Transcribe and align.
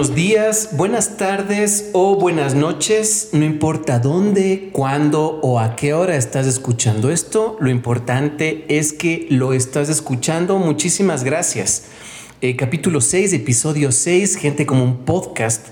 Buenos 0.00 0.16
días, 0.16 0.70
buenas 0.72 1.18
tardes 1.18 1.90
o 1.92 2.16
buenas 2.16 2.54
noches, 2.54 3.28
no 3.34 3.44
importa 3.44 3.98
dónde, 3.98 4.70
cuándo 4.72 5.38
o 5.42 5.60
a 5.60 5.76
qué 5.76 5.92
hora 5.92 6.16
estás 6.16 6.46
escuchando 6.46 7.10
esto, 7.10 7.58
lo 7.60 7.68
importante 7.68 8.64
es 8.70 8.94
que 8.94 9.26
lo 9.28 9.52
estás 9.52 9.90
escuchando. 9.90 10.56
Muchísimas 10.56 11.22
gracias. 11.22 11.88
Eh, 12.40 12.56
capítulo 12.56 13.02
6, 13.02 13.34
episodio 13.34 13.92
6, 13.92 14.36
gente 14.36 14.64
como 14.64 14.84
un 14.84 15.04
podcast, 15.04 15.66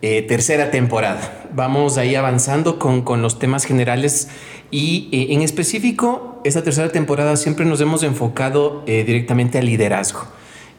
eh, 0.00 0.22
tercera 0.22 0.70
temporada. 0.70 1.46
Vamos 1.52 1.98
ahí 1.98 2.14
avanzando 2.14 2.78
con, 2.78 3.02
con 3.02 3.20
los 3.20 3.38
temas 3.38 3.66
generales 3.66 4.28
y 4.70 5.10
eh, 5.12 5.34
en 5.34 5.42
específico, 5.42 6.40
esta 6.44 6.62
tercera 6.62 6.90
temporada 6.90 7.36
siempre 7.36 7.66
nos 7.66 7.82
hemos 7.82 8.02
enfocado 8.02 8.82
directamente 8.86 9.58
al 9.58 9.66
liderazgo. 9.66 10.26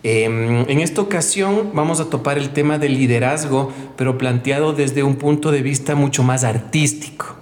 Em, 0.07 0.69
en 0.69 0.81
esta 0.81 1.01
ocasión 1.01 1.71
vamos 1.73 1.99
a 1.99 2.11
topar 2.11 2.37
el 2.37 2.51
tema 2.51 2.77
del 2.77 2.93
liderazgo, 2.93 3.73
pero 3.95 4.19
planteado 4.19 4.71
desde 4.71 5.01
un 5.01 5.15
punto 5.15 5.51
de 5.51 5.63
vista 5.63 5.95
mucho 5.95 6.21
más 6.21 6.43
artístico. 6.43 7.35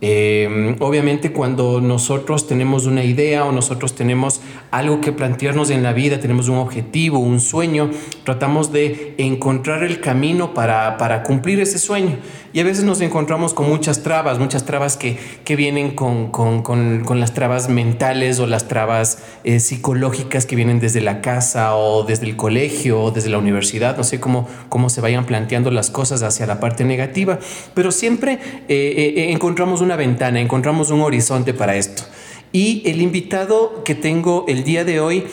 Em, 0.00 0.74
obviamente 0.80 1.30
cuando 1.30 1.80
nosotros 1.80 2.48
tenemos 2.48 2.86
una 2.86 3.04
idea 3.04 3.44
o 3.44 3.52
nosotros 3.52 3.94
tenemos 3.94 4.40
algo 4.72 5.00
que 5.00 5.12
plantearnos 5.12 5.70
en 5.70 5.84
la 5.84 5.92
vida, 5.92 6.18
tenemos 6.18 6.48
un 6.48 6.56
objetivo, 6.56 7.20
un 7.20 7.38
sueño, 7.38 7.90
tratamos 8.24 8.72
de 8.72 9.14
encontrar 9.18 9.84
el 9.84 10.00
camino 10.00 10.52
para, 10.52 10.96
para 10.98 11.22
cumplir 11.22 11.60
ese 11.60 11.78
sueño. 11.78 12.16
Y 12.52 12.58
a 12.58 12.64
veces 12.64 12.82
nos 12.82 13.00
encontramos 13.00 13.54
con 13.54 13.68
muchas 13.68 14.02
trabas, 14.02 14.40
muchas 14.40 14.64
trabas 14.64 14.96
que, 14.96 15.16
que 15.44 15.54
vienen 15.54 15.92
con, 15.92 16.32
con, 16.32 16.62
con, 16.62 17.20
las 17.20 17.32
trabas 17.32 17.68
mentales 17.68 18.40
o 18.40 18.46
las 18.48 18.66
trabas 18.66 19.18
eh, 19.44 19.60
psicológicas 19.60 20.46
que 20.46 20.56
vienen 20.56 20.80
desde 20.80 21.00
la 21.00 21.20
casa 21.20 21.76
o 21.76 22.02
desde 22.02 22.26
el 22.26 22.34
colegio 22.34 23.02
o 23.02 23.10
desde 23.12 23.30
la 23.30 23.38
universidad. 23.38 23.96
No 23.96 24.02
sé 24.02 24.18
cómo, 24.18 24.48
cómo 24.68 24.90
se 24.90 25.00
vayan 25.00 25.26
planteando 25.26 25.70
las 25.70 25.90
cosas 25.90 26.24
hacia 26.24 26.44
la 26.46 26.58
parte 26.58 26.84
negativa, 26.84 27.38
pero 27.74 27.92
siempre 27.92 28.40
eh, 28.68 29.14
eh, 29.16 29.30
encontramos 29.30 29.80
una 29.80 29.94
ventana, 29.94 30.40
encontramos 30.40 30.90
un 30.90 31.02
horizonte 31.02 31.54
para 31.54 31.76
esto. 31.76 32.02
Y 32.50 32.82
el 32.84 33.00
invitado 33.00 33.84
que 33.84 33.94
tengo 33.94 34.44
el 34.48 34.64
día 34.64 34.84
de 34.84 34.98
hoy, 34.98 35.24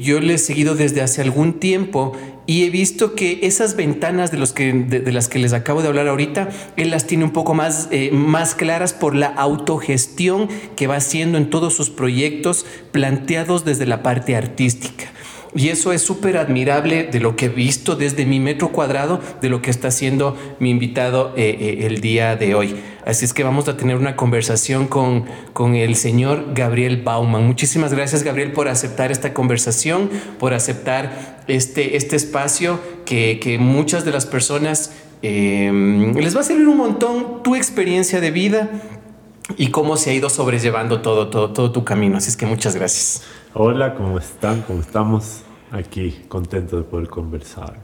yo 0.00 0.20
le 0.20 0.32
he 0.32 0.38
seguido 0.38 0.74
desde 0.74 1.02
hace 1.02 1.20
algún 1.20 1.60
tiempo 1.60 2.14
y 2.50 2.64
he 2.64 2.70
visto 2.70 3.14
que 3.14 3.38
esas 3.42 3.76
ventanas 3.76 4.32
de, 4.32 4.36
los 4.36 4.52
que, 4.52 4.72
de, 4.72 5.12
las 5.12 5.28
que 5.28 5.38
les 5.38 5.52
acabo 5.52 5.82
de 5.82 5.86
hablar 5.86 6.08
ahorita, 6.08 6.48
él 6.76 6.90
las 6.90 7.06
tiene 7.06 7.22
un 7.22 7.30
poco 7.30 7.54
más, 7.54 7.86
eh, 7.92 8.10
más 8.12 8.56
claras 8.56 8.92
por 8.92 9.14
la 9.14 9.28
autogestión 9.28 10.48
que 10.74 10.88
va 10.88 10.96
haciendo 10.96 11.38
en 11.38 11.48
todos 11.48 11.76
sus 11.76 11.90
proyectos 11.90 12.66
planteados 12.90 13.64
desde 13.64 13.86
la 13.86 14.02
parte 14.02 14.34
artística. 14.34 15.12
Y 15.54 15.68
eso 15.68 15.92
es 15.92 16.02
súper 16.02 16.38
admirable 16.38 17.04
de 17.04 17.20
lo 17.20 17.36
que 17.36 17.46
he 17.46 17.50
visto 17.50 17.94
desde 17.94 18.26
mi 18.26 18.40
metro 18.40 18.70
cuadrado, 18.72 19.20
de 19.40 19.48
lo 19.48 19.62
que 19.62 19.70
está 19.70 19.86
haciendo 19.86 20.36
mi 20.58 20.70
invitado 20.70 21.32
eh, 21.36 21.56
eh, 21.60 21.86
el 21.86 22.00
día 22.00 22.34
de 22.34 22.56
hoy. 22.56 22.74
Así 23.06 23.24
es 23.24 23.32
que 23.32 23.44
vamos 23.44 23.68
a 23.68 23.76
tener 23.76 23.96
una 23.96 24.16
conversación 24.16 24.86
con, 24.86 25.24
con 25.52 25.74
el 25.74 25.96
señor 25.96 26.54
Gabriel 26.54 27.02
Bauman. 27.02 27.46
Muchísimas 27.46 27.94
gracias, 27.94 28.22
Gabriel, 28.22 28.52
por 28.52 28.68
aceptar 28.68 29.10
esta 29.10 29.32
conversación, 29.32 30.10
por 30.38 30.54
aceptar 30.54 31.42
este, 31.48 31.96
este 31.96 32.16
espacio 32.16 32.78
que, 33.04 33.40
que 33.40 33.58
muchas 33.58 34.04
de 34.04 34.12
las 34.12 34.26
personas 34.26 34.92
em, 35.22 36.14
les 36.14 36.36
va 36.36 36.40
a 36.40 36.44
servir 36.44 36.68
un 36.68 36.76
montón 36.76 37.42
tu 37.42 37.56
experiencia 37.56 38.20
de 38.20 38.30
vida 38.30 38.70
y 39.56 39.68
cómo 39.68 39.96
se 39.96 40.10
ha 40.10 40.14
ido 40.14 40.28
sobrellevando 40.28 41.00
todo, 41.02 41.28
todo, 41.28 41.50
todo 41.52 41.72
tu 41.72 41.84
camino. 41.84 42.18
Así 42.18 42.28
es 42.28 42.36
que 42.36 42.46
muchas 42.46 42.76
gracias. 42.76 43.22
Hola, 43.54 43.94
¿cómo 43.94 44.18
están? 44.18 44.62
¿Cómo 44.62 44.80
estamos? 44.80 45.42
Aquí, 45.72 46.22
contento 46.26 46.76
de 46.78 46.82
poder 46.82 47.08
conversar. 47.08 47.80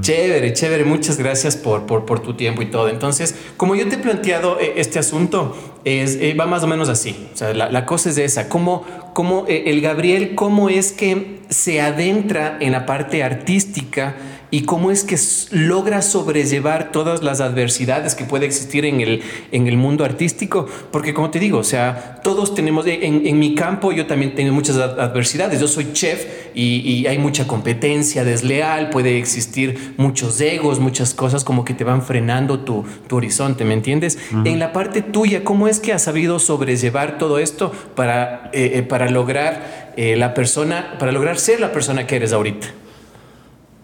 Chévere, 0.00 0.54
chévere. 0.54 0.84
Muchas 0.84 1.18
gracias 1.18 1.54
por, 1.54 1.84
por, 1.84 2.20
tu 2.20 2.32
tiempo 2.32 2.62
y 2.62 2.70
todo. 2.70 2.88
Entonces, 2.88 3.34
como 3.58 3.74
yo 3.74 3.86
te 3.88 3.96
he 3.96 3.98
planteado 3.98 4.58
eh, 4.58 4.74
este 4.76 4.98
asunto, 4.98 5.54
eh, 5.84 6.34
va 6.38 6.46
más 6.46 6.62
o 6.62 6.66
menos 6.66 6.88
así. 6.88 7.28
O 7.34 7.36
sea, 7.36 7.52
la, 7.52 7.84
cosa 7.84 8.08
es 8.08 8.16
esa. 8.16 8.48
¿Cómo, 8.48 8.86
cómo 9.12 9.44
eh, 9.48 9.64
el 9.66 9.82
Gabriel, 9.82 10.34
cómo 10.34 10.70
es 10.70 10.92
que 10.92 11.40
se 11.50 11.82
adentra 11.82 12.56
en 12.58 12.72
la 12.72 12.86
parte 12.86 13.22
artística? 13.22 14.16
Y 14.56 14.62
cómo 14.62 14.90
es 14.90 15.04
que 15.04 15.18
logra 15.50 16.00
sobrellevar 16.00 16.90
todas 16.90 17.22
las 17.22 17.42
adversidades 17.42 18.14
que 18.14 18.24
puede 18.24 18.46
existir 18.46 18.86
en 18.86 19.02
el, 19.02 19.22
en 19.52 19.66
el 19.66 19.76
mundo 19.76 20.02
artístico. 20.02 20.64
Porque 20.90 21.12
como 21.12 21.28
te 21.28 21.38
digo, 21.38 21.58
o 21.58 21.62
sea, 21.62 22.22
todos 22.24 22.54
tenemos, 22.54 22.86
en, 22.86 23.26
en 23.26 23.38
mi 23.38 23.54
campo 23.54 23.92
yo 23.92 24.06
también 24.06 24.34
tengo 24.34 24.54
muchas 24.54 24.78
adversidades. 24.78 25.60
Yo 25.60 25.68
soy 25.68 25.92
chef 25.92 26.24
y, 26.54 26.76
y, 26.90 27.06
hay 27.06 27.18
mucha 27.18 27.46
competencia 27.46 28.24
desleal, 28.24 28.88
puede 28.88 29.18
existir 29.18 29.92
muchos 29.98 30.40
egos, 30.40 30.80
muchas 30.80 31.12
cosas 31.12 31.44
como 31.44 31.62
que 31.62 31.74
te 31.74 31.84
van 31.84 32.00
frenando 32.00 32.60
tu, 32.60 32.82
tu 33.08 33.16
horizonte, 33.16 33.66
¿me 33.66 33.74
entiendes? 33.74 34.18
En 34.46 34.58
la 34.58 34.72
parte 34.72 35.02
tuya, 35.02 35.44
¿cómo 35.44 35.68
es 35.68 35.80
que 35.80 35.92
has 35.92 36.04
sabido 36.04 36.38
sobrellevar 36.38 37.18
todo 37.18 37.38
esto 37.40 37.72
para, 37.94 38.48
eh, 38.54 38.70
eh, 38.76 38.82
para 38.82 39.10
lograr 39.10 39.92
eh, 39.98 40.16
la 40.16 40.32
persona, 40.32 40.96
para 40.98 41.12
lograr 41.12 41.38
ser 41.38 41.60
la 41.60 41.72
persona 41.72 42.06
que 42.06 42.16
eres 42.16 42.32
ahorita? 42.32 42.68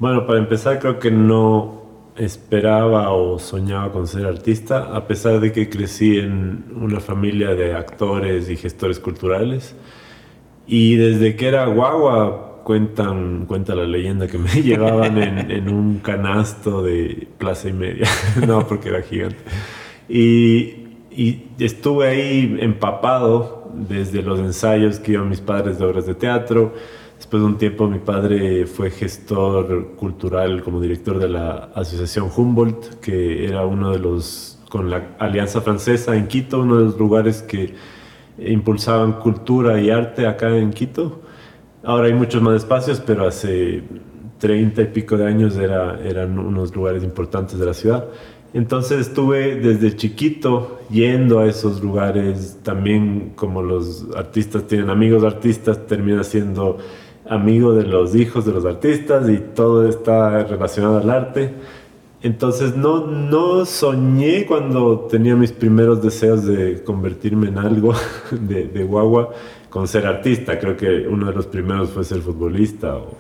Bueno, 0.03 0.27
para 0.27 0.41
empezar 0.41 0.81
creo 0.81 0.99
que 0.99 1.13
no 1.13 2.11
esperaba 2.17 3.13
o 3.13 3.39
soñaba 3.39 3.93
con 3.93 4.09
ser 4.09 4.27
artista, 4.27 4.97
a 4.97 5.07
pesar 5.07 5.39
de 5.39 5.53
que 5.53 5.71
crecí 5.71 6.19
en 6.19 6.65
una 6.75 6.99
familia 6.99 7.55
de 7.55 7.73
actores 7.73 8.51
y 8.51 8.57
gestores 8.57 8.99
culturales. 8.99 9.77
Y 10.67 10.97
desde 10.97 11.37
que 11.37 11.47
era 11.47 11.67
guagua, 11.67 12.63
cuentan, 12.65 13.47
cuenta 13.47 13.77
la 13.77 13.85
leyenda 13.85 14.27
que 14.27 14.39
me 14.39 14.51
llevaban 14.61 15.19
en, 15.23 15.69
un 15.69 15.99
canasto 15.99 16.83
de 16.83 17.29
plaza 17.39 17.69
y 17.69 17.73
media. 17.73 18.09
no, 18.45 18.67
porque 18.67 18.89
era 18.89 19.03
gigante. 19.03 19.39
Y, 20.09 20.97
y 21.13 21.47
estuve 21.61 22.09
ahí 22.09 22.57
empapado 22.59 23.71
desde 23.73 24.21
los 24.23 24.41
ensayos 24.41 24.99
que 24.99 25.13
iban 25.13 25.29
mis 25.29 25.41
padres 25.41 25.79
de 25.79 25.85
obras 25.85 26.07
de 26.07 26.17
teatro 26.17 26.75
Después 27.33 27.45
de 27.45 27.49
un 27.49 27.57
tiempo 27.57 27.89
mi 27.89 27.99
padre 27.99 28.67
fue 28.67 28.91
gestor 28.91 29.93
cultural 29.97 30.63
como 30.63 30.83
director 30.83 31.19
de 31.19 31.31
la 31.31 31.71
Asociación 31.75 32.29
Humboldt, 32.37 33.01
que 33.01 33.47
era 33.47 33.65
uno 33.65 33.91
de 33.91 33.99
los, 33.99 34.59
con 34.69 34.91
la 34.91 35.17
Alianza 35.19 35.63
Francesa 35.63 36.15
en 36.15 36.29
Quito, 36.29 36.61
uno 36.61 36.77
de 36.77 36.85
los 36.85 36.99
lugares 36.99 37.41
que 37.41 37.73
impulsaban 38.37 39.15
cultura 39.15 39.81
y 39.81 39.89
arte 39.89 40.27
acá 40.27 40.55
en 40.59 40.75
Quito. 40.75 41.23
Ahora 41.83 42.09
hay 42.09 42.13
muchos 42.13 42.43
más 42.43 42.57
espacios, 42.57 43.01
pero 43.01 43.27
hace 43.27 43.83
30 44.39 44.83
y 44.83 44.87
pico 44.89 45.17
de 45.17 45.27
años 45.27 45.57
era, 45.57 45.99
eran 46.05 46.39
unos 46.39 46.77
lugares 46.77 47.03
importantes 47.03 47.59
de 47.59 47.65
la 47.65 47.73
ciudad. 47.73 48.09
Entonces 48.53 49.07
estuve 49.09 49.57
desde 49.57 49.97
chiquito 49.97 50.81
yendo 50.91 51.39
a 51.39 51.47
esos 51.47 51.83
lugares, 51.83 52.59
también 52.63 53.33
como 53.37 53.63
los 53.63 54.07
artistas 54.15 54.67
tienen 54.67 54.91
amigos 54.91 55.25
artistas, 55.25 55.87
termina 55.87 56.23
siendo 56.25 56.77
amigo 57.29 57.73
de 57.75 57.85
los 57.85 58.15
hijos 58.15 58.45
de 58.45 58.53
los 58.53 58.65
artistas 58.65 59.29
y 59.29 59.39
todo 59.39 59.89
está 59.89 60.45
relacionado 60.45 60.99
al 60.99 61.11
arte. 61.11 61.55
Entonces 62.23 62.77
no, 62.77 63.07
no 63.07 63.65
soñé 63.65 64.47
cuando 64.47 65.01
tenía 65.11 65.35
mis 65.35 65.51
primeros 65.53 66.03
deseos 66.03 66.45
de 66.45 66.83
convertirme 66.85 67.49
en 67.49 67.59
algo 67.59 67.95
de, 68.31 68.85
guagua 68.85 69.31
con 69.69 69.89
ser 69.89 70.07
artista. 70.07 70.59
Creo 70.59 70.77
que 70.77 71.09
uno 71.09 71.27
de 71.27 71.33
los 71.33 71.47
primeros 71.47 71.91
fue 71.91 72.05
ser 72.05 72.21
futbolista 72.21 72.97
o, 72.97 73.17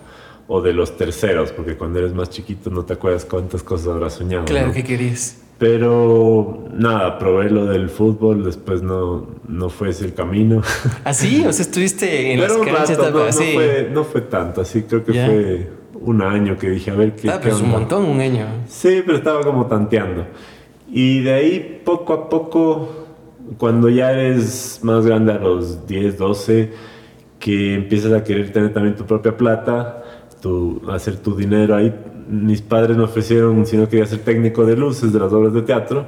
o 0.54 0.60
de 0.60 0.74
los 0.74 0.98
terceros, 0.98 1.50
porque 1.50 1.78
cuando 1.78 1.98
eres 1.98 2.12
más 2.12 2.28
chiquito 2.28 2.68
no 2.68 2.84
te 2.84 2.92
acuerdas 2.92 3.24
cuántas 3.24 3.62
cosas 3.62 3.88
habrás 3.88 4.12
soñado. 4.12 4.44
Claro 4.44 4.70
que 4.70 4.84
querías. 4.84 5.38
Pero 5.56 6.64
nada, 6.74 7.18
probé 7.18 7.48
lo 7.48 7.64
del 7.64 7.88
fútbol, 7.88 8.44
después 8.44 8.82
no, 8.82 9.28
no 9.48 9.70
fue 9.70 9.88
ese 9.88 10.04
el 10.04 10.12
camino. 10.12 10.60
¿Así? 11.04 11.42
¿Ah, 11.46 11.48
o 11.48 11.52
sea, 11.54 11.64
estuviste 11.64 12.34
en 12.34 12.40
las 12.42 12.52
canchas 12.52 12.98
no, 12.98 13.10
no, 13.10 13.32
fue, 13.32 13.90
no 13.90 14.04
fue 14.04 14.20
tanto, 14.20 14.60
así 14.60 14.82
creo 14.82 15.02
que 15.02 15.12
fue 15.14 15.70
un 16.02 16.20
año 16.20 16.58
que 16.58 16.68
dije, 16.68 16.90
a 16.90 16.96
ver 16.96 17.16
qué. 17.16 17.30
Ah, 17.30 17.40
pero 17.42 17.56
un 17.56 17.70
montón, 17.70 18.04
un 18.04 18.20
año. 18.20 18.44
Sí, 18.68 19.02
pero 19.06 19.16
estaba 19.16 19.40
como 19.40 19.64
tanteando. 19.68 20.26
Y 20.92 21.20
de 21.20 21.32
ahí, 21.32 21.80
poco 21.82 22.12
a 22.12 22.28
poco, 22.28 23.06
cuando 23.56 23.88
ya 23.88 24.12
eres 24.12 24.80
más 24.82 25.06
grande, 25.06 25.32
a 25.32 25.38
los 25.38 25.86
10, 25.86 26.18
12, 26.18 26.70
que 27.38 27.74
empiezas 27.74 28.12
a 28.12 28.22
querer 28.22 28.52
tener 28.52 28.74
también 28.74 28.96
tu 28.96 29.06
propia 29.06 29.34
plata, 29.34 30.02
tu, 30.42 30.82
hacer 30.90 31.16
tu 31.16 31.34
dinero 31.34 31.74
ahí. 31.76 31.94
Mis 32.28 32.60
padres 32.60 32.96
me 32.96 33.04
ofrecieron, 33.04 33.64
si 33.64 33.76
no 33.76 33.88
quería 33.88 34.04
ser 34.06 34.18
técnico 34.18 34.66
de 34.66 34.76
luces 34.76 35.12
de 35.12 35.18
las 35.18 35.32
obras 35.32 35.54
de 35.54 35.62
teatro. 35.62 36.06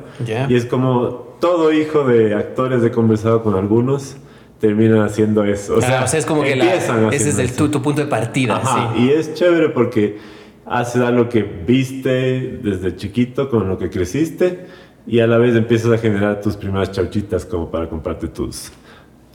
Y 0.49 0.55
es 0.55 0.67
como 0.67 1.37
todo 1.41 1.73
hijo 1.73 2.05
de 2.05 2.35
actores, 2.35 2.83
he 2.85 2.91
conversado 2.91 3.43
con 3.43 3.55
algunos, 3.55 4.17
terminan 4.61 5.01
haciendo 5.01 5.45
eso. 5.45 5.77
O, 5.77 5.81
sea, 5.81 6.05
es 6.05 6.27
como 6.27 6.43
que 6.43 6.57
la, 6.57 6.75
ese 6.75 7.31
es 7.31 7.39
el, 7.39 7.53
tu, 7.53 7.71
punto 7.81 8.03
de 8.03 8.07
partida. 8.07 8.61
Y 8.97 9.11
es 9.11 9.35
chévere 9.35 9.71
porque 9.71 10.19
haces 10.67 11.03
algo 11.03 11.29
que 11.29 11.43
viste 11.43 12.59
desde 12.63 12.97
chiquito, 12.97 13.49
con 13.49 13.69
lo 13.69 13.79
que 13.79 13.91
creciste, 13.91 14.67
y 15.07 15.21
a 15.21 15.27
la 15.27 15.37
vez 15.37 15.55
empiezas 15.55 15.93
a 15.93 15.99
generar 15.99 16.41
tus 16.41 16.57
primeras 16.57 16.91
chauchitas 16.91 17.45
como 17.45 17.71
para 17.71 17.89
comprarte 17.89 18.29
tus, 18.29 18.73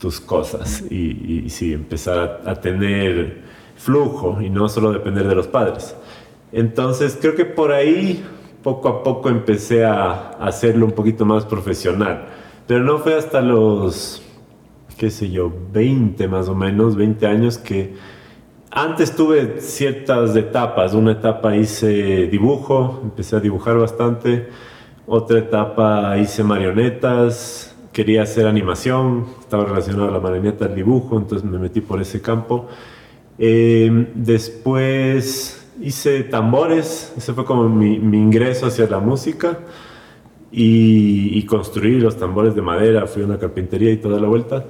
tus 0.00 0.20
cosas 0.20 0.82
y, 0.90 1.42
y 1.44 1.50
sí, 1.50 1.72
empezar 1.72 2.40
a, 2.44 2.50
a, 2.50 2.54
tener 2.56 3.42
flujo 3.80 4.42
y 4.42 4.50
no 4.50 4.68
solo 4.68 4.92
depender 4.92 5.26
de 5.26 5.34
los 5.34 5.48
padres. 5.48 5.96
Entonces 6.52 7.16
creo 7.20 7.34
que 7.34 7.44
por 7.44 7.72
ahí 7.72 8.22
poco 8.62 8.88
a 8.88 9.02
poco 9.02 9.30
empecé 9.30 9.84
a, 9.84 10.30
hacerlo 10.40 10.86
un 10.86 10.92
poquito 10.92 11.24
más 11.24 11.44
profesional, 11.44 12.26
pero 12.66 12.84
no 12.84 12.98
fue 12.98 13.14
hasta 13.14 13.40
los, 13.40 14.22
qué 14.98 15.10
sé 15.10 15.30
yo, 15.30 15.52
20 15.72 16.28
más 16.28 16.48
o 16.48 16.54
menos, 16.54 16.96
20 16.96 17.26
años 17.26 17.58
que 17.58 17.94
antes 18.70 19.16
tuve 19.16 19.60
ciertas 19.60 20.36
etapas. 20.36 20.94
Una 20.94 21.12
etapa 21.12 21.56
hice 21.56 22.28
dibujo, 22.28 23.00
empecé 23.02 23.36
a 23.36 23.40
dibujar 23.40 23.76
bastante. 23.78 24.48
Otra 25.06 25.40
etapa 25.40 26.16
hice 26.18 26.44
marionetas, 26.44 27.74
quería 27.92 28.22
hacer 28.22 28.46
animación, 28.46 29.26
estaba 29.40 29.64
relacionado 29.64 30.08
a 30.08 30.12
la 30.12 30.20
marioneta 30.20 30.66
al 30.66 30.74
dibujo, 30.74 31.16
entonces 31.16 31.48
me 31.48 31.58
metí 31.58 31.80
por 31.80 32.00
ese 32.00 32.20
campo. 32.22 32.68
Em, 33.42 34.06
después 34.14 35.66
hice 35.80 36.24
tambores, 36.24 37.14
ese 37.16 37.32
fue 37.32 37.46
como 37.46 37.70
mi, 37.70 37.94
ingreso 37.94 38.66
hacia 38.66 38.86
la 38.86 39.00
música. 39.00 39.60
Y, 40.52 41.38
y, 41.38 41.44
construí 41.44 42.00
los 42.00 42.18
tambores 42.18 42.54
de 42.54 42.60
madera, 42.60 43.06
fui 43.06 43.22
a 43.22 43.26
una 43.26 43.38
carpintería 43.38 43.92
y 43.92 43.96
toda 43.96 44.20
la 44.20 44.28
vuelta. 44.28 44.66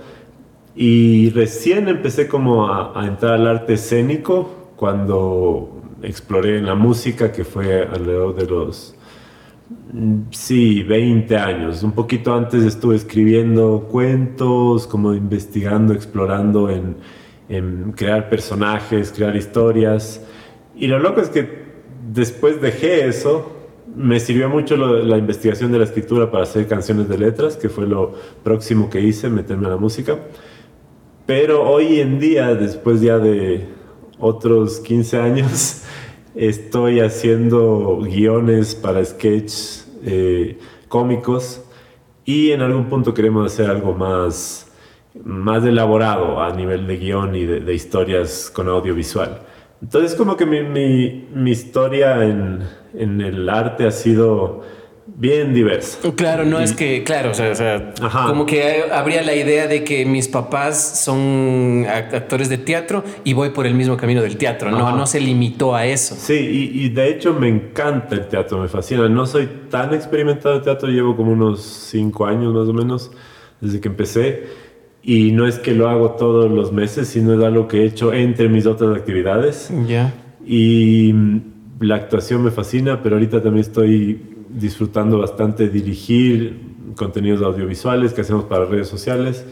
Y 0.77 1.31
recién 1.31 1.89
empecé 1.89 2.29
como 2.29 2.69
a, 2.73 3.07
entrar 3.07 3.35
al 3.35 3.47
arte 3.49 3.75
escénico 3.75 4.71
cuando 4.77 5.83
exploré 6.03 6.59
en 6.59 6.67
la 6.67 6.75
música, 6.77 7.33
que 7.33 7.45
fue 7.45 7.83
alrededor 7.83 8.37
de 8.37 8.47
los, 8.47 8.95
sí, 10.31 10.83
20 10.85 11.37
años. 11.37 11.83
Un 11.83 11.93
poquito 11.93 12.35
antes 12.35 12.63
estuve 12.63 12.95
escribiendo 12.95 13.89
cuentos, 13.91 14.87
como 14.87 15.15
investigando, 15.15 15.93
explorando 15.93 16.71
en, 16.71 16.97
en 17.51 17.93
crear 17.93 18.31
personajes, 18.31 19.13
crear 19.13 19.37
historias. 19.37 20.23
Y 20.75 20.87
lo 20.87 20.99
loco 20.99 21.21
es 21.21 21.29
que 21.29 21.47
después 22.11 22.63
dejé 22.63 23.07
eso, 23.07 23.53
me 23.95 24.21
sirvió 24.21 24.49
mucho 24.49 24.77
la 24.77 25.19
investigación 25.19 25.73
de 25.73 25.79
la 25.79 25.85
escritura 25.85 26.31
para 26.31 26.45
hacer 26.45 26.67
canciones 26.69 27.09
de 27.09 27.19
letras, 27.19 27.57
que 27.57 27.69
fue 27.69 27.87
lo 27.87 28.15
próximo 28.43 28.89
que 28.89 29.01
hice, 29.01 29.29
meterme 29.29 29.67
a 29.67 29.71
la 29.71 29.77
música. 29.77 30.17
Pero 31.27 31.69
hoy 31.69 32.01
en 32.01 32.21
día, 32.21 32.55
después 32.55 33.01
ya 33.01 33.19
de 33.19 33.67
otros 34.19 34.79
15 34.81 35.19
años, 35.19 35.83
estoy 36.37 37.01
haciendo 37.01 37.99
guiones 38.03 38.77
para 38.77 39.05
sketches 39.05 39.91
eh, 40.05 40.57
cómicos 40.89 41.65
y 42.25 42.53
en 42.53 42.61
algún 42.61 42.89
punto 42.89 43.13
queremos 43.13 43.53
hacer 43.53 43.69
algo 43.69 43.93
más, 43.93 44.70
más 45.25 45.65
elaborado 45.65 46.41
a 46.43 46.55
nivel 46.55 46.87
de 46.87 46.97
guion 46.97 47.35
y 47.35 47.45
de, 47.45 47.75
historias 47.75 48.51
con 48.55 48.69
audiovisual. 48.69 49.41
Entonces 49.83 50.15
como 50.15 50.37
que 50.37 50.47
mi, 50.47 50.63
mi, 50.63 51.29
mi 51.35 51.51
historia 51.51 52.25
en, 52.25 52.61
en 52.95 53.21
el 53.21 53.49
arte 53.49 53.87
ha 53.87 53.91
sido 53.91 54.63
bien 55.17 55.53
diversa. 55.53 55.99
Claro, 56.15 56.45
no 56.45 56.61
es 56.61 56.73
que, 56.73 57.05
claro, 57.05 57.31
o 57.31 57.35
sea, 57.35 57.93
como 58.27 58.47
que 58.47 58.85
habría 58.93 59.23
la 59.23 59.35
idea 59.35 59.67
de 59.67 59.85
que 59.85 60.05
mis 60.07 60.29
papás 60.29 61.03
son 61.05 61.87
actores 61.89 62.49
de 62.49 62.59
teatro 62.59 63.05
y 63.25 63.33
voy 63.33 63.51
por 63.51 63.67
el 63.67 63.75
mismo 63.75 63.97
camino 63.97 64.23
del 64.23 64.37
teatro, 64.37 64.71
no, 64.71 64.97
no 64.97 65.07
se 65.07 65.21
limitó 65.21 65.75
a 65.75 65.87
eso. 65.87 66.15
Sí, 66.19 66.71
y, 66.75 66.89
de 66.91 67.09
hecho 67.09 67.35
me 67.35 67.49
encanta 67.49 68.15
el 68.15 68.29
teatro, 68.29 68.59
me 68.59 68.69
fascina. 68.69 69.09
No 69.09 69.27
soy 69.27 69.49
tan 69.71 69.93
experimentado 69.95 70.57
en 70.57 70.63
teatro, 70.63 70.89
llevo 70.89 71.17
como 71.17 71.33
unos 71.33 71.63
cinco 71.63 72.27
años 72.27 72.55
más 72.55 72.69
o 72.69 72.73
menos 72.73 73.11
desde 73.61 73.81
que 73.81 73.89
empecé. 73.89 74.70
Y 75.03 75.33
no 75.33 75.47
es 75.47 75.59
que 75.59 75.75
lo 75.75 75.89
hago 75.89 76.11
todos 76.13 76.51
los 76.51 76.73
meses, 76.73 77.09
sino 77.09 77.33
es 77.35 77.43
algo 77.43 77.69
que 77.69 77.83
he 77.83 77.85
hecho 77.87 78.13
entre 78.13 78.49
mis 78.49 78.67
otras 78.67 78.97
actividades. 78.97 79.73
Ya. 79.87 80.13
Y 80.45 81.15
la 81.81 81.97
actuación 81.97 82.43
me 82.45 82.51
fascina, 82.51 83.03
pero 83.03 83.17
ahorita 83.17 83.43
también 83.43 83.63
estoy 83.63 84.21
disfrutando 84.51 85.19
bastante 85.19 85.69
dirigir 85.69 86.71
contenidos 86.97 87.43
audiovisuales 87.43 88.13
que 88.13 88.21
hacemos 88.21 88.45
para 88.45 88.65
redes 88.65 88.89
sociales, 88.89 89.47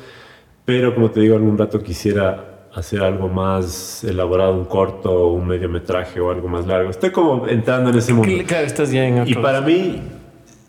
pero 0.65 0.95
como 0.95 1.11
te 1.11 1.21
digo, 1.21 1.37
algún 1.37 1.57
rato 1.57 1.83
quisiera 1.83 2.69
hacer 2.75 3.03
algo 3.03 3.29
más 3.29 4.05
elaborado, 4.05 4.55
un 4.55 4.67
corto, 4.67 5.29
un 5.29 5.47
mediometraje 5.47 6.21
o 6.21 6.31
algo 6.31 6.49
más 6.49 6.67
largo. 6.67 6.91
Estoy 6.91 7.11
como 7.11 7.47
entrando 7.49 7.91
en 7.91 7.97
ese 7.97 8.13
mundo. 8.13 8.31
Claro, 8.47 8.67
estás 8.67 8.93
ya 8.93 9.07
en 9.07 9.27
Y 9.27 9.35
para 9.35 9.61
mí, 9.61 10.01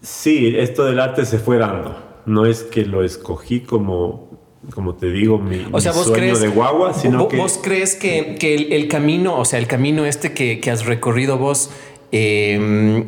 sí, 0.01 0.53
esto 0.57 0.85
del 0.85 0.99
arte 0.99 1.25
se 1.25 1.37
fue 1.37 1.57
dando. 1.57 1.97
No 2.25 2.45
es 2.45 2.63
que 2.63 2.85
lo 2.85 3.03
escogí 3.03 3.61
como 3.61 4.38
como 4.73 4.95
te 4.95 5.11
digo, 5.11 5.39
mi, 5.39 5.65
sueño 5.79 6.37
de 6.37 6.47
guagua, 6.47 6.93
sino 6.93 7.19
vos, 7.19 7.27
que... 7.27 7.37
¿Vos 7.37 7.59
crees 7.61 7.95
que, 7.95 8.35
que 8.39 8.55
el, 8.55 8.87
camino, 8.87 9.37
o 9.37 9.45
sea, 9.45 9.59
el 9.59 9.67
camino 9.67 10.05
este 10.05 10.33
que, 10.33 10.59
que 10.59 10.71
has 10.71 10.85
recorrido 10.85 11.37
vos, 11.37 11.71
eh, 12.11 13.05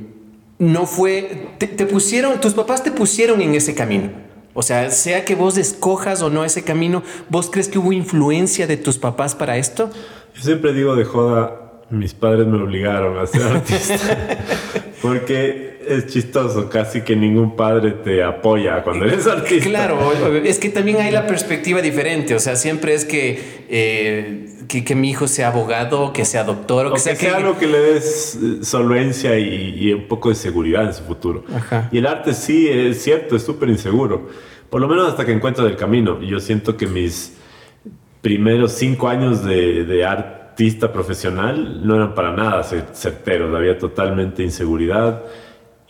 no 0.61 0.85
fue, 0.85 1.47
te, 1.57 1.87
pusieron, 1.87 2.39
tus 2.39 2.53
papás 2.53 2.83
te 2.83 2.91
pusieron 2.91 3.41
en 3.41 3.55
ese 3.55 3.73
camino. 3.73 4.11
O 4.53 4.61
sea, 4.61 4.91
sea 4.91 5.25
que 5.25 5.33
vos 5.33 5.57
escojas 5.57 6.21
o 6.21 6.29
no 6.29 6.45
ese 6.45 6.63
camino, 6.63 7.01
¿vos 7.29 7.49
crees 7.49 7.67
que 7.67 7.79
hubo 7.79 7.91
influencia 7.93 8.67
de 8.67 8.77
tus 8.77 8.99
papás 8.99 9.33
para 9.33 9.57
esto? 9.57 9.89
Yo 10.35 10.41
siempre 10.43 10.71
digo 10.73 10.95
de 10.95 11.03
joda, 11.03 11.81
mis 11.89 12.13
padres 12.13 12.45
me 12.45 12.61
obligaron 12.61 13.17
a 13.17 13.25
ser 13.25 13.41
artista. 13.41 14.37
Porque 15.01 15.70
es 15.87 16.07
chistoso, 16.07 16.69
casi 16.69 17.01
que 17.01 17.15
ningún 17.15 17.55
padre 17.55 17.91
te 17.91 18.23
apoya 18.23 18.83
cuando 18.83 19.05
eres 19.05 19.27
artista. 19.27 19.69
Claro, 19.69 20.11
es 20.43 20.59
que 20.59 20.69
también 20.69 20.97
hay 20.97 21.11
la 21.11 21.27
perspectiva 21.27 21.81
diferente, 21.81 22.35
o 22.35 22.39
sea, 22.39 22.55
siempre 22.55 22.93
es 22.93 23.05
que, 23.05 23.65
eh, 23.69 24.49
que, 24.67 24.95
mi 24.95 25.09
hijo 25.09 25.27
sea 25.27 25.49
abogado, 25.49 26.13
que 26.13 26.25
sea 26.25 26.43
doctor, 26.43 26.87
o, 26.87 26.93
que, 26.93 26.99
sea, 26.99 27.15
que 27.15 27.29
algo 27.29 27.57
que 27.57 27.67
le 27.67 27.79
des 27.79 28.35
eh, 28.35 28.63
solvencia 28.63 29.37
y, 29.37 29.91
un 29.93 30.07
poco 30.07 30.29
de 30.29 30.35
seguridad 30.35 30.85
en 30.85 30.93
su 30.93 31.03
futuro. 31.03 31.43
Y 31.91 31.97
el 31.97 32.07
arte 32.07 32.33
sí, 32.33 32.67
es 32.69 33.01
cierto, 33.03 33.35
es 33.35 33.43
súper 33.43 33.69
inseguro, 33.69 34.29
por 34.69 34.81
lo 34.81 34.87
menos 34.87 35.09
hasta 35.09 35.25
que 35.25 35.31
encuentras 35.31 35.67
el 35.67 35.75
camino. 35.75 36.21
Yo 36.21 36.39
siento 36.39 36.77
que 36.77 36.87
mis 36.87 37.33
primeros 38.21 38.73
cinco 38.73 39.07
años 39.07 39.43
de, 39.43 39.83
de 39.83 40.05
artista 40.05 40.93
profesional 40.93 41.85
no 41.85 41.95
eran 41.95 42.13
para 42.13 42.31
nada 42.31 42.63
certeros, 42.63 43.55
había 43.55 43.77
totalmente 43.77 44.43
inseguridad 44.43 45.23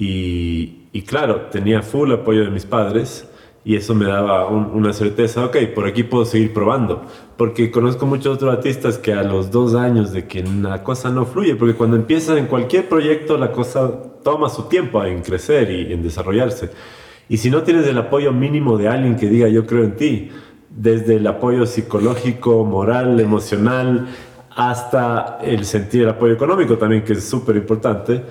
y, 0.03 1.03
claro, 1.03 1.41
tenía 1.51 1.83
full 1.83 2.11
apoyo 2.11 2.43
de 2.43 2.49
mis 2.49 2.65
padres 2.65 3.27
y 3.63 3.75
eso 3.75 3.93
me 3.93 4.05
daba 4.05 4.47
una 4.47 4.93
certeza, 4.93 5.45
ok, 5.45 5.57
por 5.75 5.85
aquí 5.85 6.01
puedo 6.01 6.25
seguir 6.25 6.53
probando, 6.53 7.03
porque 7.37 7.69
conozco 7.69 8.07
muchos 8.07 8.37
otros 8.37 8.51
artistas 8.51 8.97
que 8.97 9.13
a 9.13 9.21
los 9.21 9.51
dos 9.51 9.75
años 9.75 10.11
de 10.11 10.25
que 10.25 10.41
la 10.41 10.81
cosa 10.81 11.11
no 11.11 11.27
fluye, 11.27 11.55
porque 11.55 11.75
cuando 11.75 11.97
empiezan 11.97 12.39
en 12.39 12.47
cualquier 12.47 12.89
proyecto 12.89 13.37
la 13.37 13.51
cosa 13.51 13.91
toma 14.23 14.49
su 14.49 14.63
tiempo 14.63 15.03
en 15.03 15.21
crecer 15.21 15.69
y 15.69 15.93
en 15.93 16.01
desarrollarse. 16.01 16.71
Y 17.29 17.37
si 17.37 17.51
no 17.51 17.61
tienes 17.61 17.85
el 17.85 17.99
apoyo 17.99 18.33
mínimo 18.33 18.79
de 18.79 18.87
alguien 18.87 19.17
que 19.17 19.29
diga 19.29 19.49
yo 19.49 19.67
creo 19.67 19.83
en 19.83 19.95
ti, 19.95 20.31
desde 20.71 21.17
el 21.17 21.27
apoyo 21.27 21.67
psicológico, 21.67 22.65
moral, 22.65 23.19
emocional, 23.19 24.07
hasta 24.55 25.37
el 25.43 25.65
sentir 25.65 26.03
el 26.03 26.09
apoyo 26.09 26.33
económico 26.33 26.77
también, 26.77 27.03
que 27.03 27.13
es 27.13 27.23
súper 27.23 27.55
importante, 27.55 28.23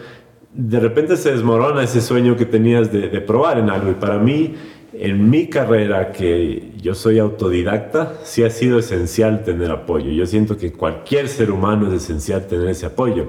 de 0.53 0.81
repente 0.81 1.17
se 1.17 1.33
desmorona 1.33 1.83
ese 1.83 2.01
sueño 2.01 2.37
que 2.37 2.45
tenías 2.45 2.91
de, 2.93 3.09
probar 3.21 3.59
en 3.59 3.71
algo. 3.71 3.91
Y 3.91 3.95
para 3.95 4.19
mí, 4.19 4.55
en 4.93 5.31
mi 5.31 5.47
carrera, 5.47 6.13
que 6.13 6.73
yo 6.81 6.95
soy 6.95 7.19
autodidacta, 7.19 8.19
sí 8.25 8.43
ha 8.43 8.51
sido 8.51 8.79
esencial 8.79 9.45
tener 9.45 9.71
apoyo. 9.71 10.11
Yo 10.11 10.27
siento 10.27 10.57
que 10.57 10.73
cualquier 10.73 11.29
ser 11.29 11.51
humano 11.51 11.89
es 11.89 12.03
esencial 12.03 12.47
tener 12.47 12.69
ese 12.69 12.87
apoyo. 12.87 13.29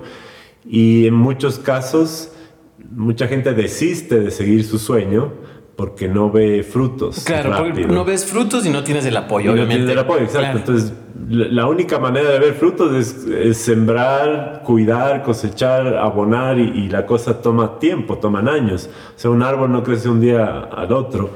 Y 0.67 1.07
en 1.07 1.13
muchos 1.13 1.59
casos, 1.59 2.31
mucha 2.89 3.27
gente 3.27 3.53
desiste 3.53 4.19
de 4.19 4.31
seguir 4.31 4.63
su 4.63 4.79
sueño 4.79 5.33
porque 5.81 6.07
no 6.07 6.29
ve 6.29 6.61
frutos. 6.61 7.23
Claro, 7.23 7.73
no 7.87 8.05
ves 8.05 8.23
frutos 8.23 8.67
y 8.67 8.69
no 8.69 8.83
tienes 8.83 9.03
el 9.07 9.17
apoyo, 9.17 9.51
obviamente. 9.51 9.79
No 9.79 9.85
tienes 9.87 9.93
el 9.93 9.97
apoyo, 9.97 10.23
exacto. 10.25 10.57
Entonces, 10.59 10.93
la 11.27 11.65
única 11.65 11.97
manera 11.97 12.29
de 12.29 12.37
ver 12.37 12.53
frutos 12.53 12.93
es, 12.93 13.57
sembrar, 13.57 14.61
cuidar, 14.63 15.23
cosechar, 15.23 15.97
abonar 15.97 16.59
y, 16.59 16.87
la 16.87 17.07
cosa 17.07 17.41
toma 17.41 17.79
tiempo, 17.79 18.19
toman 18.19 18.47
años. 18.47 18.91
O 19.15 19.19
sea, 19.19 19.31
un 19.31 19.41
árbol 19.41 19.71
no 19.71 19.81
crece 19.81 20.07
un 20.07 20.21
día 20.21 20.69
al 20.71 20.93
otro 20.93 21.31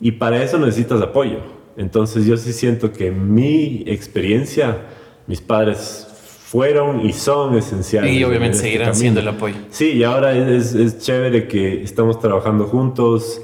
y 0.00 0.12
para 0.12 0.42
eso 0.42 0.56
necesitas 0.56 1.02
apoyo. 1.02 1.40
Entonces 1.76 2.24
yo 2.24 2.38
sí 2.38 2.54
siento 2.54 2.92
que 2.92 3.10
mi 3.10 3.84
experiencia, 3.86 4.78
mis 5.26 5.42
padres 5.42 6.08
fueron 6.46 7.04
y 7.04 7.12
son 7.12 7.54
esenciales. 7.54 8.10
Y 8.10 8.24
obviamente 8.24 8.56
este 8.56 8.68
seguirán 8.68 8.94
siendo 8.94 9.20
el 9.20 9.28
apoyo. 9.28 9.56
Sí, 9.68 9.90
y 9.90 10.04
ahora 10.04 10.32
es, 10.32 10.74
es, 10.74 11.00
chévere 11.00 11.48
que 11.48 11.82
estamos 11.82 12.18
trabajando 12.18 12.64
juntos 12.64 13.42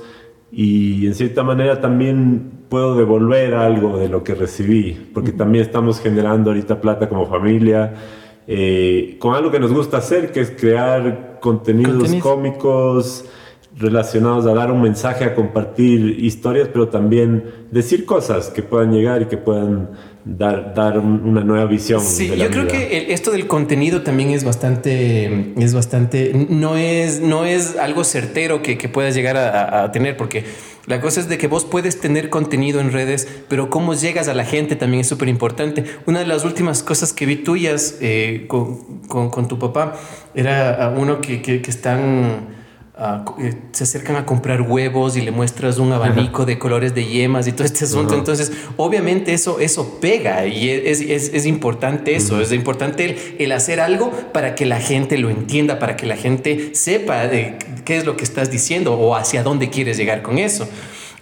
y 0.51 1.07
en 1.07 1.15
cierta 1.15 1.43
manera 1.43 1.81
también 1.81 2.57
puedo 2.69 2.97
devolver 2.97 3.55
algo 3.55 3.99
de 3.99 4.09
lo 4.09 4.25
que 4.25 4.35
recibí, 4.35 5.11
porque 5.13 5.33
también 5.33 5.65
estamos 5.65 6.01
generando 6.01 6.51
ahorita 6.51 6.81
plata 6.81 7.09
como 7.09 7.27
familia. 7.27 7.95
Eh, 8.49 9.17
con 9.19 9.35
algo 9.35 9.51
que 9.51 9.59
nos 9.59 9.73
gusta 9.73 9.99
hacer, 9.99 10.31
que 10.31 10.41
es 10.41 10.53
crear 10.53 11.39
contenidos 11.41 12.15
cómicos 12.17 13.25
relacionados 13.77 14.47
a 14.47 14.55
dar 14.55 14.71
un 14.71 14.81
mensaje, 14.81 15.25
a 15.25 15.35
compartir 15.35 16.19
historias, 16.25 16.69
pero 16.73 16.89
también 16.89 17.45
decir 17.71 18.05
cosas 18.05 18.49
que 18.49 18.63
puedan 18.63 18.93
llegar 18.93 19.23
y 19.23 19.25
que 19.27 19.37
puedan 19.37 19.91
dar, 20.27 20.75
dar 20.75 20.99
una 20.99 21.43
nueva 21.43 21.67
visión. 21.67 22.01
Sí, 22.01 22.29
yo 22.37 22.51
creo 22.51 22.67
que 22.67 23.13
esto 23.13 23.31
del 23.31 23.47
contenido 23.47 24.03
también 24.03 24.31
es 24.31 24.43
bastante, 24.43 25.55
es 25.57 25.73
bastante, 25.73 26.33
no 26.51 26.77
es, 26.77 27.21
no 27.21 27.45
es 27.45 27.77
algo 27.77 28.03
certero 28.03 28.61
que, 28.61 28.77
que 28.77 28.89
puedas 28.89 29.15
llegar 29.15 29.37
a, 29.37 29.91
tener, 29.93 30.17
porque 30.17 30.45
la 30.87 31.01
cosa 31.01 31.21
es 31.21 31.29
de 31.29 31.39
que 31.39 31.47
vos 31.47 31.65
puedes 31.65 32.01
tener 32.01 32.29
contenido 32.29 32.81
en 32.81 32.93
redes, 32.93 33.29
pero 33.49 33.71
cómo 33.71 33.95
llegas 33.95 34.27
a 34.27 34.35
la 34.35 34.45
gente 34.45 34.75
también 34.75 35.03
es 35.03 35.07
súper 35.07 35.29
importante. 35.29 35.85
Una 36.07 36.19
de 36.19 36.27
las 36.27 36.45
últimas 36.45 36.83
cosas 36.83 37.13
que 37.13 37.25
vi 37.25 37.37
tuyas 37.37 37.99
eh, 38.01 38.47
con, 38.49 39.01
con, 39.07 39.31
con, 39.31 39.47
tu 39.47 39.61
papá 39.61 39.95
era 40.35 40.93
uno 40.97 41.21
que, 41.21 41.41
que, 41.41 41.63
que 41.63 41.71
están 41.71 42.56
eh, 42.99 43.55
se 43.73 43.85
acercan 43.85 44.17
a 44.17 44.25
comprar 44.25 44.63
huevos 44.63 45.19
y 45.19 45.21
le 45.21 45.31
muestras 45.31 45.77
un 45.77 45.93
abanico 45.93 46.47
de 46.47 46.59
colores 46.59 46.95
de 46.95 47.05
yemas 47.05 47.47
y 47.47 47.53
todo 47.53 47.65
este 47.65 47.85
asunto. 47.85 48.15
Entonces, 48.15 48.53
obviamente 48.79 49.35
eso, 49.35 49.61
eso 49.61 49.99
pega 50.01 50.47
y 50.47 50.71
es, 50.71 51.03
es, 51.03 51.35
es 51.35 51.45
importante 51.45 52.17
eso, 52.17 52.41
es 52.41 52.53
importante 52.53 53.05
el, 53.05 53.19
el, 53.39 53.53
hacer 53.53 53.81
algo 53.81 54.11
para 54.33 54.55
que 54.55 54.65
la 54.65 54.81
gente 54.81 55.19
lo 55.19 55.29
entienda, 55.29 55.79
para 55.79 55.97
que 55.97 56.07
la 56.07 56.17
gente 56.17 56.71
sepa 56.75 57.27
de 57.27 57.59
qué 57.85 57.99
es 57.99 58.07
lo 58.07 58.17
que 58.17 58.25
estás 58.25 58.51
diciendo 58.51 58.95
o 58.95 59.15
hacia 59.15 59.43
dónde 59.43 59.69
quieres 59.69 59.99
llegar 59.99 60.23
con 60.23 60.39
eso. 60.39 60.67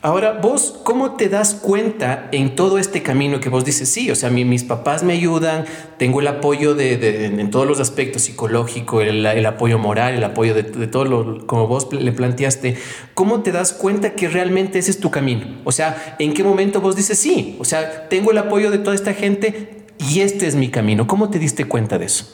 Ahora, 0.04 0.38
vos, 0.38 0.78
¿cómo 0.84 1.12
te 1.12 1.30
das 1.30 1.54
cuenta 1.54 2.28
en 2.30 2.56
todo 2.56 2.76
este 2.76 3.02
camino 3.02 3.40
que 3.40 3.48
vos 3.48 3.64
dices, 3.64 3.88
sí, 3.88 4.10
o 4.10 4.14
sea, 4.14 4.28
mis 4.28 4.62
papás 4.62 5.02
me 5.02 5.14
ayudan, 5.14 5.64
tengo 5.96 6.20
el 6.20 6.26
apoyo 6.26 6.74
de, 6.74 7.24
en 7.24 7.50
todos 7.50 7.66
los 7.66 7.80
aspectos 7.80 8.20
psicológico, 8.20 9.00
el, 9.00 9.24
apoyo 9.46 9.78
moral, 9.78 10.12
el 10.12 10.24
apoyo 10.24 10.52
de, 10.52 10.62
todo 10.88 11.06
lo, 11.06 11.46
como 11.46 11.68
vos 11.68 11.90
le 11.90 12.12
planteaste, 12.12 12.76
¿cómo 13.14 13.40
te 13.40 13.50
das 13.50 13.72
cuenta 13.72 14.14
que 14.14 14.28
realmente 14.28 14.78
ese 14.78 14.90
es 14.90 15.00
tu 15.00 15.10
camino? 15.10 15.46
O 15.64 15.72
sea, 15.72 16.16
¿en 16.18 16.34
qué 16.34 16.44
momento 16.44 16.82
vos 16.82 16.96
dices, 16.96 17.18
sí, 17.18 17.56
o 17.58 17.64
sea, 17.64 18.06
tengo 18.10 18.30
el 18.30 18.36
apoyo 18.36 18.70
de 18.70 18.76
toda 18.76 18.94
esta 18.94 19.14
gente 19.14 19.86
y 19.98 20.20
este 20.20 20.46
es 20.46 20.54
mi 20.54 20.68
camino? 20.68 21.06
¿Cómo 21.06 21.30
te 21.30 21.38
diste 21.38 21.64
cuenta 21.64 21.96
de 21.96 22.04
eso? 22.04 22.26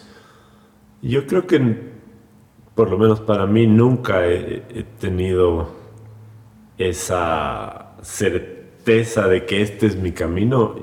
Yo 1.02 1.24
creo 1.28 1.46
que, 1.46 1.60
por 2.74 2.90
lo 2.90 2.98
menos 2.98 3.20
para 3.20 3.46
mí, 3.46 3.68
nunca 3.68 4.26
he 4.26 4.84
tenido 4.98 5.78
esa 6.80 7.92
certeza 8.00 9.28
de 9.28 9.44
que 9.44 9.60
este 9.60 9.86
es 9.86 9.96
mi 9.96 10.12
camino, 10.12 10.76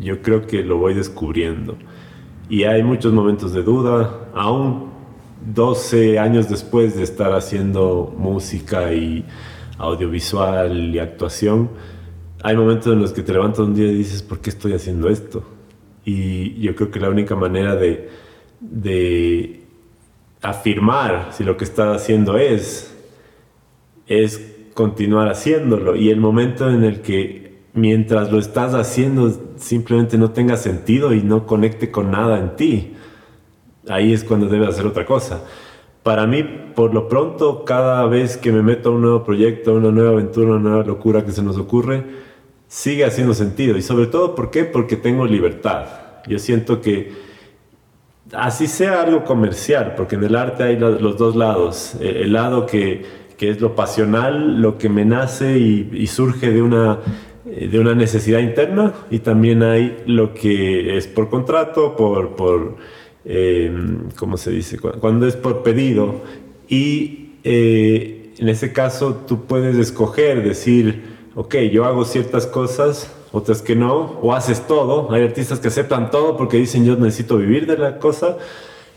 yo 0.00 0.20
creo 0.20 0.46
que 0.46 0.64
lo 0.64 0.78
voy 0.78 0.94
descubriendo. 0.94 1.76
Y 2.48 2.64
hay 2.64 2.82
muchos 2.82 3.12
momentos 3.12 3.52
de 3.52 3.62
duda, 3.62 4.28
aún 4.34 4.90
12 5.54 6.18
años 6.18 6.48
después 6.48 6.96
de 6.96 7.04
estar 7.04 7.32
haciendo 7.32 8.12
música 8.16 8.92
y 8.92 9.24
audiovisual 9.78 10.92
y 10.92 10.98
actuación, 10.98 11.70
hay 12.42 12.56
momentos 12.56 12.92
en 12.92 13.00
los 13.00 13.12
que 13.12 13.22
te 13.22 13.32
levantas 13.32 13.60
un 13.60 13.74
día 13.74 13.86
y 13.86 13.94
dices, 13.94 14.22
¿por 14.22 14.40
qué 14.40 14.50
estoy 14.50 14.74
haciendo 14.74 15.08
esto? 15.08 15.44
Y 16.04 16.60
yo 16.60 16.74
creo 16.74 16.90
que 16.90 16.98
la 16.98 17.08
única 17.08 17.36
manera 17.36 17.76
de, 17.76 18.10
de 18.60 19.62
afirmar 20.42 21.28
si 21.32 21.44
lo 21.44 21.56
que 21.56 21.64
estás 21.64 22.02
haciendo 22.02 22.36
es, 22.36 22.94
es 24.06 24.53
continuar 24.74 25.28
haciéndolo 25.28 25.96
y 25.96 26.10
el 26.10 26.20
momento 26.20 26.68
en 26.68 26.84
el 26.84 27.00
que 27.00 27.54
mientras 27.72 28.30
lo 28.30 28.38
estás 28.38 28.74
haciendo 28.74 29.32
simplemente 29.56 30.18
no 30.18 30.30
tenga 30.30 30.56
sentido 30.56 31.14
y 31.14 31.22
no 31.22 31.46
conecte 31.46 31.90
con 31.90 32.10
nada 32.10 32.38
en 32.38 32.56
ti, 32.56 32.94
ahí 33.88 34.12
es 34.12 34.24
cuando 34.24 34.46
debes 34.46 34.70
hacer 34.70 34.86
otra 34.86 35.06
cosa. 35.06 35.42
Para 36.02 36.26
mí, 36.26 36.42
por 36.74 36.92
lo 36.92 37.08
pronto, 37.08 37.64
cada 37.64 38.04
vez 38.06 38.36
que 38.36 38.52
me 38.52 38.62
meto 38.62 38.90
a 38.90 38.92
un 38.92 39.00
nuevo 39.00 39.24
proyecto, 39.24 39.74
una 39.74 39.90
nueva 39.90 40.10
aventura, 40.10 40.50
una 40.50 40.58
nueva 40.58 40.84
locura 40.84 41.24
que 41.24 41.32
se 41.32 41.42
nos 41.42 41.56
ocurre, 41.56 42.04
sigue 42.68 43.04
haciendo 43.04 43.32
sentido. 43.32 43.78
Y 43.78 43.82
sobre 43.82 44.06
todo, 44.06 44.34
¿por 44.34 44.50
qué? 44.50 44.64
Porque 44.64 44.96
tengo 44.96 45.24
libertad. 45.24 45.86
Yo 46.26 46.38
siento 46.38 46.82
que 46.82 47.12
así 48.32 48.66
sea 48.66 49.00
algo 49.00 49.24
comercial, 49.24 49.94
porque 49.96 50.16
en 50.16 50.24
el 50.24 50.36
arte 50.36 50.64
hay 50.64 50.78
los 50.78 51.16
dos 51.16 51.36
lados. 51.36 51.96
El 52.00 52.34
lado 52.34 52.66
que 52.66 53.23
que 53.36 53.50
es 53.50 53.60
lo 53.60 53.74
pasional, 53.74 54.60
lo 54.60 54.78
que 54.78 54.88
me 54.88 55.04
nace 55.04 55.58
y, 55.58 56.06
surge 56.06 56.50
de 56.50 56.62
una, 56.62 57.00
de 57.44 57.78
una 57.78 57.94
necesidad 57.94 58.40
interna, 58.40 58.92
y 59.10 59.20
también 59.20 59.62
hay 59.62 60.02
lo 60.06 60.34
que 60.34 60.96
es 60.96 61.06
por 61.06 61.28
contrato, 61.30 61.96
por, 61.96 62.36
por 62.36 62.76
em, 63.24 64.10
¿cómo 64.16 64.36
se 64.36 64.50
dice? 64.50 64.78
Cuando 64.78 65.26
es 65.26 65.36
por 65.36 65.62
pedido. 65.62 66.22
Y 66.68 67.34
eh, 67.44 68.32
en 68.38 68.48
ese 68.48 68.72
caso 68.72 69.24
tú 69.26 69.44
puedes 69.44 69.76
escoger, 69.76 70.42
decir, 70.42 71.02
ok, 71.34 71.56
yo 71.72 71.84
hago 71.84 72.04
ciertas 72.04 72.46
cosas, 72.46 73.12
otras 73.32 73.62
que 73.62 73.74
no, 73.76 74.18
o 74.22 74.32
haces 74.32 74.66
todo. 74.66 75.12
Hay 75.12 75.22
artistas 75.22 75.60
que 75.60 75.68
aceptan 75.68 76.10
todo 76.10 76.36
porque 76.36 76.56
dicen 76.56 76.84
yo 76.84 76.96
necesito 76.96 77.36
vivir 77.36 77.66
de 77.66 77.76
la 77.76 77.98
cosa. 77.98 78.38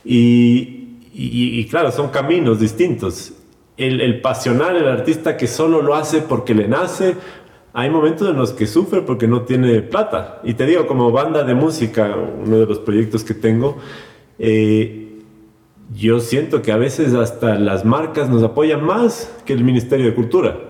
Y, 0.06 1.66
claro, 1.70 1.92
son 1.92 2.10
caminos 2.10 2.60
distintos 2.60 3.34
el, 3.78 4.02
el, 4.02 4.22
pasional, 4.22 4.76
el 4.76 4.88
artista 4.88 5.38
que 5.38 5.48
solo 5.48 5.82
lo 5.82 5.96
hace 5.96 6.22
porque 6.22 6.54
le 6.54 6.68
nace. 6.68 7.16
Hay 7.74 7.90
momentos 7.90 8.30
en 8.30 8.36
los 8.36 8.54
que 8.54 8.66
sufre 8.66 9.02
porque 9.02 9.28
no 9.28 9.44
tiene 9.44 9.82
plata. 9.82 10.42
Y 10.44 10.56
te 10.56 10.66
digo, 10.66 10.88
como 10.88 11.12
banda 11.12 11.44
de 11.44 11.54
música, 11.54 12.16
uno 12.16 12.58
de 12.60 12.66
los 12.66 12.80
proyectos 12.80 13.24
que 13.24 13.36
tengo, 13.36 13.78
eh, 14.40 15.22
yo 15.94 16.20
siento 16.20 16.62
que 16.62 16.72
a 16.72 16.78
veces 16.78 17.14
hasta 17.14 17.56
las 17.56 17.86
marcas 17.86 18.30
nos 18.30 18.44
apoyan 18.44 18.84
más 18.84 19.34
que 19.46 19.54
el 19.54 19.64
Ministerio 19.64 20.08
de 20.08 20.16
Cultura. 20.16 20.67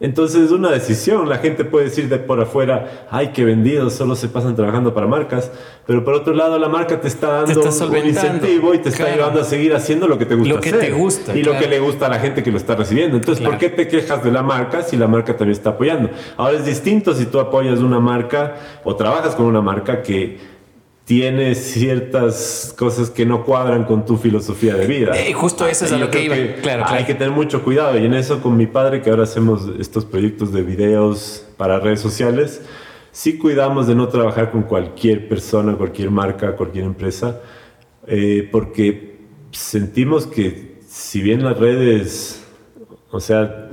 Entonces 0.00 0.46
es 0.46 0.50
una 0.50 0.70
decisión. 0.70 1.28
La 1.28 1.38
gente 1.38 1.64
puede 1.64 1.84
decir 1.84 2.08
de 2.08 2.18
por 2.18 2.40
afuera, 2.40 3.06
ay, 3.10 3.32
qué 3.34 3.44
vendidos, 3.44 3.92
solo 3.92 4.16
se 4.16 4.28
pasan 4.28 4.56
trabajando 4.56 4.94
para 4.94 5.06
marcas. 5.06 5.52
Pero 5.86 6.04
por 6.04 6.14
otro 6.14 6.32
lado, 6.32 6.58
la 6.58 6.68
marca 6.68 7.00
te 7.00 7.08
está 7.08 7.42
dando 7.42 7.60
un 7.62 8.06
incentivo 8.06 8.74
y 8.74 8.78
te 8.78 8.88
está 8.88 9.04
ayudando 9.04 9.42
a 9.42 9.44
seguir 9.44 9.74
haciendo 9.74 10.08
lo 10.08 10.18
que 10.18 10.24
te 10.24 10.34
gusta 10.34 10.54
lo 10.54 10.60
que 10.60 10.72
Te 10.72 10.90
gusta, 10.92 11.36
y 11.36 11.42
lo 11.42 11.58
que 11.58 11.68
le 11.68 11.78
gusta 11.80 12.06
a 12.06 12.08
la 12.08 12.18
gente 12.18 12.42
que 12.42 12.50
lo 12.50 12.56
está 12.56 12.74
recibiendo. 12.74 13.18
Entonces, 13.18 13.44
¿por 13.44 13.58
qué 13.58 13.68
te 13.68 13.88
quejas 13.88 14.24
de 14.24 14.32
la 14.32 14.42
marca 14.42 14.82
si 14.82 14.96
la 14.96 15.06
marca 15.06 15.36
también 15.36 15.56
está 15.56 15.70
apoyando? 15.70 16.10
Ahora 16.38 16.56
es 16.56 16.64
distinto 16.64 17.14
si 17.14 17.26
tú 17.26 17.38
apoyas 17.38 17.80
una 17.80 18.00
marca 18.00 18.54
o 18.84 18.96
trabajas 18.96 19.34
con 19.34 19.46
una 19.46 19.60
marca 19.60 20.02
que 20.02 20.59
tiene 21.10 21.56
ciertas 21.56 22.72
cosas 22.78 23.10
que 23.10 23.26
no 23.26 23.44
cuadran 23.44 23.82
con 23.82 24.06
tu 24.06 24.16
filosofía 24.16 24.76
de 24.76 24.86
vida. 24.86 25.20
Y 25.20 25.30
eh, 25.30 25.32
justo 25.32 25.66
eso 25.66 25.84
es 25.84 25.90
a 25.90 25.98
lo 25.98 26.08
que 26.08 26.22
iba. 26.22 26.36
claro, 26.62 26.84
Hay 26.86 27.02
que 27.02 27.14
tener 27.14 27.32
mucho 27.32 27.64
cuidado. 27.64 27.98
Y 27.98 28.04
en 28.04 28.14
eso 28.14 28.40
con 28.40 28.56
mi 28.56 28.68
padre, 28.68 29.02
que 29.02 29.10
ahora 29.10 29.24
hacemos 29.24 29.68
estos 29.80 30.04
proyectos 30.04 30.52
de 30.52 30.62
videos 30.62 31.48
para 31.56 31.80
redes 31.80 31.98
sociales, 31.98 32.62
sí 33.10 33.38
cuidamos 33.38 33.88
de 33.88 33.96
no 33.96 34.06
trabajar 34.06 34.52
con 34.52 34.62
cualquier 34.62 35.28
persona, 35.28 35.74
cualquier 35.74 36.12
marca, 36.12 36.54
cualquier 36.54 36.84
empresa, 36.84 37.40
eh, 38.06 38.48
porque 38.52 39.18
sentimos 39.50 40.28
que 40.28 40.78
si 40.86 41.22
bien 41.22 41.42
las 41.42 41.58
redes, 41.58 42.44
o 43.10 43.18
sea, 43.18 43.68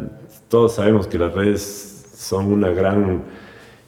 todos 0.47 0.73
sabemos 0.73 1.05
que 1.05 1.19
las 1.19 1.31
redes 1.35 2.09
son 2.15 2.51
una 2.51 2.69
gran 2.69 3.25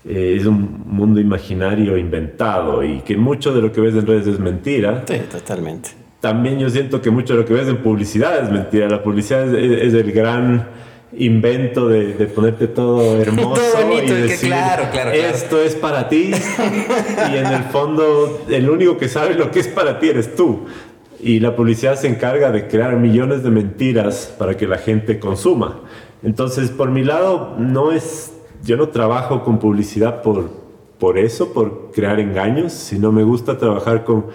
eh, 0.06 0.38
es 0.40 0.46
un 0.46 0.84
mundo 0.86 1.20
imaginario 1.20 1.98
inventado 1.98 2.84
y 2.84 3.02
que 3.02 3.18
mucho 3.18 3.54
de 3.54 3.62
lo 3.62 3.72
que 3.72 3.82
ves 3.82 3.96
en 3.96 4.08
redes 4.08 4.28
es 4.28 4.40
mentira. 4.40 5.04
Sí, 5.08 5.18
totalmente. 5.30 5.90
También 6.22 6.60
yo 6.60 6.70
siento 6.70 7.02
que 7.02 7.12
mucho 7.12 7.34
de 7.34 7.42
lo 7.42 7.46
que 7.46 7.54
ves 7.54 7.68
en 7.68 7.78
publicidad 7.78 8.44
es 8.44 8.52
mentira. 8.52 8.90
La 8.90 9.04
publicidad 9.04 9.54
es, 9.54 9.94
el 9.94 10.12
gran 10.12 10.68
invento 11.18 11.90
de, 11.90 12.14
ponerte 12.28 12.68
todo 12.68 13.18
hermoso 13.22 13.62
y 13.92 14.06
decir 14.10 14.50
claro, 14.50 14.86
claro, 14.92 15.12
esto 15.12 15.60
es 15.60 15.76
para 15.76 16.08
ti 16.08 16.30
y 16.30 17.36
en 17.36 17.48
el 17.48 17.64
fondo 17.64 18.46
el 18.48 18.70
único 18.70 18.96
que 18.98 19.08
sabe 19.08 19.34
lo 19.34 19.50
que 19.50 19.60
es 19.60 19.68
para 19.68 19.98
ti 19.98 20.10
eres 20.10 20.36
tú 20.36 20.68
y 21.20 21.40
la 21.40 21.56
publicidad 21.56 21.96
se 21.96 22.08
encarga 22.08 22.52
de 22.52 22.68
crear 22.68 22.96
millones 22.98 23.42
de 23.42 23.50
mentiras 23.50 24.36
para 24.38 24.56
que 24.56 24.68
la 24.68 24.78
gente 24.78 25.18
consuma 25.18 25.80
entonces 26.22 26.70
por 26.70 26.92
mi 26.92 27.04
lado 27.04 27.56
no 27.58 27.92
es 27.92 28.34
yo 28.64 28.78
no 28.78 28.90
trabajo 28.90 29.44
con 29.44 29.60
publicidad 29.60 30.22
por, 30.22 30.50
por 31.00 31.18
eso, 31.18 31.54
por 31.54 31.92
crear 31.92 32.20
engaños, 32.20 32.74
sino 32.74 33.12
me 33.12 33.24
gusta 33.24 33.58
trabajar 33.58 34.04
con 34.04 34.26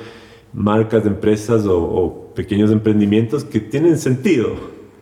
marcas 0.53 1.05
de 1.05 1.11
empresas 1.11 1.65
o, 1.67 2.21
pequeños 2.35 2.73
emprendimientos 2.73 3.45
que 3.45 3.61
tienen 3.61 3.97
sentido, 3.97 4.49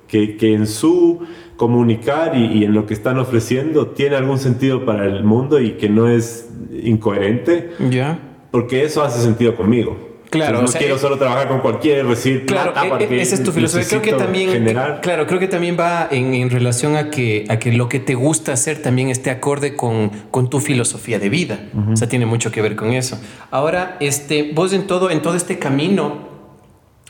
que, 0.07 0.37
que 0.37 0.53
en 0.53 0.67
su 0.67 1.21
comunicar 1.57 2.37
y, 2.37 2.65
en 2.65 2.75
lo 2.75 2.87
que 2.87 2.93
están 2.93 3.19
ofreciendo 3.19 3.87
tiene 3.87 4.17
algún 4.17 4.39
sentido 4.39 4.85
para 4.85 5.07
el 5.07 5.25
mundo 5.25 5.61
y 5.61 5.73
que 5.73 5.89
no 5.89 6.09
es 6.09 6.51
incoherente. 6.83 7.71
Ya. 7.89 8.19
Porque 8.51 8.85
eso 8.85 9.03
hace 9.03 9.23
sentido 9.23 9.57
conmigo. 9.57 10.12
Claro, 10.33 10.63
no 10.63 10.69
quiero 10.69 10.97
solo 10.97 11.19
trabajar 11.19 11.47
con 11.47 11.61
cualquier, 11.61 12.07
recibir 12.07 12.47
claro, 12.47 12.73
plata 12.73 13.05
e, 13.05 13.19
e, 13.19 13.21
esa 13.21 13.35
es 13.35 13.43
tu 13.43 13.53
filosofía. 13.53 13.87
Creo 13.87 14.01
que 14.01 14.13
también, 14.15 14.65
claro, 15.03 15.27
creo 15.27 15.39
que 15.39 15.47
también 15.47 15.77
va 15.79 16.09
en, 16.11 16.49
relación 16.49 16.97
a 16.97 17.11
que, 17.11 17.45
a 17.51 17.59
que 17.59 17.71
lo 17.71 17.91
que 17.91 18.01
te 18.01 18.15
gusta 18.15 18.55
hacer 18.55 18.81
también 18.81 19.11
esté 19.11 19.29
acorde 19.29 19.77
con, 19.77 20.09
con 20.31 20.49
tu 20.49 20.61
filosofía 20.61 21.19
de 21.19 21.29
vida. 21.29 21.61
O 21.93 21.97
sea, 21.99 22.09
tiene 22.09 22.25
mucho 22.25 22.51
que 22.51 22.63
ver 22.63 22.77
con 22.77 22.95
eso. 22.95 23.21
Ahora, 23.51 23.99
este, 24.01 24.53
vos 24.55 24.73
en 24.73 24.87
todo, 24.87 25.11
en 25.11 25.21
todo 25.21 25.35
este 25.35 25.59
camino, 25.59 26.31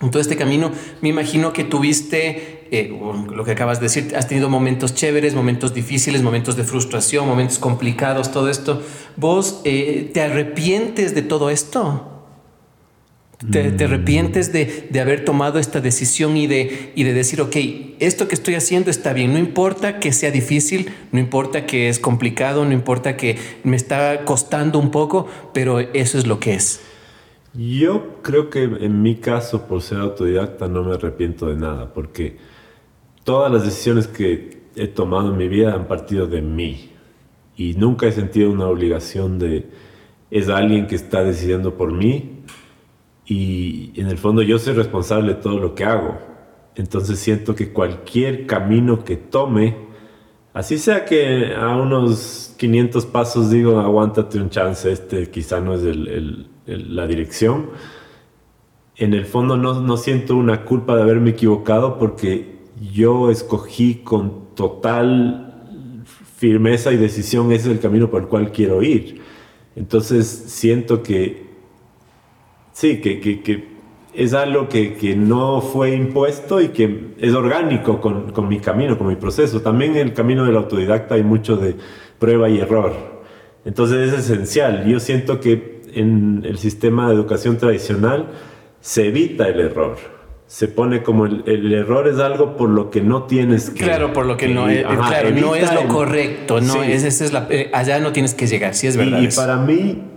en 0.00 0.11
todo 0.11 0.21
este 0.21 0.35
camino, 0.35 0.73
me 1.00 1.09
imagino 1.09 1.52
que 1.52 1.62
tuviste, 1.62 2.67
eh, 2.73 2.93
lo 3.33 3.45
que 3.45 3.52
acabas 3.52 3.79
de 3.79 3.85
decir, 3.85 4.17
has 4.17 4.26
tenido 4.26 4.49
momentos 4.49 4.97
chéveres, 4.97 5.37
momentos 5.37 5.73
difíciles, 5.73 6.23
momentos 6.23 6.57
de 6.57 6.64
frustración, 6.64 7.29
momentos 7.29 7.61
complicados, 7.61 8.33
todo 8.33 8.50
esto. 8.50 8.83
¿Vos 9.17 9.61
eh, 9.62 10.11
te 10.12 10.23
arrepientes 10.23 11.14
de 11.14 11.23
todo 11.23 11.50
esto? 11.50 12.12
¿Te, 13.50 13.70
mm. 13.70 13.82
arrepientes 13.82 14.52
de, 14.52 15.00
haber 15.00 15.25
tomado 15.25 15.58
esta 15.58 15.80
decisión 15.80 16.37
y 16.37 16.46
de, 16.46 16.92
y 16.94 17.02
de 17.02 17.12
decir, 17.12 17.40
ok, 17.40 17.56
esto 17.99 18.28
que 18.28 18.34
estoy 18.34 18.54
haciendo 18.54 18.90
está 18.90 19.12
bien, 19.12 19.32
no 19.32 19.38
importa 19.38 19.99
que 19.99 20.12
sea 20.12 20.30
difícil, 20.30 20.90
no 21.11 21.18
importa 21.18 21.66
que 21.66 21.88
es 21.88 21.99
complicado, 21.99 22.64
no 22.64 22.72
importa 22.72 23.16
que 23.16 23.38
me 23.64 23.76
está 23.76 24.25
costando 24.25 24.78
un 24.78 24.90
poco, 24.90 25.26
pero 25.52 25.80
eso 25.80 26.18
es 26.18 26.26
lo 26.26 26.38
que 26.38 26.54
es? 26.54 26.80
Yo 27.54 28.22
creo 28.22 28.49
que 28.49 28.62
en 28.62 29.02
mi 29.02 29.16
caso, 29.16 29.66
por 29.66 29.82
ser 29.82 29.99
autodidacta, 29.99 30.68
no 30.68 30.84
me 30.84 30.94
arrepiento 30.94 31.46
de 31.46 31.56
nada, 31.56 31.92
porque 31.92 32.38
todas 33.25 33.52
las 33.52 33.64
decisiones 33.64 34.06
que 34.06 34.62
he 34.75 34.88
tomado 34.88 35.30
en 35.30 35.37
mi 35.37 35.49
vida 35.49 35.75
han 35.75 35.87
partido 35.87 36.26
de 36.26 36.40
mí. 36.40 36.90
Y 37.56 37.75
nunca 37.75 38.06
he 38.06 38.12
sentido 38.12 38.50
una 38.50 38.66
obligación 38.66 39.38
de, 39.38 39.66
es 40.30 40.49
alguien 40.49 40.87
que 40.87 40.94
está 40.94 41.22
decidiendo 41.22 41.76
por 41.76 41.92
mí. 41.92 42.41
Y 43.35 43.93
en 43.99 44.09
el 44.09 44.19
fondo 44.19 44.43
yo 44.43 44.59
soy 44.59 44.75
responsable 44.75 45.35
de 45.35 45.41
todo 45.41 45.59
lo 45.59 45.75
que 45.75 45.85
hago. 45.85 46.19
Entonces 46.75 47.19
siento 47.19 47.55
que 47.55 47.73
cualquier 47.73 48.47
camino 48.47 49.05
que 49.05 49.17
tome, 49.17 49.75
así 50.53 50.77
sea 50.77 51.07
que 51.07 51.55
a 51.55 51.75
unos 51.77 52.55
500 52.59 53.07
pasos 53.07 53.51
digo, 53.51 53.81
aguántate 53.81 54.39
un 54.39 54.51
chance, 54.51 54.93
este 54.93 55.31
quizá 55.31 55.61
no 55.61 55.73
es 55.75 55.83
el 55.83 56.51
la 56.67 57.07
dirección, 57.07 57.71
en 58.97 59.15
el 59.15 59.25
fondo 59.25 59.57
no, 59.57 59.81
no, 59.81 59.97
siento 59.97 60.37
una 60.37 60.65
culpa 60.65 60.95
de 60.95 61.03
haberme 61.03 61.31
equivocado 61.31 61.99
porque 61.99 62.59
yo 62.93 63.31
escogí 63.31 63.97
con 63.97 64.55
total 64.55 66.05
firmeza 66.37 66.93
y 66.93 66.99
decisión 66.99 67.51
ese 67.51 67.71
es 67.71 67.77
el 67.77 67.81
camino 67.81 68.11
por 68.11 68.23
el 68.23 68.29
cual 68.29 68.53
quiero 68.53 68.83
ir. 68.83 69.23
Entonces 69.75 70.27
siento 70.29 71.03
que 71.03 71.41
sí, 72.83 73.01
que, 73.01 73.21
que, 73.21 73.43
que 73.43 73.69
es 74.12 74.35
algo 74.35 74.69
que, 74.69 74.95
que, 74.95 75.15
no 75.15 75.61
fue 75.61 75.95
impuesto 75.95 76.61
y 76.61 76.71
que 76.71 77.15
es 77.17 77.33
orgánico 77.33 78.01
con, 78.01 78.33
con, 78.33 78.49
mi 78.49 78.59
camino, 78.59 78.99
con 78.99 79.07
mi 79.07 79.15
proceso. 79.15 79.62
También 79.62 79.93
en 79.93 80.09
el 80.09 80.12
camino 80.15 80.45
del 80.45 80.57
autodidacta 80.57 81.15
hay 81.15 81.23
mucho 81.23 81.57
de 81.57 81.77
prueba 82.19 82.49
y 82.49 82.59
error. 82.59 82.93
Entonces 83.65 84.12
es 84.12 84.19
esencial. 84.19 84.85
Yo 84.85 84.99
siento 84.99 85.39
que 85.39 85.83
en 85.95 86.43
el 86.45 86.59
sistema 86.59 87.09
de 87.09 87.15
educación 87.15 87.57
tradicional 87.57 88.31
se 88.81 89.07
evita 89.07 89.49
el 89.49 89.61
error. 89.61 89.97
Se 90.49 90.67
pone 90.67 91.05
como 91.05 91.27
el, 91.27 91.73
error 91.73 92.09
es 92.09 92.19
algo 92.19 92.57
por 92.57 92.69
lo 92.69 92.91
que 92.91 93.01
no 93.01 93.23
tienes 93.23 93.71
que. 93.71 93.85
Claro, 93.85 94.12
por 94.12 94.27
lo 94.27 94.37
que, 94.37 94.49
no, 94.49 94.69
es, 94.69 94.85
claro, 94.85 95.31
no 95.31 95.55
es 95.55 95.73
lo 95.73 95.87
correcto. 95.87 96.61
No 96.61 96.83
es, 96.83 97.05
es 97.05 97.33
la, 97.33 97.47
eh, 97.49 97.71
allá 97.73 98.01
no 98.01 98.12
tienes 98.12 98.35
que 98.35 98.49
llegar, 98.49 98.75
sí 98.75 98.89
es 98.89 98.97
verdad. 98.97 99.23
Y, 99.23 99.29
para 99.29 99.57
mí, 99.57 100.12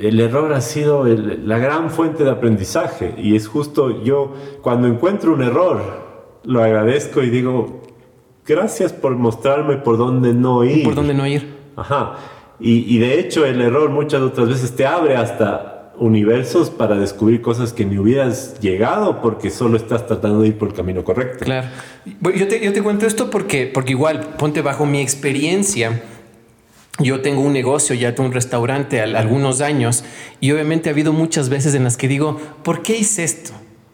el 0.00 0.18
error 0.18 0.52
ha 0.52 0.60
sido 0.60 1.04
la 1.04 1.58
gran 1.58 1.90
fuente 1.90 2.24
de 2.24 2.30
aprendizaje. 2.30 3.14
Y 3.18 3.36
es 3.36 3.46
justo 3.46 4.02
yo, 4.02 4.34
cuando 4.62 4.88
encuentro 4.88 5.34
un 5.34 5.42
error, 5.42 5.80
lo 6.44 6.62
agradezco 6.62 7.22
y 7.22 7.30
digo, 7.30 7.82
gracias 8.46 8.92
por 8.92 9.14
mostrarme 9.16 9.76
por 9.76 9.98
dónde 9.98 10.32
no 10.32 10.64
ir. 10.64 10.84
Por 10.84 10.94
dónde 10.94 11.14
no 11.14 11.26
ir. 11.26 11.54
Ajá. 11.76 12.16
Y, 12.62 12.98
de 12.98 13.18
hecho 13.18 13.46
el 13.46 13.60
error 13.62 13.88
muchas 13.88 14.20
otras 14.20 14.48
veces 14.48 14.76
te 14.76 14.84
abre 14.84 15.16
hasta 15.16 15.92
universos 15.98 16.68
para 16.68 16.96
descubrir 16.96 17.40
cosas 17.40 17.72
que 17.72 17.86
ni 17.86 17.96
hubieras 17.96 18.60
llegado 18.60 19.22
porque 19.22 19.48
solo 19.48 19.78
estás 19.78 20.06
tratando 20.06 20.42
de 20.42 20.48
ir 20.48 20.58
por 20.58 20.68
el 20.68 20.74
camino 20.74 21.02
correcto. 21.02 21.44
Claro. 21.46 21.68
Yo 22.04 22.48
te, 22.48 22.62
yo 22.62 22.72
te 22.74 22.82
cuento 22.82 23.06
esto 23.06 23.30
porque, 23.30 23.70
porque 23.72 23.92
igual, 23.92 24.34
ponte 24.38 24.60
bajo 24.60 24.84
mi 24.84 25.00
experiencia. 25.00 26.02
Yo 27.00 27.22
tengo 27.22 27.40
un 27.40 27.52
negocio, 27.52 27.94
ya 27.94 28.14
tengo 28.14 28.28
un 28.28 28.34
restaurante 28.34 29.00
algunos 29.00 29.60
años 29.60 30.04
y 30.40 30.52
obviamente 30.52 30.88
ha 30.88 30.92
habido 30.92 31.12
muchas 31.12 31.48
veces 31.48 31.74
en 31.74 31.84
las 31.84 31.96
que 31.96 32.08
digo, 32.08 32.38
¿por 32.62 32.82
qué 32.82 32.98
hice 32.98 33.24
esto? 33.24 33.52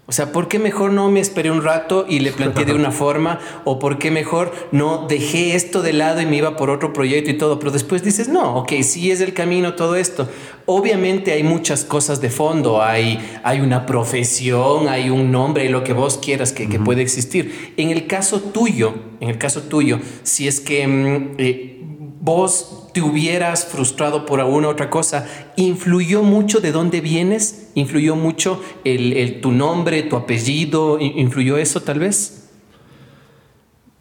O 0.08 0.12
sea, 0.12 0.30
¿por 0.30 0.46
qué 0.46 0.60
mejor 0.60 0.92
no 0.92 1.10
me 1.10 1.18
esperé 1.18 1.50
un 1.50 1.64
rato 1.64 2.06
y 2.08 2.20
le 2.20 2.30
planteé 2.30 2.64
de 2.64 2.74
una 2.74 2.90
forma? 2.92 3.40
¿O 3.64 3.80
por 3.80 3.98
qué 3.98 4.12
mejor 4.12 4.52
no 4.70 5.06
dejé 5.08 5.56
esto 5.56 5.82
de 5.82 5.92
lado 5.92 6.20
y 6.20 6.26
me 6.26 6.36
iba 6.36 6.56
por 6.56 6.70
otro 6.70 6.92
proyecto 6.92 7.30
y 7.30 7.38
todo? 7.38 7.58
Pero 7.58 7.72
después 7.72 8.04
dices, 8.04 8.28
no, 8.28 8.56
ok, 8.58 8.72
sí 8.82 9.10
es 9.10 9.20
el 9.20 9.34
camino 9.34 9.74
todo 9.74 9.96
esto. 9.96 10.28
Obviamente 10.64 11.32
hay 11.32 11.42
muchas 11.42 11.84
cosas 11.84 12.20
de 12.20 12.30
fondo, 12.30 12.82
hay, 12.82 13.18
hay 13.42 13.60
una 13.60 13.84
profesión, 13.84 14.88
hay 14.88 15.10
un 15.10 15.32
nombre, 15.32 15.68
lo 15.70 15.82
que 15.82 15.92
vos 15.92 16.18
quieras 16.18 16.52
que, 16.52 16.66
puede 16.78 17.02
existir. 17.02 17.74
En 17.76 17.90
el 17.90 18.06
caso 18.06 18.40
tuyo, 18.40 18.94
en 19.20 19.30
el 19.30 19.38
caso 19.38 19.62
tuyo, 19.62 19.98
si 20.22 20.46
es 20.46 20.60
que 20.60 20.86
mm, 20.86 21.34
eh, 21.38 21.80
vos 22.20 22.86
te 22.96 23.02
hubieras 23.02 23.66
frustrado 23.66 24.24
por 24.24 24.40
alguna 24.40 24.68
otra 24.68 24.88
cosa, 24.88 25.28
¿influyó 25.56 26.22
mucho 26.22 26.61
de 26.61 26.72
dónde 26.72 27.02
vienes? 27.02 27.70
¿Influyó 27.74 28.16
mucho 28.16 28.62
el, 28.85 29.42
tu 29.42 29.52
nombre, 29.52 30.02
tu 30.04 30.16
apellido? 30.16 30.98
¿Influyó 30.98 31.59
eso 31.59 31.82
tal 31.82 31.98
vez? 31.98 32.50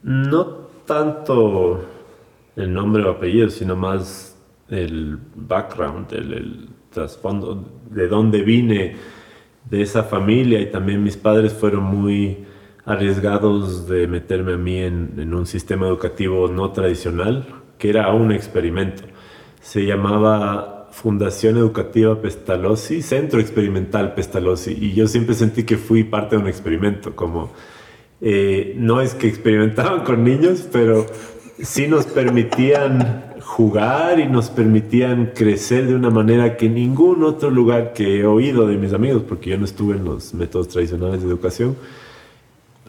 No 0.01 0.45
tanto 0.85 1.83
el 2.55 2.73
nombre 2.73 3.03
o 3.03 3.11
apellido, 3.11 3.49
sino 3.49 3.75
más 3.75 4.37
el 4.69 5.19
background, 5.35 6.13
el, 6.13 6.69
trasfondo, 6.89 7.65
de 7.89 8.07
dónde 8.07 8.43
vine, 8.43 8.95
de 9.69 9.81
esa 9.81 10.03
familia 10.03 10.61
y 10.61 10.71
también 10.71 11.03
mis 11.03 11.17
padres 11.17 11.51
fueron 11.51 11.83
muy 11.83 12.45
arriesgados 12.85 13.89
de 13.89 14.07
meterme 14.07 14.53
a 14.53 14.57
mí 14.57 14.77
en, 14.77 15.15
en 15.17 15.33
un 15.33 15.45
sistema 15.45 15.85
educativo 15.85 16.47
no 16.47 16.71
tradicional 16.71 17.64
era 17.89 18.11
un 18.13 18.31
experimento. 18.31 19.03
Se 19.61 19.85
llamaba 19.85 20.89
Fundación 20.91 21.57
Educativa 21.57 22.21
Pestalozzi, 22.21 23.01
Centro 23.01 23.39
Experimental 23.39 24.13
Pestalozzi, 24.13 24.77
y 24.79 24.93
yo 24.93 25.07
siempre 25.07 25.35
sentí 25.35 25.63
que 25.63 25.77
fui 25.77 26.03
parte 26.03 26.35
de 26.35 26.41
un 26.41 26.47
experimento, 26.47 27.15
como 27.15 27.51
eh, 28.21 28.75
no 28.77 29.01
es 29.01 29.13
que 29.13 29.27
experimentaban 29.27 30.03
con 30.03 30.23
niños, 30.23 30.67
pero 30.71 31.05
sí 31.59 31.87
nos 31.87 32.05
permitían 32.05 33.35
jugar 33.41 34.19
y 34.19 34.27
nos 34.27 34.49
permitían 34.49 35.31
crecer 35.35 35.85
de 35.85 35.95
una 35.95 36.09
manera 36.09 36.57
que 36.57 36.67
ningún 36.67 37.23
otro 37.23 37.49
lugar 37.49 37.93
que 37.93 38.19
he 38.19 38.25
oído 38.25 38.67
de 38.67 38.77
mis 38.77 38.93
amigos, 38.93 39.23
porque 39.27 39.51
yo 39.51 39.57
no 39.57 39.65
estuve 39.65 39.95
en 39.95 40.05
los 40.05 40.33
métodos 40.33 40.69
tradicionales 40.69 41.21
de 41.21 41.27
educación, 41.27 41.75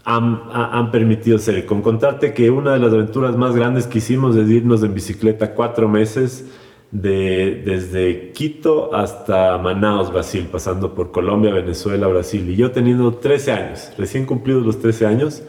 han, 0.07 0.93
permitido 0.93 1.37
ser. 1.39 1.67
Con 1.67 1.83
contarte 1.83 2.33
que 2.33 2.49
una 2.49 2.75
de 2.75 2.79
las 2.79 2.93
aventuras 2.93 3.37
más 3.37 3.57
grandes 3.57 3.89
que 3.89 3.99
hicimos 3.99 4.37
es 4.37 4.49
irnos 4.49 4.85
en 4.85 4.95
bicicleta 4.95 5.53
cuatro 5.53 5.89
meses 5.89 6.45
de, 6.93 7.61
desde 7.65 8.31
Quito 8.31 8.95
hasta 8.95 9.59
Manaus, 9.59 10.13
Brasil, 10.13 10.47
pasando 10.51 10.95
por 10.95 11.11
Colombia, 11.11 11.53
Venezuela, 11.53 12.07
Brasil. 12.07 12.49
Y 12.49 12.55
yo 12.55 12.71
teniendo 12.71 13.15
13 13.15 13.53
años, 13.53 13.93
recién 13.99 14.27
cumplidos 14.27 14.65
los 14.65 14.79
13 14.79 15.07
años, 15.07 15.43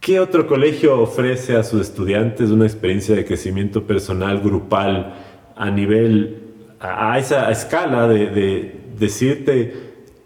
¿qué 0.00 0.18
otro 0.18 0.48
colegio 0.48 1.00
ofrece 1.00 1.56
a 1.56 1.62
sus 1.62 1.82
estudiantes 1.82 2.50
una 2.50 2.66
experiencia 2.66 3.14
de 3.14 3.24
crecimiento 3.24 3.84
personal, 3.84 4.40
grupal, 4.40 5.14
a 5.54 5.70
nivel, 5.70 6.42
a, 6.80 7.16
esa 7.20 7.48
escala 7.52 8.08
de, 8.08 8.26
de 8.30 8.80
decirte, 8.98 9.74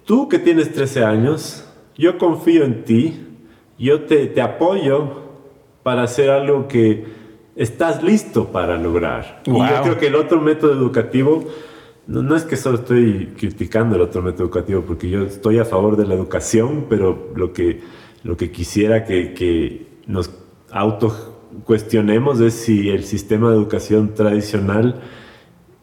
tú 0.07 0.31
que 0.31 0.39
tienes 0.39 0.73
13 0.73 1.05
años, 1.05 1.69
yo 1.95 2.17
confío 2.17 2.65
en 2.65 2.85
ti, 2.85 3.21
yo 3.79 4.03
te, 4.03 4.41
apoyo 4.41 5.25
para 5.83 6.03
hacer 6.03 6.31
algo 6.31 6.69
que 6.69 7.05
estás 7.57 8.03
listo 8.03 8.49
para 8.49 8.77
lograr. 8.77 9.43
Y 9.47 9.53
yo 9.53 9.83
creo 9.83 9.99
que 9.99 10.07
el 10.09 10.15
otro 10.17 10.41
método 10.41 10.73
educativo, 10.73 11.45
no, 12.07 12.37
es 12.37 12.45
que 12.45 12.57
solo 12.57 12.79
estoy 12.79 13.35
criticando 13.37 13.97
el 13.97 14.03
otro 14.03 14.23
método 14.23 14.45
educativo, 14.45 14.83
porque 14.87 15.09
yo 15.09 15.23
estoy 15.23 15.59
a 15.59 15.65
favor 15.65 15.97
de 15.97 16.07
la 16.07 16.15
educación, 16.15 16.87
pero 16.89 17.31
lo 17.35 17.53
que, 17.53 17.81
lo 18.23 18.37
que 18.37 18.51
quisiera 18.51 19.05
que, 19.05 19.35
que 19.35 19.87
nos 20.07 20.31
auto 20.71 21.35
cuestionemos 21.65 22.41
es 22.41 22.55
si 22.55 22.91
el 22.91 23.05
sistema 23.05 23.51
de 23.51 23.57
educación 23.57 24.15
tradicional 24.15 25.01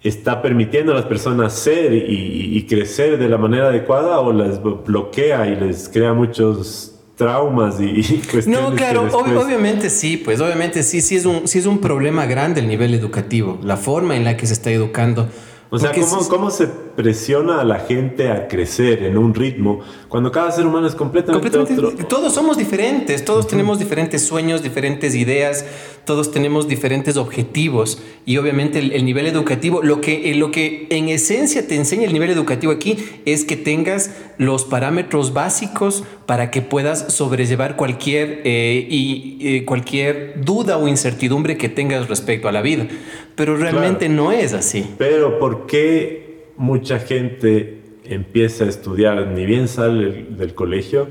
está 0.03 0.41
permitiendo 0.41 0.91
a 0.91 0.95
las 0.95 1.05
personas 1.05 1.53
ser 1.53 1.93
y, 1.93 2.57
y 2.57 2.65
crecer 2.65 3.17
de 3.17 3.29
la 3.29 3.37
manera 3.37 3.69
adecuada 3.69 4.19
o 4.19 4.33
las 4.33 4.61
bloquea 4.61 5.47
y 5.47 5.55
les 5.55 5.87
crea 5.87 6.13
muchos 6.13 6.90
traumas 7.21 7.75
y, 7.79 8.01
cuestiones. 8.31 8.47
No, 8.47 8.75
claro, 8.75 9.07
obviamente 9.13 9.91
sí, 9.91 10.17
pues 10.17 10.41
obviamente 10.41 10.81
sí, 10.81 11.01
sí 11.01 11.17
es, 11.17 11.25
un, 11.25 11.47
sí 11.47 11.59
es 11.59 11.67
un 11.67 11.77
problema 11.77 12.25
grande 12.25 12.61
el 12.61 12.67
nivel 12.67 12.95
educativo, 12.95 13.59
la 13.61 13.77
forma 13.77 14.15
en 14.15 14.23
la 14.23 14.37
que 14.37 14.47
se 14.47 14.53
está 14.53 14.71
educando. 14.71 15.29
O 15.69 15.77
sea, 15.77 15.91
¿cómo, 15.93 16.27
¿cómo 16.27 16.49
se 16.49 16.67
presiona 16.95 17.61
a 17.61 17.63
la 17.63 17.79
gente 17.79 18.29
a 18.29 18.47
crecer 18.47 19.03
en 19.03 19.17
un 19.17 19.33
ritmo 19.33 19.81
cuando 20.07 20.31
cada 20.31 20.51
ser 20.51 20.65
humano 20.65 20.87
es 20.87 20.95
completamente, 20.95 21.57
otro. 21.57 21.93
Todos 22.07 22.33
somos 22.33 22.57
diferentes, 22.57 23.23
todos 23.23 23.47
tenemos 23.47 23.79
diferentes 23.79 24.21
sueños, 24.23 24.61
diferentes 24.61 25.15
ideas, 25.15 25.65
todos 26.05 26.31
tenemos 26.31 26.67
diferentes 26.67 27.15
objetivos 27.17 28.01
y 28.25 28.37
obviamente 28.37 28.79
el, 28.79 29.05
nivel 29.05 29.27
educativo, 29.27 29.81
lo 29.83 30.01
que, 30.01 30.33
lo 30.35 30.51
que 30.51 30.87
en 30.89 31.09
esencia 31.09 31.67
te 31.67 31.75
enseña 31.75 32.05
el 32.05 32.13
nivel 32.13 32.29
educativo 32.29 32.71
aquí 32.71 32.97
es 33.25 33.45
que 33.45 33.55
tengas 33.55 34.11
los 34.37 34.65
parámetros 34.65 35.33
básicos 35.33 36.03
para 36.25 36.51
que 36.51 36.61
puedas 36.61 37.13
sobrellevar 37.13 37.75
cualquier, 37.75 38.41
eh, 38.43 38.85
y, 38.89 39.37
eh, 39.41 39.65
cualquier 39.65 40.43
duda 40.43 40.77
o 40.77 40.87
incertidumbre 40.87 41.57
que 41.57 41.69
tengas 41.69 42.09
respecto 42.09 42.47
a 42.47 42.51
la 42.51 42.61
vida. 42.61 42.87
Pero 43.35 43.55
realmente 43.55 44.09
no 44.09 44.31
es 44.31 44.53
así. 44.53 44.85
Pero 44.97 45.39
¿por 45.39 45.67
qué 45.67 46.30
mucha 46.61 46.99
gente 46.99 47.81
empieza 48.03 48.65
a 48.65 48.67
estudiar, 48.67 49.27
ni 49.27 49.45
bien 49.45 49.67
sale 49.67 50.27
del 50.29 50.53
colegio, 50.53 51.07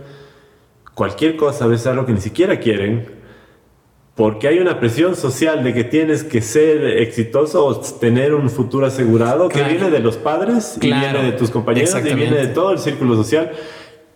cualquier 0.94 1.36
cosa, 1.36 1.64
a 1.64 1.68
veces 1.68 1.88
algo 1.88 2.06
que 2.06 2.12
ni 2.12 2.20
siquiera 2.20 2.60
quieren, 2.60 3.06
porque 4.14 4.46
hay 4.46 4.60
una 4.60 4.78
presión 4.78 5.16
social 5.16 5.64
de 5.64 5.74
que 5.74 5.82
tienes 5.82 6.22
que 6.22 6.40
ser 6.40 6.84
exitoso 6.98 7.66
o 7.66 7.80
tener 7.80 8.32
un 8.32 8.48
futuro 8.48 8.86
asegurado 8.86 9.48
que 9.48 9.62
viene 9.64 9.90
de 9.90 9.98
los 9.98 10.16
padres 10.16 10.78
y 10.80 10.86
viene 10.86 11.22
de 11.24 11.32
tus 11.32 11.50
compañeros 11.50 11.96
y 11.98 12.14
viene 12.14 12.36
de 12.36 12.46
todo 12.48 12.72
el 12.72 12.78
círculo 12.78 13.16
social. 13.16 13.50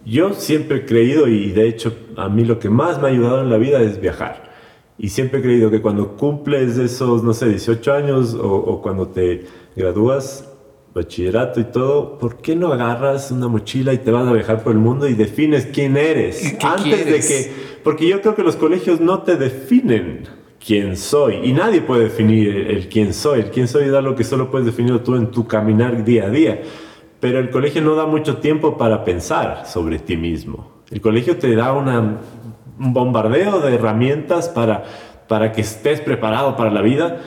Yo 0.04 0.34
siempre 0.34 0.78
he 0.78 0.84
creído 0.84 1.26
y 1.26 1.50
de 1.50 1.66
hecho 1.66 1.96
a 2.16 2.28
mí 2.28 2.44
lo 2.44 2.60
que 2.60 2.70
más 2.70 3.00
me 3.00 3.08
ha 3.08 3.10
ayudado 3.10 3.40
en 3.40 3.50
la 3.50 3.56
vida 3.56 3.80
es 3.80 4.00
viajar. 4.00 4.52
Y 4.98 5.08
siempre 5.08 5.40
he 5.40 5.42
creído 5.42 5.70
que 5.70 5.80
cuando 5.80 6.16
cumples 6.16 6.78
esos, 6.78 7.24
no 7.24 7.32
sé, 7.32 7.48
18 7.48 7.92
años 7.92 8.34
o, 8.34 8.52
o 8.52 8.82
cuando 8.82 9.08
te 9.08 9.46
gradúas, 9.74 10.53
bachillerato 10.94 11.60
y 11.60 11.64
todo, 11.64 12.18
¿por 12.18 12.36
qué 12.36 12.54
no 12.54 12.72
agarras 12.72 13.32
una 13.32 13.48
mochila 13.48 13.92
y 13.92 13.98
te 13.98 14.12
vas 14.12 14.26
a 14.28 14.32
viajar 14.32 14.62
por 14.62 14.72
el 14.72 14.78
mundo 14.78 15.08
y 15.08 15.14
defines 15.14 15.66
quién 15.66 15.96
eres? 15.96 16.56
Antes 16.62 17.06
de 17.06 17.20
que... 17.20 17.52
Porque 17.82 18.06
yo 18.08 18.22
creo 18.22 18.34
que 18.34 18.42
los 18.42 18.56
colegios 18.56 19.00
no 19.00 19.22
te 19.22 19.36
definen 19.36 20.28
quién 20.64 20.96
soy 20.96 21.40
y 21.42 21.52
nadie 21.52 21.82
puede 21.82 22.04
definir 22.04 22.48
el, 22.48 22.88
quién 22.88 23.12
soy. 23.12 23.40
El 23.40 23.50
quién 23.50 23.68
soy 23.68 23.88
es 23.88 23.92
algo 23.92 24.14
que 24.14 24.24
solo 24.24 24.50
puedes 24.50 24.66
definir 24.66 24.98
tú 25.00 25.16
en 25.16 25.30
tu 25.30 25.46
caminar 25.46 26.04
día 26.04 26.26
a 26.26 26.30
día. 26.30 26.62
Pero 27.20 27.40
el 27.40 27.50
colegio 27.50 27.82
no 27.82 27.94
da 27.94 28.06
mucho 28.06 28.38
tiempo 28.38 28.78
para 28.78 29.04
pensar 29.04 29.66
sobre 29.66 29.98
ti 29.98 30.16
mismo. 30.16 30.72
El 30.90 31.00
colegio 31.00 31.36
te 31.36 31.54
da 31.56 31.72
una, 31.72 32.20
un 32.78 32.92
bombardeo 32.92 33.60
de 33.60 33.74
herramientas 33.74 34.48
para, 34.48 34.84
para 35.26 35.52
que 35.52 35.62
estés 35.62 36.00
preparado 36.00 36.56
para 36.56 36.70
la 36.70 36.82
vida, 36.82 37.20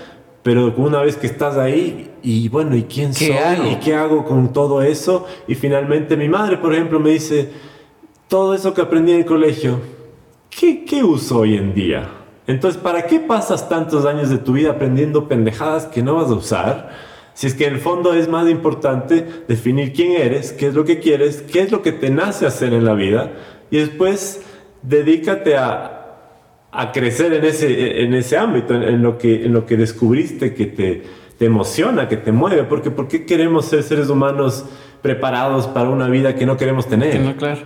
pero 0.48 0.74
una 0.78 1.02
vez 1.02 1.18
que 1.18 1.28
estás 1.28 1.58
ahí, 1.58 2.10
y 2.24 2.48
bueno, 2.48 2.74
¿y 2.74 2.84
quién 2.84 3.14
soy? 3.14 3.36
¿Y 3.70 3.76
qué 3.84 3.96
hago 3.96 4.24
con 4.24 4.54
todo 4.54 4.82
eso? 4.82 5.28
Y 5.46 5.56
finalmente 5.56 6.16
mi 6.16 6.30
madre, 6.30 6.56
por 6.56 6.74
ejemplo, 6.74 7.02
me 7.02 7.10
dice, 7.10 7.50
todo 8.30 8.54
eso 8.54 8.74
que 8.74 8.80
aprendí 8.80 9.12
en 9.12 9.18
el 9.18 9.26
colegio, 9.26 9.82
¿qué, 10.50 10.86
qué 10.86 11.04
uso 11.04 11.40
hoy 11.40 11.58
en 11.58 11.74
día? 11.74 12.08
Entonces, 12.48 12.82
¿para 12.82 13.08
qué 13.08 13.20
pasas 13.20 13.68
tantos 13.68 14.06
años 14.06 14.30
de 14.30 14.38
tu 14.38 14.54
vida 14.54 14.72
aprendiendo 14.72 15.28
pendejadas 15.28 15.86
que 15.86 16.02
no 16.02 16.16
vas 16.16 16.32
a 16.32 16.36
usar? 16.36 16.92
Si 17.34 17.48
es 17.48 17.54
que 17.54 17.66
en 17.66 17.74
el 17.74 17.82
fondo 17.82 18.14
es 18.14 18.30
más 18.30 18.50
importante 18.50 19.44
definir 19.50 19.92
quién 19.92 20.14
eres, 20.14 20.54
qué 20.54 20.68
es 20.68 20.74
lo 20.74 20.86
que 20.86 21.00
quieres, 21.00 21.42
qué 21.42 21.60
es 21.60 21.74
lo 21.74 21.82
que 21.82 21.92
te 21.92 22.10
nace 22.10 22.46
hacer 22.46 22.72
en 22.72 22.86
la 22.86 22.94
vida, 22.94 23.34
y 23.70 23.80
después 23.80 24.44
dedícate 24.82 25.58
a, 25.58 25.97
a 26.72 26.92
crecer 26.92 27.34
en 27.34 27.46
ese, 27.46 28.04
en 28.04 28.14
ese 28.14 28.38
ámbito, 28.38 28.74
en, 28.76 29.02
lo 29.02 29.18
que, 29.18 29.46
en 29.46 29.54
lo 29.54 29.66
que 29.66 29.78
descubriste 29.78 30.54
que 30.54 30.66
te, 30.66 31.04
te 31.38 31.46
emociona, 31.46 32.08
que 32.08 32.18
te 32.18 32.32
mueve, 32.32 32.64
porque 32.64 32.92
¿por 32.92 33.08
qué 33.08 33.26
queremos 33.26 33.66
ser 33.66 33.84
seres 33.84 34.10
humanos 34.10 34.66
preparados 35.02 35.68
para 35.68 35.90
una 35.90 36.10
vida 36.10 36.36
que 36.36 36.46
no 36.46 36.58
queremos 36.58 36.88
tener? 36.88 37.36
claro, 37.36 37.62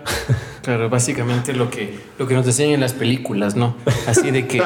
claro, 0.61 0.89
básicamente 0.89 1.53
lo 1.53 1.69
que, 1.69 1.93
lo 2.19 2.27
que 2.27 2.35
nos 2.35 2.45
enseñan 2.45 2.75
en 2.75 2.81
las 2.81 2.93
películas, 2.93 3.55
¿no? 3.55 3.75
Así 4.07 4.31
de 4.31 4.47
que, 4.47 4.61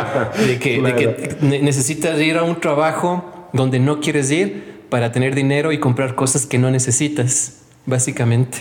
de 0.47 0.59
que, 0.59 0.81
de 0.81 0.95
que 0.95 1.37
necesitas 1.61 2.19
ir 2.19 2.37
a 2.37 2.43
un 2.43 2.59
trabajo 2.59 3.49
donde 3.53 3.79
no 3.79 4.01
quieres 4.01 4.31
ir 4.31 4.75
para 4.89 5.11
tener 5.11 5.33
dinero 5.33 5.71
y 5.71 5.79
comprar 5.79 6.15
cosas 6.15 6.45
que 6.45 6.57
no 6.57 6.69
necesitas, 6.71 7.61
básicamente. 7.85 8.59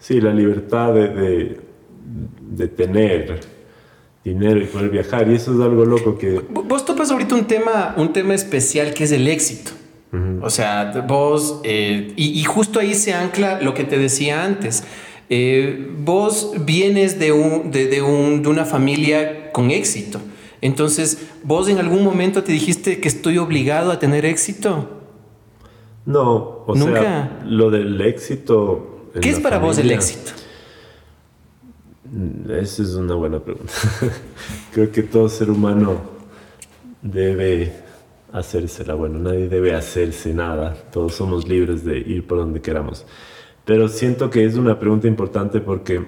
Sí, 0.00 0.20
la 0.20 0.34
libertad 0.34 0.92
de, 0.92 1.08
de, 1.08 1.60
de 2.50 2.68
tener 2.68 3.53
dinero 4.24 4.60
y 4.60 4.64
poder 4.64 4.90
viajar. 4.90 5.30
Y 5.30 5.34
eso 5.34 5.54
es 5.54 5.60
algo 5.60 5.84
loco 5.84 6.16
que... 6.16 6.40
Vos 6.50 6.84
topas 6.84 7.10
ahorita 7.10 7.34
un 7.34 7.44
tema, 7.44 7.94
un 7.96 8.12
tema 8.12 8.34
especial 8.34 8.94
que 8.94 9.04
es 9.04 9.12
el 9.12 9.28
éxito. 9.28 9.72
O 10.42 10.48
sea, 10.48 11.04
vos, 11.08 11.60
eh, 11.64 12.12
y, 12.14 12.44
justo 12.44 12.78
ahí 12.78 12.94
se 12.94 13.12
ancla 13.12 13.60
lo 13.60 13.74
que 13.74 13.82
te 13.82 13.98
decía 13.98 14.44
antes. 14.44 14.84
Eh, 15.28 15.90
vos 15.98 16.52
vienes 16.60 17.18
de, 17.18 17.32
un, 17.32 17.72
de, 17.72 18.00
un, 18.00 18.42
de 18.42 18.48
una 18.48 18.64
familia 18.64 19.50
con 19.50 19.72
éxito. 19.72 20.20
Entonces, 20.60 21.26
¿vos 21.42 21.68
en 21.68 21.78
algún 21.78 22.04
momento 22.04 22.44
te 22.44 22.52
dijiste 22.52 23.00
que 23.00 23.08
estoy 23.08 23.38
obligado 23.38 23.90
a 23.90 23.98
tener 23.98 24.24
éxito? 24.24 24.88
No, 26.06 26.62
o 26.66 26.74
¿Nunca? 26.76 27.00
sea, 27.00 27.42
lo 27.44 27.70
del 27.70 28.00
éxito. 28.00 29.10
¿Qué 29.20 29.30
es 29.30 29.40
para 29.40 29.58
vos 29.58 29.78
el 29.78 29.90
éxito? 29.90 30.30
Esa 32.48 32.82
es 32.82 32.94
una 32.94 33.14
buena 33.14 33.40
pregunta. 33.40 33.72
Creo 34.72 34.92
que 34.92 35.02
todo 35.02 35.30
ser 35.30 35.50
humano 35.50 35.98
debe 37.00 37.72
hacérsela. 38.32 38.94
Bueno, 38.94 39.18
nadie 39.18 39.48
debe 39.48 39.74
hacerse 39.74 40.34
nada. 40.34 40.74
Todos 40.92 41.14
somos 41.14 41.48
libres 41.48 41.84
de 41.84 41.98
ir 41.98 42.26
por 42.26 42.38
donde 42.38 42.60
queramos. 42.60 43.06
Pero 43.64 43.88
siento 43.88 44.28
que 44.28 44.44
es 44.44 44.56
una 44.56 44.78
pregunta 44.78 45.08
importante 45.08 45.60
porque 45.60 46.04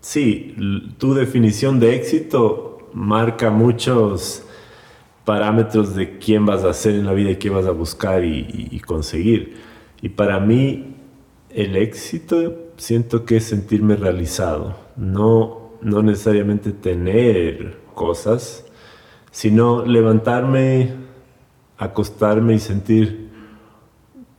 sí, 0.00 0.54
tu 0.98 1.14
definición 1.14 1.80
de 1.80 1.96
éxito 1.96 2.90
marca 2.92 3.50
muchos 3.50 4.44
parámetros 5.24 5.96
de 5.96 6.18
quién 6.18 6.46
vas 6.46 6.62
a 6.62 6.72
ser 6.74 6.94
en 6.94 7.06
la 7.06 7.12
vida 7.12 7.32
y 7.32 7.36
qué 7.36 7.50
vas 7.50 7.66
a 7.66 7.72
buscar 7.72 8.24
y, 8.24 8.68
y 8.70 8.78
conseguir. 8.78 9.56
Y 10.00 10.10
para 10.10 10.38
mí 10.38 10.94
el 11.50 11.74
éxito 11.74 12.67
siento 12.78 13.24
que 13.24 13.36
es 13.36 13.44
sentirme 13.44 13.96
realizado, 13.96 14.76
no, 14.96 15.72
no 15.82 16.02
necesariamente 16.02 16.72
tener 16.72 17.76
cosas, 17.94 18.64
sino 19.30 19.84
levantarme, 19.84 20.94
acostarme 21.76 22.54
y 22.54 22.58
sentir, 22.60 23.28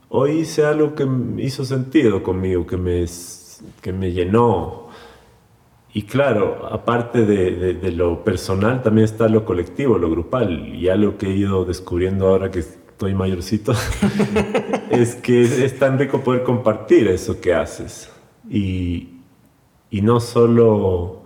hoy 0.10 0.40
hice 0.40 0.66
algo 0.66 0.96
que 0.96 1.08
hizo 1.38 1.66
sentido 1.66 2.24
conmigo, 2.24 2.66
que 2.66 2.78
me, 2.78 3.06
que 3.82 3.94
me 3.94 4.12
llenó. 4.12 4.88
Y 5.94 6.04
claro, 6.04 6.68
aparte 6.72 7.26
de, 7.26 7.74
de, 7.74 7.92
lo 7.92 8.24
personal, 8.24 8.82
también 8.84 9.06
está 9.06 9.28
lo 9.28 9.44
colectivo, 9.44 9.98
lo 9.98 10.10
grupal, 10.10 10.76
y 10.76 10.88
algo 10.88 11.18
que 11.18 11.28
he 11.28 11.36
ido 11.36 11.66
descubriendo 11.66 12.28
ahora 12.28 12.52
que 12.52 12.60
estoy 12.60 13.16
mayorcito, 13.16 13.74
es 14.92 15.16
que 15.16 15.42
es 15.42 15.80
tan 15.80 15.98
rico 15.98 16.22
poder 16.22 16.44
compartir 16.44 17.08
eso 17.08 17.42
que 17.42 17.54
haces. 17.54 18.10
Y, 18.50 19.10
y 19.92 20.02
no 20.02 20.20
solo 20.20 21.22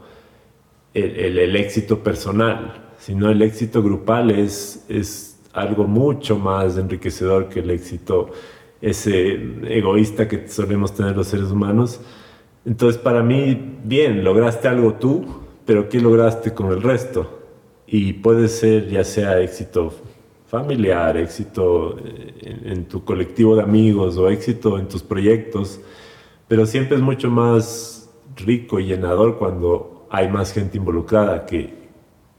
el, 0.93 1.37
el, 1.37 1.55
éxito 1.55 2.03
personal, 2.03 2.91
sino 2.97 3.29
el 3.29 3.41
éxito 3.41 3.81
grupal 3.81 4.31
es, 4.31 4.85
es 4.89 5.39
algo 5.53 5.85
mucho 5.85 6.37
más 6.37 6.77
enriquecedor 6.77 7.49
que 7.49 7.61
el 7.61 7.69
éxito 7.69 8.31
ese 8.81 9.39
egoísta 9.69 10.27
que 10.27 10.49
solemos 10.49 10.93
tener 10.93 11.15
los 11.15 11.27
seres 11.27 11.49
humanos. 11.49 12.01
Entonces, 12.65 13.01
para 13.01 13.23
mí, 13.23 13.77
bien, 13.83 14.25
lograste 14.25 14.67
algo 14.67 14.95
tú, 14.95 15.25
pero 15.65 15.87
¿qué 15.87 16.01
lograste 16.01 16.53
con 16.53 16.69
el 16.71 16.81
resto? 16.81 17.39
Y 17.87 18.13
puede 18.13 18.49
ser 18.49 18.89
ya 18.89 19.05
sea 19.05 19.39
éxito 19.39 19.93
familiar, 20.47 21.15
éxito 21.15 21.97
en, 21.97 22.71
en 22.71 22.85
tu 22.85 23.05
colectivo 23.05 23.55
de 23.55 23.63
amigos 23.63 24.17
o 24.17 24.29
éxito 24.29 24.77
en 24.77 24.87
tus 24.89 25.01
proyectos 25.01 25.79
pero 26.53 26.67
siempre 26.67 26.97
es 26.97 27.01
mucho 27.01 27.31
más 27.31 28.11
rico 28.35 28.79
y 28.79 28.85
llenador 28.85 29.39
cuando 29.39 30.05
hay 30.11 30.29
más 30.29 30.53
gente 30.53 30.77
involucrada 30.77 31.47
que, 31.47 31.73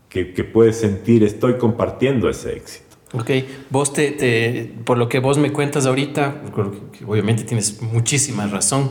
que, 0.08 0.32
que 0.32 0.44
puede 0.44 0.72
sentir 0.72 1.24
estoy 1.24 1.54
compartiendo 1.54 2.28
ese 2.28 2.52
éxito. 2.52 2.96
Ok, 3.12 3.30
vos 3.70 3.92
te, 3.92 4.72
por 4.84 4.98
lo 4.98 5.08
que 5.08 5.18
vos 5.18 5.36
me 5.36 5.52
cuentas 5.52 5.86
ahorita, 5.86 6.42
obviamente 7.04 7.42
tienes 7.42 7.82
muchísima 7.82 8.46
razón, 8.46 8.90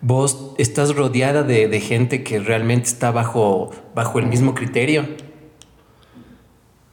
vos 0.00 0.54
estás 0.56 0.96
rodeada 0.96 1.42
de, 1.42 1.68
de, 1.68 1.80
gente 1.80 2.22
que 2.22 2.38
realmente 2.38 2.88
está 2.88 3.10
bajo, 3.10 3.72
bajo 3.94 4.20
el 4.20 4.26
mismo 4.26 4.54
criterio. 4.54 5.04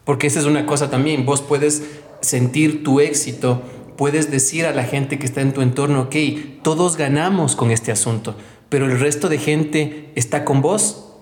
Porque 0.04 0.28
esa 0.28 0.42
es 0.42 0.46
una 0.46 0.66
cosa 0.66 0.90
también, 0.90 1.26
vos 1.26 1.42
puedes 1.42 1.90
sentir 2.20 2.84
tu 2.84 3.00
éxito 3.00 3.62
puedes 4.00 4.32
decir 4.32 4.66
a 4.66 4.72
la 4.72 4.86
gente 4.86 5.20
que 5.20 5.26
está 5.26 5.42
en 5.42 5.54
tu 5.54 5.62
entorno, 5.62 6.04
ok, 6.04 6.16
todos 6.64 6.96
ganamos 6.96 7.58
con 7.58 7.70
este 7.70 7.92
asunto, 7.92 8.34
pero 8.70 8.86
el 8.86 8.98
resto 8.98 9.28
de 9.28 9.38
gente 9.38 10.14
está 10.16 10.46
con 10.46 10.62
vos. 10.62 11.14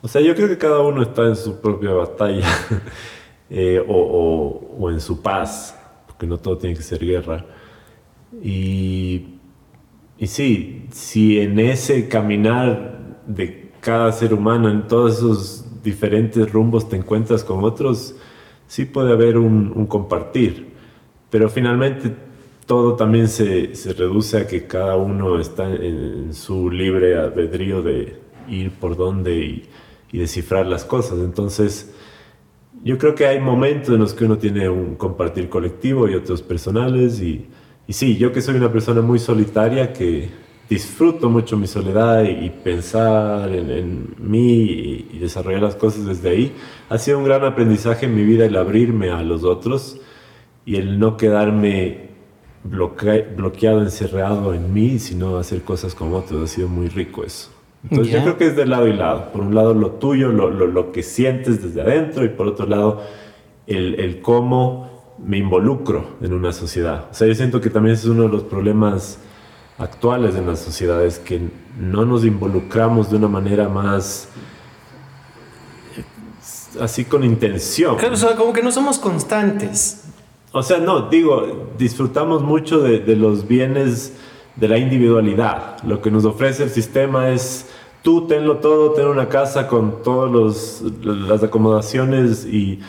O 0.00 0.06
sea, 0.06 0.20
yo 0.20 0.36
creo 0.36 0.46
que 0.46 0.58
cada 0.58 0.78
uno 0.82 1.02
está 1.02 1.26
en 1.26 1.34
su 1.34 1.60
propia 1.60 1.90
batalla 1.90 2.46
eh, 3.50 3.84
o, 3.84 3.96
o, 3.96 4.76
o, 4.78 4.90
en 4.92 5.00
su 5.00 5.20
paz, 5.20 5.76
porque 6.06 6.28
no 6.28 6.38
todo 6.38 6.56
tiene 6.56 6.76
que 6.76 6.84
ser 6.84 7.04
guerra. 7.04 7.44
Y, 8.40 9.40
y 10.18 10.26
sí, 10.28 10.86
si 10.92 11.40
en 11.40 11.58
ese 11.58 12.06
caminar 12.06 13.16
de 13.26 13.72
cada 13.80 14.12
ser 14.12 14.32
humano, 14.32 14.70
en 14.70 14.86
todos 14.86 15.16
esos 15.16 15.82
diferentes 15.82 16.52
rumbos 16.52 16.88
te 16.88 16.94
encuentras 16.94 17.42
con 17.42 17.64
otros, 17.64 18.14
sí 18.68 18.84
puede 18.84 19.12
haber 19.12 19.36
un, 19.36 19.86
compartir. 19.86 20.75
Pero 21.30 21.48
finalmente 21.48 22.14
todo 22.66 22.96
también 22.96 23.28
se, 23.28 23.72
reduce 23.96 24.38
a 24.38 24.46
que 24.46 24.66
cada 24.66 24.96
uno 24.96 25.38
está 25.38 25.72
en, 25.72 26.34
su 26.34 26.70
libre 26.70 27.16
albedrío 27.18 27.82
de 27.82 28.16
ir 28.48 28.70
por 28.72 28.96
dónde 28.96 29.36
y, 29.36 29.68
y, 30.12 30.18
descifrar 30.18 30.66
las 30.66 30.84
cosas. 30.84 31.18
Entonces, 31.20 31.94
yo 32.84 32.98
creo 32.98 33.14
que 33.14 33.26
hay 33.26 33.40
momentos 33.40 33.90
en 33.90 34.00
los 34.00 34.14
que 34.14 34.24
uno 34.24 34.38
tiene 34.38 34.68
un 34.68 34.96
compartir 34.96 35.48
colectivo 35.48 36.08
y 36.08 36.14
otros 36.14 36.42
personales. 36.42 37.20
Y, 37.20 37.46
y 37.86 37.92
sí, 37.92 38.16
yo 38.16 38.32
que 38.32 38.40
soy 38.40 38.56
una 38.56 38.72
persona 38.72 39.00
muy 39.00 39.18
solitaria 39.18 39.92
que 39.92 40.28
disfruto 40.68 41.30
mucho 41.30 41.56
mi 41.56 41.66
soledad 41.66 42.24
y, 42.24 42.50
pensar 42.50 43.50
en, 43.50 44.14
mí 44.18 44.62
y, 45.12 45.18
desarrollar 45.18 45.62
las 45.62 45.76
cosas 45.76 46.06
desde 46.06 46.30
ahí. 46.30 46.52
Ha 46.88 46.98
sido 46.98 47.18
un 47.18 47.24
gran 47.24 47.44
aprendizaje 47.44 48.06
en 48.06 48.14
mi 48.16 48.24
vida 48.24 48.46
el 48.46 48.56
abrirme 48.56 49.10
a 49.10 49.22
los 49.22 49.44
otros 49.44 50.00
y 50.66 50.76
el 50.76 50.98
no 50.98 51.16
quedarme 51.16 52.10
bloqueado, 52.64 53.80
encerrado 53.80 54.52
en 54.52 54.74
mí, 54.74 54.98
sino 54.98 55.38
hacer 55.38 55.62
cosas 55.62 55.94
con 55.94 56.12
otros. 56.12 56.42
Ha 56.42 56.52
sido 56.52 56.68
muy 56.68 56.88
rico 56.88 57.24
eso. 57.24 57.50
Entonces 57.88 58.12
yo 58.12 58.22
creo 58.22 58.36
que 58.36 58.48
es 58.48 58.56
de 58.56 58.66
lado 58.66 58.88
y 58.88 58.92
lado. 58.92 59.30
Por 59.32 59.42
un 59.42 59.54
lado 59.54 59.72
lo 59.72 59.92
tuyo, 59.92 60.32
lo, 60.32 60.50
lo, 60.50 60.92
que 60.92 61.04
sientes 61.04 61.62
desde 61.62 61.80
adentro 61.80 62.24
y 62.24 62.30
por 62.30 62.48
otro 62.48 62.66
lado 62.66 63.00
el, 63.68 64.00
el 64.00 64.20
cómo 64.20 65.14
me 65.24 65.38
involucro 65.38 66.16
en 66.20 66.32
una 66.32 66.52
sociedad. 66.52 67.06
O 67.12 67.14
sea, 67.14 67.28
yo 67.28 67.34
siento 67.36 67.60
que 67.60 67.70
también 67.70 67.94
es 67.94 68.04
uno 68.04 68.24
de 68.24 68.28
los 68.28 68.42
problemas 68.42 69.18
actuales 69.78 70.34
en 70.34 70.46
las 70.46 70.58
sociedades 70.58 71.20
que 71.20 71.40
no 71.78 72.04
nos 72.04 72.24
involucramos 72.24 73.10
de 73.10 73.18
una 73.18 73.28
manera 73.28 73.68
más 73.68 74.30
así 76.80 77.04
con 77.04 77.22
intención. 77.22 77.96
Claro, 77.96 78.14
o 78.14 78.16
sea, 78.16 78.34
como 78.34 78.52
que 78.52 78.62
no 78.62 78.72
somos 78.72 78.98
constantes. 78.98 80.05
O 80.56 80.62
sea, 80.62 80.78
no, 80.78 81.10
digo, 81.10 81.68
disfrutamos 81.76 82.42
mucho 82.42 82.80
de, 82.80 83.14
los 83.14 83.46
bienes 83.46 84.14
de 84.56 84.68
la 84.68 84.78
individualidad. 84.78 85.82
Lo 85.82 86.00
que 86.00 86.10
nos 86.10 86.24
ofrece 86.24 86.62
el 86.62 86.70
sistema 86.70 87.28
es 87.30 87.68
tú 88.02 88.26
tenlo 88.26 88.56
todo, 88.56 88.92
ten 88.92 89.06
una 89.06 89.28
casa 89.28 89.68
con 89.68 90.02
todas 90.02 90.82
las 91.02 91.42
acomodaciones 91.42 92.46
y 92.46 92.80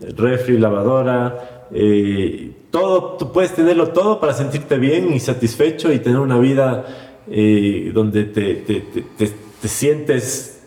refri, 0.00 0.58
lavadora, 0.58 1.66
eh, 1.72 2.52
todo, 2.70 3.16
tú 3.16 3.32
puedes 3.32 3.54
tenerlo 3.54 3.88
todo 3.88 4.20
para 4.20 4.34
sentirte 4.34 4.76
bien 4.76 5.14
y 5.14 5.20
satisfecho 5.20 5.92
y 5.92 6.00
tener 6.00 6.18
una 6.18 6.38
vida 6.38 6.84
eh, 7.30 7.90
donde 7.94 8.24
te, 8.24 8.56
te, 8.56 8.80
te, 8.80 9.02
te, 9.16 9.68
sientes 9.68 10.62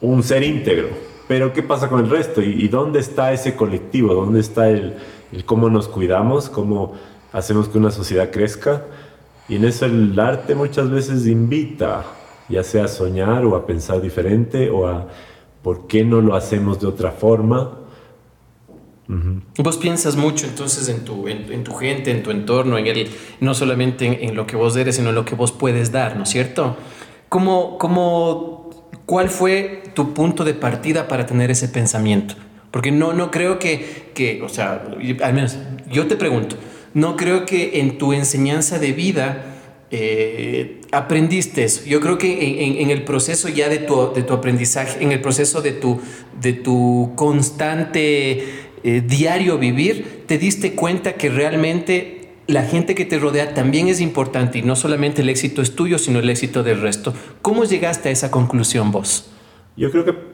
un 0.00 0.22
ser 0.22 0.42
íntegro. 0.42 0.88
Pero 1.28 1.52
¿qué 1.52 1.62
pasa 1.62 1.88
con 1.88 2.00
el 2.00 2.08
resto? 2.10 2.40
¿Y, 2.40 2.66
dónde 2.68 3.00
está 3.00 3.32
ese 3.32 3.54
colectivo? 3.54 4.14
¿Dónde 4.14 4.40
está 4.40 4.70
el, 4.70 4.94
el, 5.32 5.44
cómo 5.44 5.70
nos 5.70 5.88
cuidamos? 5.88 6.48
¿Cómo 6.48 6.92
hacemos 7.32 7.68
que 7.68 7.78
una 7.78 7.90
sociedad 7.90 8.30
crezca? 8.30 8.84
Y 9.48 9.56
en 9.56 9.64
eso 9.64 9.86
el 9.86 10.18
arte 10.18 10.54
muchas 10.54 10.90
veces 10.90 11.26
invita, 11.26 12.04
ya 12.48 12.62
sea 12.62 12.84
a 12.84 12.88
soñar 12.88 13.44
o 13.44 13.56
a 13.56 13.66
pensar 13.66 14.00
diferente 14.00 14.70
o 14.70 14.86
a 14.86 15.08
por 15.62 15.86
qué 15.86 16.04
no 16.04 16.20
lo 16.20 16.34
hacemos 16.34 16.80
de 16.80 16.86
otra 16.86 17.10
forma 17.10 17.82
Vos 19.58 19.76
piensas 19.76 20.16
mucho 20.16 20.46
entonces 20.46 20.88
en 20.88 21.04
tu, 21.04 21.28
en, 21.28 21.64
tu 21.64 21.74
gente, 21.74 22.10
en 22.10 22.22
tu 22.22 22.30
entorno, 22.30 22.78
en 22.78 22.86
el, 22.86 23.10
no 23.40 23.52
solamente 23.52 24.24
en, 24.24 24.34
lo 24.34 24.46
que 24.46 24.56
vos 24.56 24.76
eres, 24.76 24.96
sino 24.96 25.10
en 25.10 25.14
lo 25.14 25.24
que 25.24 25.34
vos 25.34 25.52
puedes 25.52 25.92
dar, 25.92 26.16
¿no 26.16 26.22
es 26.22 26.30
cierto? 26.30 26.76
¿Cómo, 27.28 27.78
cómo, 27.78 28.70
¿Cuál 29.04 29.28
fue 29.28 29.82
tu 29.94 30.14
punto 30.14 30.44
de 30.44 30.54
partida 30.54 31.08
para 31.08 31.26
tener 31.26 31.50
ese 31.50 31.68
pensamiento? 31.68 32.36
Porque 32.72 32.90
no, 32.90 33.12
no 33.12 33.30
creo 33.30 33.60
que, 33.60 34.10
que, 34.14 34.42
o 34.42 34.48
sea, 34.48 34.82
al 35.22 35.34
menos 35.34 35.58
yo 35.88 36.08
te 36.08 36.16
pregunto, 36.16 36.56
no 36.94 37.16
creo 37.16 37.46
que 37.46 37.78
en 37.80 37.98
tu 37.98 38.12
enseñanza 38.12 38.78
de 38.78 38.92
vida 38.92 39.44
eh, 39.90 40.80
aprendiste 40.90 41.64
eso. 41.64 41.82
Yo 41.84 42.00
creo 42.00 42.16
que 42.16 42.80
en, 42.80 42.90
el 42.90 43.04
proceso 43.04 43.50
ya 43.50 43.68
de 43.68 43.78
tu, 43.78 44.14
de 44.14 44.22
tu 44.22 44.32
aprendizaje, 44.32 45.04
en 45.04 45.12
el 45.12 45.20
proceso 45.20 45.60
de 45.60 45.72
tu, 45.72 46.00
de 46.40 46.54
tu 46.54 47.12
constante 47.14 48.42
eh, 48.82 49.02
diario 49.06 49.58
vivir, 49.58 50.24
te 50.26 50.38
diste 50.38 50.72
cuenta 50.72 51.12
que 51.12 51.28
realmente 51.28 52.22
la 52.46 52.62
gente 52.62 52.94
que 52.94 53.04
te 53.04 53.18
rodea 53.18 53.52
también 53.52 53.88
es 53.88 54.00
importante 54.00 54.58
y 54.58 54.62
no 54.62 54.76
solamente 54.76 55.20
el 55.20 55.28
éxito 55.28 55.60
es 55.60 55.76
tuyo, 55.76 55.98
sino 55.98 56.20
el 56.20 56.30
éxito 56.30 56.62
del 56.62 56.80
resto. 56.80 57.12
¿Cómo 57.42 57.64
llegaste 57.64 58.08
a 58.08 58.12
esa 58.12 58.30
conclusión 58.30 58.90
vos? 58.92 59.30
Yo 59.76 59.90
creo 59.90 60.06
que 60.06 60.31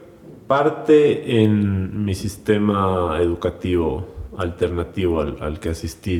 parte 0.49 1.43
en 1.43 2.03
mi 2.03 2.15
sistema 2.15 3.17
educativo 3.21 4.07
alternativo 4.35 5.21
al, 5.21 5.59
que 5.59 5.69
asistí 5.69 6.17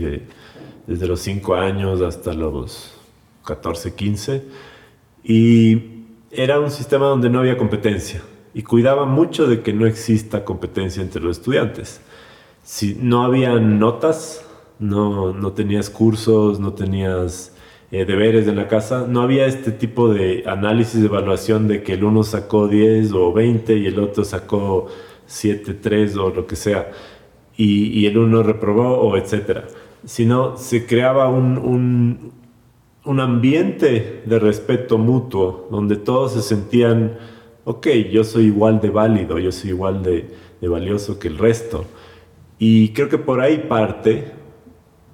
desde 0.85 1.07
los 1.07 1.19
5 1.21 1.55
años 1.55 2.01
hasta 2.01 2.33
los 2.33 2.93
14, 3.45 3.95
15. 3.95 4.43
Y 5.23 5.81
era 6.29 6.59
un 6.59 6.69
sistema 6.69 7.07
donde 7.07 7.29
no 7.29 7.39
había 7.39 7.57
competencia 7.57 8.21
y 8.53 8.61
cuidaba 8.61 9.05
mucho 9.05 9.47
de 9.47 9.61
que 9.63 9.73
no 9.73 9.87
exista 9.87 10.45
competencia 10.45 11.01
entre 11.01 11.23
los 11.23 11.39
estudiantes 11.39 12.01
si 12.69 12.95
no 13.01 13.23
había 13.23 13.55
notas, 13.55 14.45
no, 14.77 15.33
no 15.33 15.53
tenías 15.53 15.89
cursos, 15.89 16.59
no 16.59 16.73
tenías 16.73 17.51
eh, 17.91 18.05
deberes 18.05 18.47
en 18.47 18.55
la 18.55 18.67
casa, 18.67 19.05
no 19.07 19.21
había 19.21 19.45
este 19.47 19.71
tipo 19.71 20.13
de 20.13 20.43
análisis 20.45 21.01
de 21.01 21.07
evaluación 21.07 21.67
de 21.67 21.81
que 21.81 21.93
el 21.93 22.03
uno 22.03 22.23
sacó 22.23 22.67
10 22.67 23.11
o 23.13 23.33
20 23.33 23.77
y 23.77 23.87
el 23.87 23.99
otro 23.99 24.23
sacó 24.23 24.87
7, 25.25 25.73
3 25.73 26.17
o 26.17 26.29
lo 26.29 26.45
que 26.45 26.55
sea, 26.55 26.91
y, 27.57 27.87
y 27.99 28.05
el 28.05 28.17
uno 28.17 28.43
reprobó 28.43 28.99
o 28.99 29.17
etcétera, 29.17 29.65
sino 30.05 30.55
se 30.57 30.85
creaba 30.85 31.29
un, 31.29 31.57
un, 31.57 32.31
un 33.05 33.19
ambiente 33.19 34.21
de 34.25 34.39
respeto 34.39 34.97
mutuo 34.97 35.67
donde 35.71 35.95
todos 35.95 36.33
se 36.33 36.41
sentían, 36.41 37.17
ok, 37.63 37.87
yo 38.11 38.23
soy 38.23 38.45
igual 38.45 38.81
de 38.81 38.89
válido, 38.91 39.39
yo 39.39 39.51
soy 39.51 39.71
igual 39.71 40.03
de, 40.03 40.27
de 40.61 40.67
valioso 40.67 41.19
que 41.19 41.27
el 41.27 41.37
resto. 41.37 41.85
Y 42.57 42.89
creo 42.89 43.09
que 43.09 43.17
por 43.17 43.41
ahí 43.41 43.65
parte, 43.69 44.31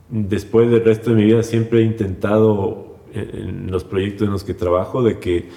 después 0.10 0.70
del 0.70 0.84
resto 0.84 1.12
de 1.12 1.16
mi 1.16 1.26
vida 1.26 1.44
siempre 1.44 1.80
he 1.80 1.84
intentado 1.84 2.98
en 3.14 3.72
los 3.72 3.84
proyectos 3.84 4.28
en 4.28 4.34
los 4.34 4.44
que 4.44 4.54
trabajo 4.54 5.02
de 5.02 5.20
que 5.20 5.50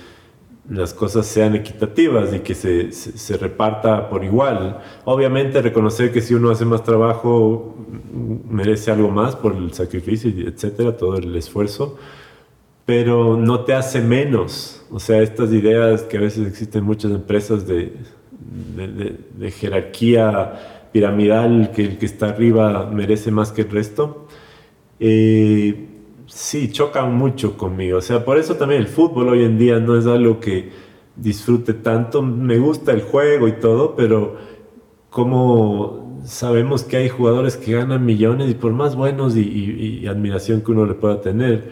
las 0.71 0.93
cosas 0.93 1.27
sean 1.27 1.55
equitativas 1.55 2.35
y 2.35 2.41
que 2.41 2.55
se, 2.55 2.93
se, 2.93 3.37
reparta 3.39 4.11
por 4.11 4.23
igual. 4.23 4.81
Obviamente 5.05 5.63
reconocer 5.63 6.13
que 6.13 6.21
si 6.21 6.35
uno 6.35 6.51
hace 6.51 6.67
más 6.67 6.85
trabajo 6.85 7.75
merece 8.49 8.91
algo 8.91 9.09
más 9.09 9.35
por 9.35 9.57
el 9.57 9.73
sacrificio, 9.73 10.31
etcétera, 10.31 10.97
todo 10.97 11.17
el 11.17 11.35
esfuerzo, 11.37 11.97
pero 12.85 13.37
no 13.37 13.65
te 13.65 13.75
hace 13.75 14.03
menos. 14.03 14.83
O 14.91 15.01
sea, 15.01 15.23
estas 15.23 15.53
ideas 15.53 16.03
que 16.03 16.19
a 16.19 16.21
veces 16.21 16.47
existen 16.47 16.81
en 16.81 16.87
muchas 16.87 17.13
empresas 17.13 17.67
de, 17.67 17.95
de, 18.77 19.17
de 19.37 19.51
jerarquía 19.51 20.89
piramidal, 20.93 21.71
que 21.75 21.85
el 21.85 21.99
que 21.99 22.07
está 22.07 22.29
arriba 22.29 22.91
merece 22.93 23.31
más 23.31 23.53
que 23.53 23.63
el 23.63 23.71
resto, 23.71 24.28
eh, 25.01 25.89
sí, 26.27 26.71
chocan 26.73 27.15
mucho 27.15 27.57
conmigo. 27.57 27.99
O 27.99 28.03
sea, 28.03 28.25
por 28.25 28.39
eso 28.39 28.57
también 28.57 28.81
el 28.83 28.89
fútbol 28.89 29.29
hoy 29.29 29.45
en 29.45 29.59
día 29.59 29.79
no 29.81 29.97
es 29.97 30.07
algo 30.07 30.41
que 30.41 30.71
disfrute 31.17 31.75
tanto. 31.75 32.23
Me 32.23 32.59
gusta 32.59 32.93
el 32.93 33.03
juego 33.03 33.49
y 33.49 33.53
todo, 33.53 33.97
pero 33.97 34.37
como 35.11 36.21
sabemos 36.25 36.85
que 36.85 36.97
hay 36.99 37.09
jugadores 37.09 37.57
que 37.57 37.73
ganan 37.73 38.05
millones 38.05 38.51
y 38.51 38.55
por 38.55 38.73
más 38.73 38.97
buenos 38.97 39.37
y 39.37 40.07
admiración 40.07 40.63
que 40.63 40.73
uno 40.73 40.85
le 40.87 40.95
pueda 40.95 41.21
tener, 41.21 41.71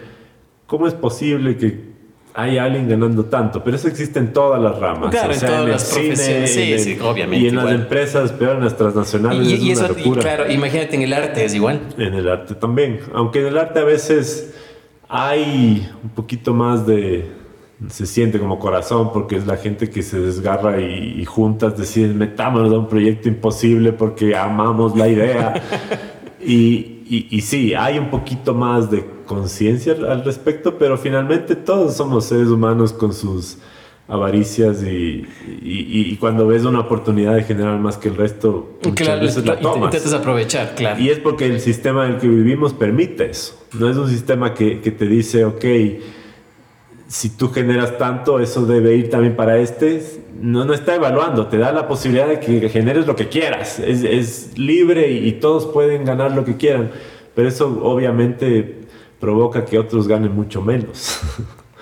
¿cómo 0.66 0.86
es 0.86 0.94
posible 0.94 1.56
que 1.56 1.95
hay 2.38 2.58
alguien 2.58 2.86
ganando 2.86 3.24
tanto, 3.24 3.64
pero 3.64 3.76
eso 3.76 3.88
existe 3.88 4.18
en 4.18 4.34
todas 4.34 4.60
las 4.60 4.78
ramas. 4.78 5.10
Claro, 5.10 5.32
en 5.32 5.40
todas 5.40 5.68
las 5.68 5.84
profesiones. 5.90 6.52
Sí, 6.52 6.78
sí, 6.78 6.98
obviamente. 7.00 7.46
Y 7.46 7.48
en 7.48 7.56
las 7.56 7.72
empresas, 7.72 8.30
peor 8.32 8.56
en 8.56 8.64
las 8.64 8.76
transnacionales. 8.76 9.48
Y, 9.58 9.70
es 9.70 9.78
una 9.78 9.88
locura. 9.88 10.20
claro, 10.20 10.52
imagínate 10.52 10.96
en 10.96 11.02
el 11.02 11.14
arte 11.14 11.46
es 11.46 11.54
igual. 11.54 11.80
En 11.96 12.12
el 12.12 12.28
arte 12.28 12.54
también. 12.54 13.00
Aunque 13.14 13.40
en 13.40 13.46
el 13.46 13.56
arte 13.56 13.80
a 13.80 13.84
veces 13.84 14.54
hay 15.08 15.90
un 16.02 16.10
poquito 16.10 16.52
más 16.52 16.86
de. 16.86 17.26
Se 17.88 18.04
siente 18.04 18.38
como 18.38 18.58
corazón 18.58 19.12
porque 19.14 19.36
es 19.36 19.46
la 19.46 19.56
gente 19.56 19.88
que 19.88 20.02
se 20.02 20.20
desgarra 20.20 20.78
y, 20.78 21.24
juntas 21.24 21.78
deciden 21.78 22.18
metámonos 22.18 22.70
a 22.70 22.78
un 22.78 22.88
proyecto 22.88 23.28
imposible 23.28 23.94
porque 23.94 24.36
amamos 24.36 24.94
la 24.94 25.08
idea. 25.08 25.54
y, 26.44 27.02
y, 27.08 27.28
y, 27.30 27.40
sí, 27.40 27.72
hay 27.72 27.98
un 27.98 28.10
poquito 28.10 28.52
más 28.52 28.90
de 28.90 29.15
conciencia 29.26 29.92
al 29.92 30.24
respecto, 30.24 30.78
pero 30.78 30.96
finalmente 30.96 31.56
todos 31.56 31.96
somos 31.96 32.24
seres 32.24 32.48
humanos 32.48 32.92
con 32.92 33.12
sus 33.12 33.58
avaricias 34.08 34.84
y, 34.84 35.26
y, 35.62 36.16
cuando 36.16 36.46
ves 36.46 36.64
una 36.64 36.78
oportunidad 36.78 37.34
de 37.34 37.42
generar 37.42 37.78
más 37.80 37.96
que 37.96 38.08
el 38.08 38.16
resto, 38.16 38.78
muchas 38.84 39.20
veces 39.20 39.44
la 39.44 39.58
tomas. 39.58 39.92
Intentas 39.92 40.12
aprovechar, 40.12 40.74
claro. 40.76 41.00
Y 41.00 41.10
es 41.10 41.18
porque 41.18 41.46
el 41.46 41.60
sistema 41.60 42.06
en 42.06 42.14
el 42.14 42.18
que 42.20 42.28
vivimos 42.28 42.72
permite 42.72 43.30
eso. 43.30 43.60
No 43.76 43.90
es 43.90 43.96
un 43.96 44.08
sistema 44.08 44.54
que, 44.54 44.80
que 44.80 44.92
te 44.92 45.06
dice, 45.06 45.44
ok, 45.44 45.64
si 47.08 47.30
tú 47.30 47.50
generas 47.50 47.98
tanto, 47.98 48.38
eso 48.38 48.64
debe 48.64 48.94
ir 48.94 49.10
también 49.10 49.34
para 49.34 49.58
este. 49.58 50.00
No, 50.40 50.64
no 50.64 50.72
está 50.72 50.94
evaluando, 50.94 51.48
te 51.48 51.58
da 51.58 51.72
la 51.72 51.88
posibilidad 51.88 52.28
de 52.28 52.38
que 52.38 52.68
generes 52.68 53.08
lo 53.08 53.16
que 53.16 53.28
quieras. 53.28 53.80
Es, 53.80 54.04
es 54.04 54.56
libre 54.56 55.10
y, 55.10 55.26
y 55.26 55.32
todos 55.32 55.66
pueden 55.66 56.04
ganar 56.04 56.30
lo 56.30 56.44
que 56.44 56.56
quieran. 56.56 56.92
Pero 57.34 57.48
eso 57.48 57.80
obviamente 57.82 58.85
provoca 59.20 59.64
que 59.64 59.78
otros 59.78 60.08
ganen 60.08 60.34
mucho 60.34 60.62
menos. 60.62 61.20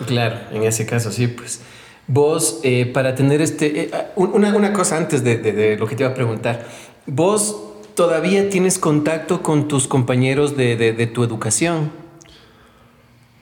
Claro, 0.06 0.36
en 0.50 0.64
ese 0.64 0.86
caso 0.86 1.12
sí, 1.12 1.28
pues. 1.28 1.62
Vos, 2.06 2.60
eh, 2.64 2.86
para 2.92 3.14
tener 3.14 3.40
este... 3.40 3.84
Eh, 3.84 3.90
una, 4.16 4.54
una, 4.54 4.72
cosa 4.72 4.96
antes 4.96 5.22
de, 5.24 5.38
de, 5.38 5.76
lo 5.78 5.86
que 5.86 5.96
te 5.96 6.02
iba 6.02 6.10
a 6.10 6.14
preguntar. 6.14 6.66
Vos 7.06 7.62
todavía 7.94 8.50
tienes 8.50 8.78
contacto 8.78 9.42
con 9.42 9.68
tus 9.68 9.86
compañeros 9.86 10.56
de, 10.56 10.76
de 10.76 11.06
tu 11.06 11.22
educación. 11.22 11.92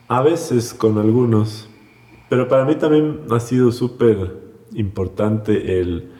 A 0.08 0.20
veces 0.20 0.74
con 0.74 0.98
algunos, 0.98 1.68
pero 2.28 2.46
para 2.48 2.64
mí 2.66 2.74
también 2.74 3.20
ha 3.30 3.40
sido 3.40 3.72
súper 3.72 4.36
importante 4.74 5.80
el, 5.80 6.12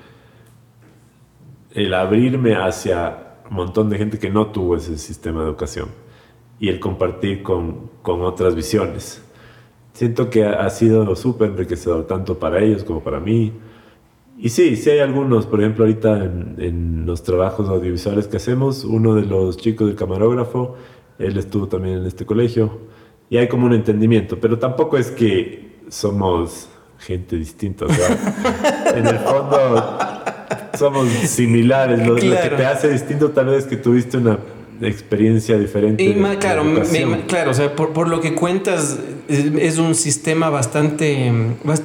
el 1.72 1.94
abrirme 1.94 2.54
hacia 2.56 3.34
un 3.50 3.56
montón 3.56 3.90
de 3.90 3.98
gente 3.98 4.18
que 4.18 4.30
no 4.30 4.46
tuvo 4.46 4.76
ese 4.76 4.96
sistema 4.96 5.42
de 5.42 5.48
educación 5.48 6.01
y 6.62 6.70
el 6.70 6.80
compartir 6.80 7.42
con, 7.42 7.90
con 8.00 8.22
otras 8.22 8.54
visiones 8.54 9.22
siento 9.92 10.30
que 10.30 10.44
ha 10.44 10.68
sido 10.70 11.14
súper 11.16 11.50
enriquecedor, 11.50 12.06
tanto 12.06 12.38
para 12.38 12.60
ellos 12.60 12.84
como 12.84 13.02
para 13.02 13.20
mí. 13.20 13.52
Y 14.38 14.48
sí, 14.48 14.76
sí 14.76 14.90
hay 14.90 15.00
algunos, 15.00 15.46
por 15.46 15.60
ejemplo, 15.60 15.84
ahorita 15.84 16.24
en, 16.24 17.04
los 17.06 17.22
trabajos 17.22 17.68
audiovisuales 17.68 18.26
que 18.26 18.38
hacemos, 18.38 18.84
uno 18.84 19.14
de 19.14 19.22
los 19.22 19.56
chicos 19.56 19.86
del 19.86 19.96
camarógrafo, 19.96 20.76
él 21.18 21.36
estuvo 21.36 21.68
también 21.68 21.98
en 21.98 22.06
este 22.06 22.24
colegio, 22.24 22.78
y 23.28 23.36
hay 23.36 23.48
como 23.48 23.66
un 23.66 23.74
entendimiento, 23.74 24.38
pero 24.40 24.58
tampoco 24.58 24.96
es 24.96 25.10
que 25.10 25.80
somos 25.88 26.68
gente 26.98 27.36
distinta, 27.36 27.84
o 27.84 27.88
sea, 27.88 28.92
en 28.96 29.06
el 29.06 29.18
fondo 29.18 29.98
somos 30.78 31.08
similares, 31.08 32.06
lo, 32.06 32.14
lo 32.14 32.20
que 32.20 32.50
te 32.56 32.64
hace 32.64 32.90
distinto 32.90 33.30
tal 33.30 33.46
vez 33.46 33.64
es 33.64 33.66
que 33.66 33.76
tuviste 33.76 34.16
una 34.16 34.38
experiencia 34.88 35.58
diferente. 35.58 36.02
Y 36.02 36.14
claro, 36.38 36.64
claro, 37.26 37.50
o 37.50 37.54
sea, 37.54 37.74
por, 37.74 38.08
lo 38.08 38.20
que 38.20 38.34
cuentas, 38.34 38.98
es, 39.28 39.78
un 39.78 39.94
sistema 39.94 40.50
bastante, 40.50 41.32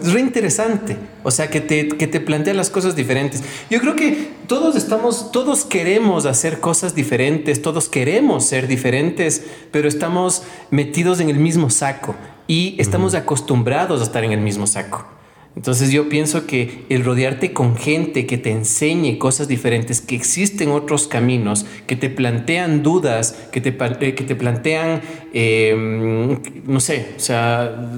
reinteresante. 0.04 0.98
O 1.24 1.32
sea, 1.32 1.50
que 1.50 1.62
te, 1.62 1.90
que 1.90 2.08
te 2.08 2.20
plantea 2.20 2.54
las 2.54 2.70
cosas 2.70 2.96
diferentes. 2.96 3.44
Yo 3.70 3.80
creo 3.80 3.96
que 3.96 4.30
todos 4.48 4.76
estamos, 4.76 5.32
todos 5.32 5.66
queremos 5.66 6.26
hacer 6.26 6.60
cosas 6.60 6.96
diferentes, 6.96 7.62
todos 7.62 7.90
queremos 7.90 8.46
ser 8.46 8.68
diferentes, 8.68 9.44
pero 9.72 9.88
estamos 9.88 10.44
metidos 10.72 11.20
en 11.20 11.30
el 11.30 11.38
mismo 11.38 11.70
saco 11.70 12.16
y 12.48 12.76
estamos 12.80 13.14
acostumbrados 13.14 14.02
a 14.02 14.04
estar 14.06 14.24
en 14.24 14.32
el 14.32 14.40
mismo 14.40 14.68
saco. 14.68 15.17
Entonces 15.58 15.92
yo 15.92 16.08
pienso 16.08 16.46
que 16.46 16.86
el 16.90 17.04
rodearte 17.04 17.52
con 17.52 17.76
gente 17.76 18.28
que 18.28 18.38
te 18.38 18.52
enseñe 18.52 19.18
cosas 19.18 19.48
diferentes, 19.48 20.02
que 20.02 20.16
existen 20.16 20.70
otros 20.70 21.08
caminos, 21.08 21.66
que 21.88 21.96
te 21.96 22.12
plantean 22.12 22.84
dudas, 22.84 23.36
que 23.52 23.60
te, 23.60 23.70
eh, 23.70 24.14
que 24.14 24.24
te 24.24 24.36
plantean, 24.36 25.02
em, 25.34 26.38
no 26.68 26.80
sé, 26.80 27.14
o 27.18 27.20
sea, 27.20 27.90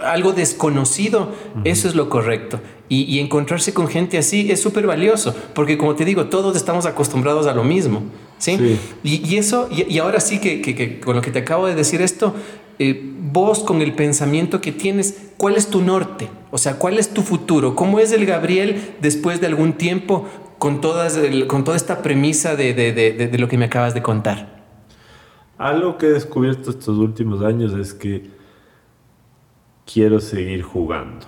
algo 0.00 0.32
desconocido, 0.32 1.34
eso 1.64 1.88
es 1.88 1.96
lo 1.96 2.08
correcto. 2.08 2.60
Y, 2.88 3.18
encontrarse 3.18 3.74
con 3.74 3.88
gente 3.88 4.16
así 4.16 4.52
es 4.52 4.60
súper 4.60 4.86
valioso, 4.86 5.34
porque 5.52 5.76
como 5.76 5.96
te 5.96 6.04
digo, 6.04 6.26
todos 6.26 6.56
estamos 6.56 6.86
acostumbrados 6.86 7.48
a 7.48 7.54
lo 7.54 7.64
mismo. 7.64 8.04
¿sí? 8.38 8.78
Y, 9.02 9.36
eso, 9.36 9.68
y, 9.68 9.98
ahora 9.98 10.20
sí 10.20 10.38
que, 10.38 10.60
que, 10.60 11.00
con 11.00 11.16
lo 11.16 11.22
que 11.22 11.32
te 11.32 11.40
acabo 11.40 11.66
de 11.66 11.74
decir 11.74 12.02
esto, 12.02 12.34
eh, 12.78 13.14
vos 13.32 13.60
con 13.60 13.82
el 13.82 13.94
pensamiento 13.94 14.60
que 14.60 14.72
tienes, 14.72 15.32
¿cuál 15.36 15.56
es 15.56 15.68
tu 15.68 15.80
norte? 15.80 16.28
O 16.50 16.58
sea, 16.58 16.78
¿cuál 16.78 16.98
es 16.98 17.12
tu 17.12 17.22
futuro? 17.22 17.74
¿Cómo 17.74 17.98
es 17.98 18.12
el 18.12 18.26
Gabriel 18.26 18.94
después 19.00 19.40
de 19.40 19.46
algún 19.46 19.74
tiempo 19.74 20.26
con, 20.58 20.80
todas 20.80 21.18
con 21.46 21.64
toda 21.64 21.76
esta 21.76 22.02
premisa 22.02 22.56
de, 22.56 22.74
de, 22.74 23.38
lo 23.38 23.48
que 23.48 23.56
me 23.56 23.66
acabas 23.66 23.94
de 23.94 24.02
contar? 24.02 24.60
Algo 25.58 25.98
que 25.98 26.06
he 26.06 26.10
descubierto 26.10 26.70
estos 26.70 26.98
últimos 26.98 27.42
años 27.42 27.74
es 27.74 27.94
que 27.94 28.30
quiero 29.92 30.20
seguir 30.20 30.62
jugando. 30.62 31.26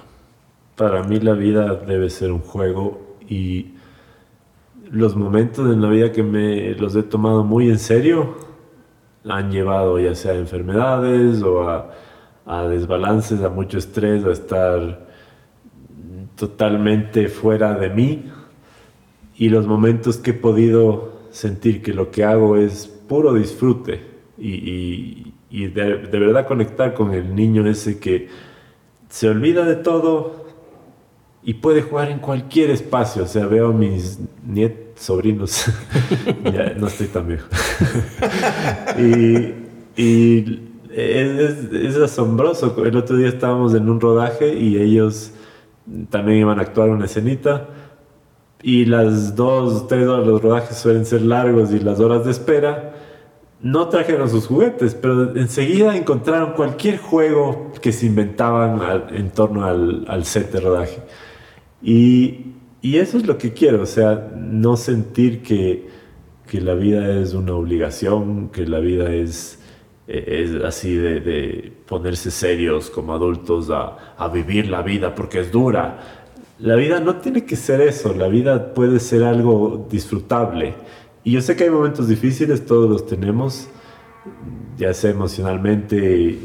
Para 0.76 1.02
mí 1.02 1.20
la 1.20 1.34
vida 1.34 1.74
debe 1.74 2.08
ser 2.10 2.32
un 2.32 2.40
juego 2.40 3.16
y 3.28 3.72
los 4.90 5.16
momentos 5.16 5.72
en 5.72 5.80
la 5.80 5.88
vida 5.88 6.12
que 6.12 6.22
me 6.22 6.74
los 6.74 6.96
he 6.96 7.02
tomado 7.02 7.44
muy 7.44 7.68
en 7.68 7.78
serio 7.78 8.51
han 9.28 9.50
llevado 9.50 9.98
ya 9.98 10.14
sea 10.14 10.32
a 10.32 10.37
enfermedades 10.37 11.42
o 11.42 11.68
a, 11.68 11.88
desbalances, 12.68 13.42
a 13.42 13.48
mucho 13.48 13.78
estrés, 13.78 14.24
a 14.24 14.32
estar 14.32 15.06
totalmente 16.37 17.28
fuera 17.28 17.74
de 17.74 17.90
mí. 17.90 18.24
Y 19.37 19.48
los 19.48 19.66
momentos 19.66 20.16
que 20.18 20.30
he 20.30 20.35
podido 20.35 21.12
sentir 21.30 21.82
que 21.82 21.94
lo 21.94 22.11
que 22.11 22.24
hago 22.24 22.56
es 22.56 22.87
puro 22.87 23.35
disfrute 23.35 24.00
y, 24.38 25.32
y, 25.50 25.66
de, 25.68 25.98
de, 25.98 26.18
verdad 26.18 26.46
conectar 26.46 26.94
con 26.94 27.14
el 27.14 27.35
niño 27.35 27.66
ese 27.66 27.98
que 27.98 28.28
se 29.08 29.28
olvida 29.28 29.64
de 29.64 29.76
todo 29.76 30.41
y 31.44 31.55
puede 31.55 31.83
jugar 31.83 32.11
en 32.11 32.18
cualquier 32.18 32.70
espacio. 32.70 33.24
O 33.24 33.26
sea, 33.26 33.46
veo 33.46 33.68
a 33.68 33.72
mis 33.72 34.18
nietos 34.46 34.83
sobrinos, 34.96 35.66
ya 36.44 36.74
no 36.76 36.87
estoy 36.87 37.09
tan 37.09 37.26
viejo. 37.26 37.46
y, 38.98 39.55
y 40.00 40.61
es, 40.90 41.72
es, 41.72 41.96
asombroso. 41.96 42.85
El 42.85 42.96
otro 42.96 43.16
día 43.16 43.28
estábamos 43.28 43.74
en 43.74 43.88
un 43.88 44.00
rodaje 44.00 44.55
y 44.55 44.78
ellos 44.78 45.33
también 46.11 46.38
iban 46.38 46.59
a 46.59 46.62
actuar 46.62 46.90
una 46.90 47.07
escenita. 47.07 47.68
Y 48.62 48.85
las 48.85 49.35
dos, 49.35 49.88
tres 49.88 50.07
horas 50.07 50.24
de 50.24 50.33
los 50.33 50.42
rodajes 50.42 50.76
suelen 50.76 51.05
ser 51.05 51.22
largos 51.22 51.72
y 51.72 51.81
las 51.81 51.98
horas 51.98 52.24
de 52.24 52.31
espera. 52.31 52.94
No 53.61 53.88
trajeron 53.88 54.28
sus 54.28 54.46
juguetes, 54.46 54.94
pero 54.94 55.37
enseguida 55.37 55.96
encontraron 55.96 56.52
cualquier 56.52 56.98
juego 56.98 57.72
que 57.81 57.92
se 57.92 58.07
inventaban 58.07 58.81
en 59.11 59.31
torno 59.31 59.64
al, 59.64 60.05
al 60.09 60.24
set 60.24 60.52
de 60.52 60.61
rodaje. 60.61 61.02
Y 61.82 62.52
y 62.82 62.98
eso 62.98 63.16
es 63.16 63.26
lo 63.26 63.38
que 63.38 63.52
quiero, 63.52 63.82
o 63.82 63.86
sea, 63.86 64.32
no 64.36 64.76
sentir 64.76 65.40
que, 65.40 65.86
que 66.48 66.60
la 66.60 66.74
vida 66.74 67.20
es 67.20 67.32
una 67.32 67.54
obligación, 67.54 68.48
que 68.48 68.66
la 68.66 68.80
vida 68.80 69.14
es, 69.14 69.60
es 70.08 70.52
así 70.64 70.96
de, 70.96 71.20
de 71.20 71.72
ponerse 71.86 72.32
serios 72.32 72.90
como 72.90 73.14
adultos 73.14 73.70
a, 73.70 74.14
a, 74.18 74.26
vivir 74.26 74.66
la 74.66 74.82
vida 74.82 75.14
porque 75.14 75.38
es 75.38 75.52
dura. 75.52 76.00
La 76.58 76.74
vida 76.74 76.98
no 76.98 77.16
tiene 77.18 77.44
que 77.44 77.54
ser 77.54 77.80
eso, 77.80 78.14
la 78.14 78.26
vida 78.26 78.74
puede 78.74 78.98
ser 78.98 79.22
algo 79.22 79.86
disfrutable. 79.88 80.74
Y 81.22 81.30
yo 81.30 81.40
sé 81.40 81.54
que 81.54 81.64
hay 81.64 81.70
momentos 81.70 82.08
difíciles, 82.08 82.66
todos 82.66 82.90
los 82.90 83.06
tenemos, 83.06 83.68
ya 84.76 84.92
sea 84.92 85.12
emocionalmente, 85.12 86.36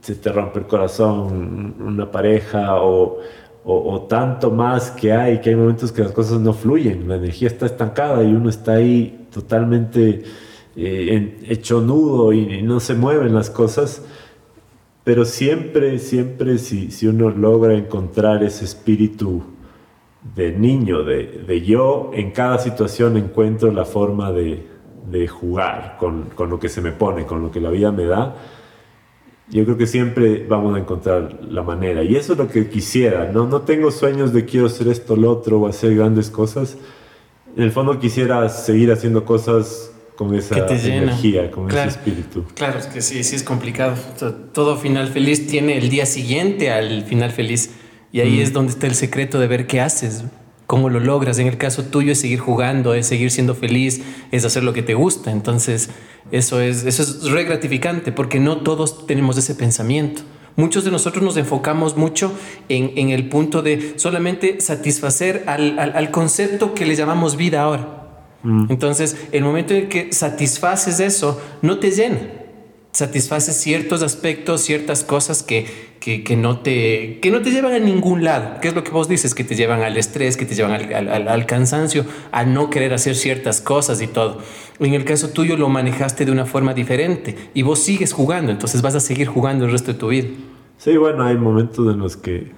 se 0.00 0.14
te 0.14 0.32
rompe 0.32 0.60
el 0.60 0.66
corazón, 0.66 1.74
una 1.78 2.10
pareja 2.10 2.76
o 2.82 3.18
o, 3.66 4.02
tanto 4.02 4.50
más 4.50 4.90
que 4.90 5.12
hay, 5.12 5.40
que 5.40 5.50
hay 5.50 5.56
momentos 5.56 5.90
que 5.90 6.02
las 6.02 6.12
cosas 6.12 6.40
no 6.40 6.52
fluyen, 6.52 7.08
la 7.08 7.16
energía 7.16 7.48
está 7.48 7.64
estancada 7.64 8.22
y 8.22 8.26
uno 8.26 8.50
está 8.50 8.74
ahí 8.74 9.26
totalmente 9.32 10.22
eh, 10.76 11.38
hecho 11.48 11.80
nudo 11.80 12.32
y, 12.34 12.62
no 12.62 12.78
se 12.80 12.94
mueven 12.94 13.34
las 13.34 13.48
cosas. 13.48 14.02
Pero 15.02 15.24
siempre, 15.24 15.98
siempre 15.98 16.58
si, 16.58 16.90
si 16.90 17.06
uno 17.06 17.30
logra 17.30 17.74
encontrar 17.74 18.42
ese 18.42 18.64
espíritu 18.64 19.42
de 20.34 20.52
niño, 20.52 21.02
de, 21.02 21.44
de 21.46 21.62
yo, 21.62 22.10
en 22.14 22.32
cada 22.32 22.58
situación 22.58 23.16
encuentro 23.16 23.70
la 23.70 23.84
forma 23.84 24.32
de, 24.32 24.66
de 25.10 25.28
jugar 25.28 25.96
con, 25.98 26.30
con, 26.34 26.50
lo 26.50 26.58
que 26.58 26.68
se 26.68 26.80
me 26.80 26.92
pone, 26.92 27.24
con 27.26 27.42
lo 27.42 27.50
que 27.50 27.60
la 27.60 27.70
vida 27.70 27.92
me 27.92 28.04
da 28.04 28.34
yo 29.50 29.64
creo 29.64 29.76
que 29.76 29.86
siempre 29.86 30.44
vamos 30.48 30.74
a 30.74 30.78
encontrar 30.78 31.40
la 31.48 31.62
manera. 31.62 32.02
Y 32.02 32.16
eso 32.16 32.32
es 32.32 32.38
lo 32.38 32.48
que 32.48 32.68
quisiera. 32.68 33.30
No, 33.30 33.46
no 33.46 33.62
tengo 33.62 33.90
sueños 33.90 34.32
de 34.32 34.44
quiero 34.44 34.66
hacer 34.66 34.88
esto, 34.88 35.16
lo 35.16 35.30
otro, 35.30 35.60
o 35.60 35.68
hacer 35.68 35.94
grandes 35.94 36.30
cosas. 36.30 36.76
En 37.56 37.62
el 37.62 37.70
fondo 37.70 37.98
quisiera 37.98 38.48
seguir 38.48 38.90
haciendo 38.90 39.24
cosas 39.24 39.92
con 40.16 40.34
esa 40.34 40.56
energía, 40.56 41.50
con 41.50 41.68
ese 41.68 41.88
espíritu. 41.88 42.44
Claro, 42.54 42.78
es 42.78 42.86
que 42.86 43.02
sí, 43.02 43.22
sí 43.24 43.36
es 43.36 43.42
complicado. 43.42 43.94
todo 44.52 44.76
final 44.76 45.08
feliz 45.08 45.46
tiene 45.46 45.76
el 45.76 45.88
día 45.88 46.06
siguiente 46.06 46.70
al 46.70 47.04
final 47.04 47.30
feliz. 47.30 47.70
Y 48.12 48.20
ahí 48.20 48.38
mm. 48.38 48.42
es 48.42 48.52
donde 48.52 48.72
está 48.72 48.86
el 48.86 48.94
secreto 48.94 49.38
de 49.40 49.46
ver 49.46 49.66
qué 49.66 49.80
haces 49.80 50.24
cómo 50.66 50.88
lo 50.88 51.00
logras. 51.00 51.38
En 51.38 51.46
el 51.46 51.58
caso 51.58 51.84
tuyo 51.84 52.12
es 52.12 52.20
seguir 52.20 52.38
jugando, 52.38 52.94
es 52.94 53.06
seguir 53.06 53.30
siendo 53.30 53.54
feliz, 53.54 54.02
es 54.30 54.44
hacer 54.44 54.62
lo 54.62 54.72
que 54.72 54.82
te 54.82 54.94
gusta. 54.94 55.30
Entonces, 55.30 55.90
eso 56.30 56.60
es, 56.60 56.84
eso 56.84 57.02
es 57.02 57.30
re 57.30 57.44
gratificante 57.44 58.12
porque 58.12 58.40
no 58.40 58.58
todos 58.58 59.06
tenemos 59.06 59.36
ese 59.36 59.54
pensamiento. 59.54 60.22
Muchos 60.56 60.84
de 60.84 60.92
nosotros 60.92 61.24
nos 61.24 61.36
enfocamos 61.36 61.96
mucho 61.96 62.32
en, 62.68 63.10
el 63.10 63.28
punto 63.28 63.60
de 63.60 63.94
solamente 63.98 64.60
satisfacer 64.60 65.44
al, 65.48 66.10
concepto 66.12 66.74
que 66.74 66.86
le 66.86 66.94
llamamos 66.94 67.36
vida 67.36 67.62
ahora. 67.62 68.28
Mm. 68.44 68.66
Entonces, 68.70 69.16
el 69.32 69.42
momento 69.42 69.74
en 69.74 69.88
que 69.88 70.12
satisfaces 70.12 71.00
eso, 71.00 71.40
no 71.60 71.78
te 71.78 71.90
llena. 71.90 72.20
Satisfaces 72.92 73.56
ciertos 73.56 74.02
aspectos, 74.02 74.60
ciertas 74.60 75.02
cosas 75.02 75.42
que, 75.42 75.93
que, 76.04 76.36
no 76.36 76.58
te, 76.58 77.18
que 77.20 77.30
no 77.30 77.40
te 77.40 77.50
llevan 77.50 77.72
a 77.72 77.78
ningún 77.78 78.24
lado. 78.24 78.60
¿Qué 78.60 78.68
es 78.68 78.74
lo 78.74 78.84
que 78.84 78.90
vos 78.90 79.08
dices? 79.08 79.34
Que 79.34 79.42
te 79.42 79.54
llevan 79.54 79.80
al 79.80 79.96
estrés, 79.96 80.36
que 80.36 80.44
te 80.44 80.54
llevan 80.54 80.72
al, 80.92 81.28
al 81.28 81.46
cansancio, 81.46 82.04
a 82.30 82.44
no 82.44 82.68
querer 82.68 82.92
hacer 82.92 83.14
ciertas 83.14 83.62
cosas 83.62 84.02
y 84.02 84.06
todo. 84.06 84.42
En 84.80 84.92
el 84.92 85.06
caso 85.06 85.30
tuyo 85.30 85.56
lo 85.56 85.70
manejaste 85.70 86.26
de 86.26 86.32
una 86.32 86.44
forma 86.44 86.74
diferente 86.74 87.50
y 87.54 87.62
vos 87.62 87.78
sigues 87.78 88.12
jugando, 88.12 88.52
entonces 88.52 88.82
vas 88.82 88.94
a 88.94 89.00
seguir 89.00 89.28
jugando 89.28 89.64
el 89.64 89.70
resto 89.70 89.94
de 89.94 89.98
tu 89.98 90.08
vida. 90.08 90.28
Sí, 90.76 90.94
bueno, 90.98 91.24
hay 91.24 91.38
momentos 91.38 91.90
en 91.90 91.98
los 91.98 92.18
que 92.18 92.52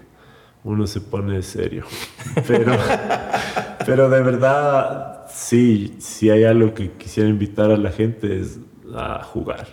uno 0.65 0.89
se 0.89 1.01
pone 1.01 1.41
serio, 1.43 1.85
pero, 2.49 2.77
pero 3.87 4.11
de 4.11 4.23
verdad, 4.23 5.27
sí, 5.33 5.95
si 5.99 6.31
hay 6.31 6.43
algo 6.43 6.75
que 6.75 6.91
quisiera 6.93 7.29
invitar 7.29 7.71
a 7.71 7.77
la 7.77 7.93
gente 7.93 8.41
es 8.41 8.59
a 8.93 9.23
jugar. 9.23 9.69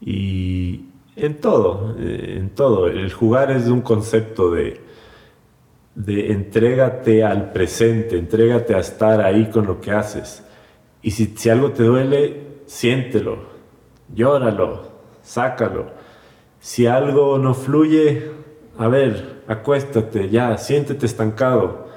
Y 0.00 0.87
en 1.18 1.40
todo, 1.40 1.96
eh, 1.98 2.36
en 2.38 2.50
todo. 2.50 2.86
El 2.86 3.12
jugar 3.12 3.50
es 3.50 3.66
un 3.66 3.80
concepto 3.80 4.50
de, 4.50 4.80
de 5.94 6.32
entrégate 6.32 7.24
al 7.24 7.52
presente, 7.52 8.16
entrégate 8.16 8.74
a 8.74 8.78
estar 8.78 9.20
ahí 9.20 9.46
con 9.50 9.66
lo 9.66 9.80
que 9.80 9.90
haces. 9.90 10.44
Y 11.02 11.10
si, 11.10 11.50
algo 11.50 11.72
te 11.72 11.82
duele, 11.82 12.42
siéntelo, 12.66 13.38
llóralo, 14.14 14.82
sácalo. 15.22 15.86
Si 16.60 16.86
algo 16.86 17.38
no 17.38 17.54
fluye, 17.54 18.30
a 18.78 18.88
ver, 18.88 19.42
acuéstate, 19.48 20.28
ya, 20.28 20.56
siéntete 20.56 21.06
estancado. 21.06 21.88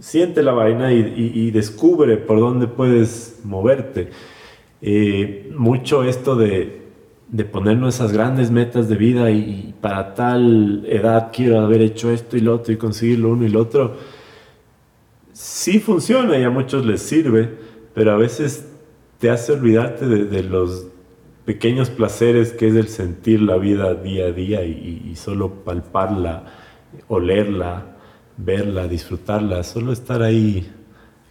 Siente 0.00 0.42
la 0.42 0.52
vaina 0.52 0.92
y, 0.92 1.50
descubre 1.50 2.18
por 2.18 2.38
dónde 2.40 2.68
puedes 2.68 3.40
moverte. 3.44 4.10
Eh, 4.80 5.50
mucho 5.56 6.04
esto 6.04 6.36
de, 6.36 6.87
de 7.28 7.44
ponernos 7.44 7.94
esas 7.96 8.12
grandes 8.12 8.50
metas 8.50 8.88
de 8.88 8.96
vida 8.96 9.30
y, 9.30 9.74
para 9.80 10.14
tal 10.14 10.84
edad 10.88 11.30
quiero 11.32 11.60
haber 11.60 11.82
hecho 11.82 12.10
esto 12.10 12.36
y 12.36 12.40
lo 12.40 12.54
otro 12.54 12.72
y 12.72 12.76
conseguir 12.76 13.20
lo 13.20 13.30
uno 13.30 13.44
y 13.44 13.48
lo 13.48 13.60
otro. 13.60 13.96
Sí 15.32 15.78
funciona 15.78 16.36
y 16.38 16.42
a 16.42 16.50
muchos 16.50 16.84
les 16.84 17.02
sirve, 17.02 17.48
pero 17.94 18.12
a 18.12 18.16
veces 18.16 18.66
te 19.18 19.30
hace 19.30 19.52
olvidarte 19.52 20.06
de, 20.06 20.42
los 20.42 20.86
pequeños 21.44 21.90
placeres 21.90 22.52
que 22.52 22.68
es 22.68 22.74
el 22.74 22.88
sentir 22.88 23.42
la 23.42 23.56
vida 23.56 23.94
día 23.94 24.26
a 24.26 24.32
día 24.32 24.64
y, 24.64 25.14
solo 25.16 25.64
palparla, 25.64 26.44
olerla, 27.08 27.96
verla, 28.36 28.88
disfrutarla, 28.88 29.62
solo 29.64 29.92
estar 29.92 30.22
ahí. 30.22 30.70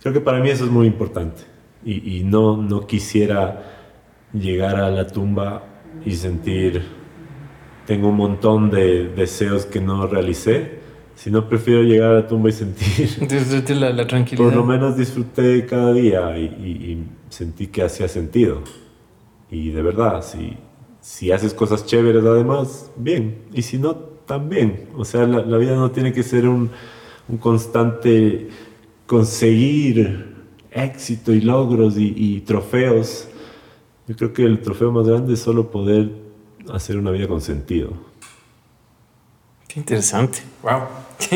Creo 0.01 0.13
que 0.13 0.21
para 0.21 0.39
mí 0.39 0.49
eso 0.49 0.65
es 0.65 0.71
muy 0.71 0.87
importante 0.87 1.41
y, 1.83 2.23
no, 2.23 2.57
no 2.57 2.85
quisiera 2.85 3.63
llegar 4.33 4.75
a 4.75 4.89
la 4.89 5.07
tumba 5.07 5.63
y 6.05 6.15
sentir, 6.15 6.83
tengo 7.85 8.09
un 8.09 8.17
montón 8.17 8.69
de 8.69 9.09
deseos 9.09 9.65
que 9.65 9.81
no 9.81 10.07
realicé, 10.07 10.77
si 11.17 11.31
no, 11.31 11.49
prefiero 11.49 11.81
llegar 11.81 12.11
a 12.11 12.13
la 12.13 12.27
tumba 12.27 12.49
y 12.49 12.51
sentir. 12.51 13.09
la, 13.69 13.89
la 13.89 14.05
tranquilidad. 14.05 14.45
Por 14.45 14.55
lo 14.55 14.63
menos 14.63 14.95
disfruté 14.95 15.65
cada 15.65 15.91
día 15.91 16.37
y, 16.37 17.03
sentí 17.29 17.67
que 17.67 17.81
hacía 17.81 18.07
sentido. 18.07 18.61
Y 19.49 19.71
de 19.71 19.81
verdad, 19.81 20.21
si, 20.21 20.55
si 21.01 21.31
haces 21.31 21.55
cosas 21.55 21.87
chéveres 21.87 22.23
además, 22.23 22.91
bien. 22.95 23.39
Y 23.51 23.63
si 23.63 23.79
no, 23.79 23.95
también. 23.95 24.89
O 24.95 25.03
sea, 25.05 25.25
la, 25.25 25.57
vida 25.57 25.75
no 25.75 25.89
tiene 25.89 26.13
que 26.13 26.21
ser 26.21 26.47
un, 26.47 26.69
un 27.27 27.37
constante 27.37 28.49
conseguir 29.07 30.35
éxito 30.69 31.33
y 31.33 31.41
logros 31.41 31.97
y, 31.97 32.13
y, 32.15 32.41
trofeos. 32.41 33.27
Yo 34.07 34.15
creo 34.15 34.33
que 34.33 34.43
el 34.43 34.61
trofeo 34.61 34.91
más 34.91 35.05
grande 35.07 35.33
es 35.33 35.41
solo 35.41 35.69
poder 35.69 36.09
hacer 36.71 36.97
una 36.97 37.11
vida 37.11 37.27
con 37.27 37.41
sentido. 37.41 37.91
Qué 39.67 39.79
interesante. 39.81 40.39
Wow. 40.63 40.83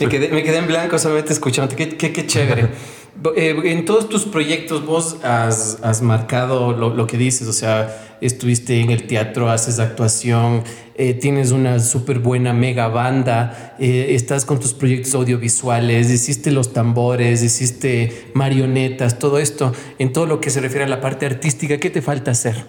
me, 0.00 0.08
quedé, 0.08 0.28
me, 0.28 0.42
quedé, 0.42 0.58
en 0.58 0.66
blanco 0.66 0.98
solamente 0.98 1.32
escuchando. 1.32 1.74
Qué, 1.74 1.96
qué, 1.96 2.12
qué 2.12 2.26
chévere. 2.26 2.70
Eh, 3.36 3.54
en 3.64 3.84
todos 3.84 4.08
tus 4.08 4.24
proyectos 4.24 4.86
vos 4.86 5.18
has, 5.22 5.78
has 5.82 6.00
marcado 6.00 6.72
lo, 6.72 6.94
lo, 6.94 7.06
que 7.06 7.18
dices, 7.18 7.46
o 7.46 7.52
sea, 7.52 8.11
estuviste 8.22 8.80
en 8.80 8.90
el 8.90 9.06
teatro, 9.06 9.50
haces 9.50 9.78
actuación, 9.78 10.62
eh, 10.94 11.14
tienes 11.14 11.50
una 11.50 11.78
súper 11.80 12.20
buena 12.20 12.52
mega 12.52 12.88
banda, 12.88 13.74
eh, 13.78 14.14
estás 14.14 14.44
con 14.44 14.60
tus 14.60 14.72
proyectos 14.72 15.14
audiovisuales, 15.14 16.10
hiciste 16.10 16.50
los 16.52 16.72
tambores, 16.72 17.42
hiciste 17.42 18.30
marionetas, 18.34 19.18
todo 19.18 19.38
esto, 19.38 19.72
en 19.98 20.12
todo 20.12 20.26
lo 20.26 20.40
que 20.40 20.50
se 20.50 20.60
refiere 20.60 20.84
a 20.84 20.88
la 20.88 21.00
parte 21.00 21.26
artística, 21.26 21.78
¿qué 21.78 21.90
te 21.90 22.00
falta 22.00 22.30
hacer? 22.30 22.64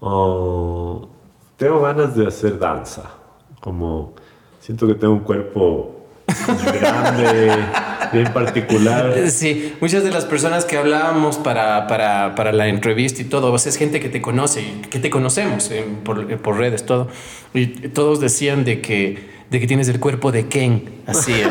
Oh, 0.00 1.08
tengo 1.56 1.80
ganas 1.80 2.14
de 2.16 2.26
hacer 2.26 2.58
danza, 2.58 3.10
como 3.60 4.14
siento 4.60 4.86
que 4.86 4.94
tengo 4.94 5.14
un 5.14 5.20
cuerpo 5.20 5.95
grande, 6.26 7.52
bien 8.12 8.32
particular. 8.32 9.30
Sí, 9.30 9.74
muchas 9.80 10.04
de 10.04 10.10
las 10.10 10.24
personas 10.24 10.64
que 10.64 10.76
hablábamos 10.76 11.38
para, 11.38 11.86
para, 11.86 12.34
para 12.34 12.52
la 12.52 12.68
entrevista 12.68 13.22
y 13.22 13.24
todo, 13.24 13.54
es 13.54 13.76
gente 13.76 14.00
que 14.00 14.08
te 14.08 14.20
conoce, 14.20 14.64
que 14.90 14.98
te 14.98 15.10
conocemos 15.10 15.70
eh, 15.70 15.84
por, 16.04 16.36
por, 16.38 16.58
redes, 16.58 16.84
todo. 16.84 17.08
Y 17.54 17.66
todos 17.66 18.20
decían 18.20 18.64
de 18.64 18.80
que, 18.80 19.18
de 19.50 19.60
que 19.60 19.66
tienes 19.66 19.88
el 19.88 20.00
cuerpo 20.00 20.32
de 20.32 20.48
Ken, 20.48 21.02
así. 21.06 21.32
¿eh? 21.32 21.46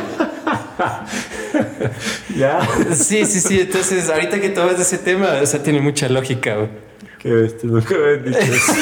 ¿Ya? 2.37 2.59
Sí, 2.93 3.25
sí, 3.25 3.39
sí. 3.39 3.61
Entonces, 3.61 4.09
ahorita 4.09 4.39
que 4.39 4.49
tomas 4.49 4.79
ese 4.79 4.97
tema, 4.97 5.39
o 5.41 5.45
sea, 5.45 5.63
tiene 5.63 5.79
mucha 5.79 6.09
lógica. 6.09 6.67
Qué 7.19 7.33
bestia, 7.33 7.69
nunca 7.69 7.95
me 7.95 8.13
han 8.13 8.25
dicho 8.25 8.39
eso. 8.39 8.73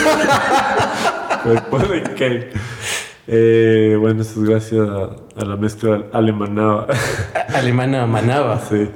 cuerpo 1.43 1.79
de 1.79 2.03
Ken. 2.15 2.49
Eh, 3.27 3.95
bueno, 3.99 4.21
eso 4.21 4.41
es 4.41 4.49
gracias 4.49 4.87
a, 4.89 5.45
la 5.45 5.55
mezcla 5.55 6.05
alemanaba. 6.11 6.87
Alemana 7.53 8.05
manaba. 8.05 8.59
Sí. 8.59 8.89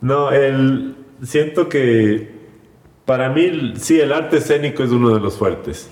No, 0.00 0.30
el, 0.30 0.96
siento 1.22 1.68
que 1.68 2.38
para 3.04 3.30
mí, 3.30 3.74
sí, 3.76 4.00
el 4.00 4.12
arte 4.12 4.38
escénico 4.38 4.82
es 4.82 4.90
uno 4.90 5.14
de 5.14 5.20
los 5.20 5.36
fuertes. 5.36 5.90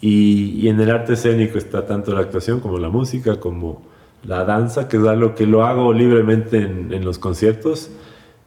Y, 0.00 0.60
y, 0.60 0.68
en 0.68 0.80
el 0.80 0.90
arte 0.90 1.14
escénico 1.14 1.58
está 1.58 1.86
tanto 1.86 2.14
la 2.14 2.20
actuación 2.20 2.60
como 2.60 2.78
la 2.78 2.88
música, 2.88 3.40
como 3.40 3.82
la 4.22 4.44
danza, 4.44 4.88
que 4.88 4.96
es 4.96 5.04
algo 5.04 5.34
que 5.34 5.46
lo 5.46 5.64
hago 5.64 5.92
libremente 5.92 6.58
en, 6.58 6.92
en 6.92 7.04
los 7.04 7.18
conciertos. 7.18 7.90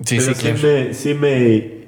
Sí, 0.05 0.19
sí, 0.19 0.33
sí, 0.33 0.53
me, 0.63 0.93
sí 0.93 1.13
me 1.13 1.80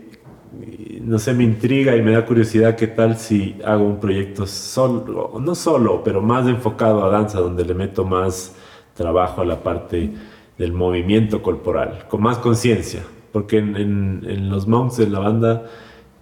no 1.06 1.20
sé, 1.20 1.34
me 1.34 1.44
intriga 1.44 1.96
y 1.96 2.02
me 2.02 2.12
da 2.12 2.26
curiosidad 2.26 2.76
qué 2.76 2.88
tal 2.88 3.18
si 3.18 3.58
hago 3.66 3.84
un 3.84 4.00
proyecto 4.00 4.48
solo, 4.48 5.34
no 5.40 5.56
solo, 5.56 6.02
pero 6.04 6.22
más 6.22 6.48
enfocado 6.48 7.04
a 7.04 7.10
danza, 7.10 7.40
donde 7.40 7.66
le 7.66 7.74
meto 7.74 8.06
más 8.06 8.56
trabajo 8.94 9.42
a 9.42 9.46
la 9.46 9.62
parte 9.62 10.12
del 10.58 10.72
movimiento 10.72 11.42
corporal, 11.42 12.06
con 12.08 12.22
más 12.22 12.38
conciencia, 12.38 13.02
porque 13.32 13.58
en, 13.58 14.50
los 14.50 14.68
monks 14.68 14.98
de 14.98 15.08
la 15.08 15.20
banda 15.20 15.66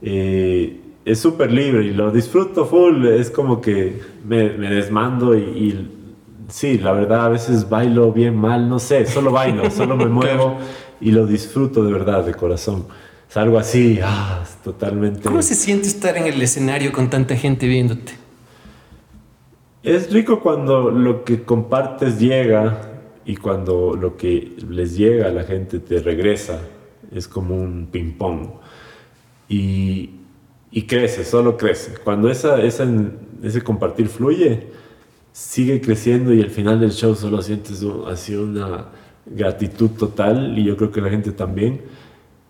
eh, 0.01 0.79
es 1.05 1.19
súper 1.19 1.51
libre 1.51 1.85
y 1.85 1.93
lo 1.93 2.11
disfruto 2.11 2.65
full, 2.65 3.05
es 3.05 3.29
como 3.29 3.61
que 3.61 4.01
me, 4.25 4.49
desmando 4.49 5.37
y, 5.37 5.89
sí, 6.47 6.79
la 6.79 6.91
verdad 6.93 7.25
a 7.25 7.29
veces 7.29 7.69
bailo 7.69 8.11
bien 8.11 8.35
mal, 8.35 8.67
no 8.67 8.79
sé, 8.79 9.05
solo 9.05 9.31
bailo, 9.31 9.69
solo 9.69 9.95
me 9.95 10.05
muevo 10.07 10.57
y 10.99 11.11
lo 11.11 11.27
disfruto 11.27 11.83
de 11.83 11.91
verdad, 11.91 12.25
de 12.25 12.33
corazón 12.33 12.85
es 13.31 13.37
algo 13.37 13.57
así, 13.57 13.97
ah, 14.03 14.43
totalmente. 14.61 15.21
¿Cómo 15.21 15.41
se 15.41 15.55
siente 15.55 15.87
estar 15.87 16.17
en 16.17 16.25
el 16.25 16.41
escenario 16.41 16.91
con 16.91 17.09
tanta 17.09 17.33
gente 17.37 17.65
viéndote? 17.65 18.11
Es 19.83 20.11
rico 20.11 20.41
cuando 20.41 20.91
lo 20.91 21.23
que 21.23 21.43
compartes 21.43 22.19
llega 22.19 22.91
y 23.23 23.37
cuando 23.37 23.95
lo 23.95 24.17
que 24.17 24.57
les 24.67 24.97
llega 24.97 25.27
a 25.27 25.31
la 25.31 25.45
gente 25.45 25.79
te 25.79 25.99
regresa. 25.99 26.59
Es 27.09 27.29
como 27.29 27.55
un 27.55 27.87
ping-pong. 27.89 28.49
Y, 29.47 30.09
y, 30.69 30.81
crece, 30.81 31.23
solo 31.23 31.55
crece. 31.55 31.93
Cuando 32.03 32.29
esa, 32.29 32.61
esa, 32.61 32.85
ese 33.41 33.61
compartir 33.61 34.09
fluye, 34.09 34.67
sigue 35.31 35.79
creciendo 35.79 36.33
y 36.33 36.41
al 36.41 36.49
final 36.49 36.81
del 36.81 36.91
show 36.91 37.15
solo 37.15 37.41
sientes 37.41 37.81
así 38.09 38.35
una 38.35 38.87
gratitud 39.25 39.91
total 39.91 40.59
y 40.59 40.65
yo 40.65 40.75
creo 40.75 40.91
que 40.91 40.99
la 40.99 41.09
gente 41.09 41.31
también 41.31 41.79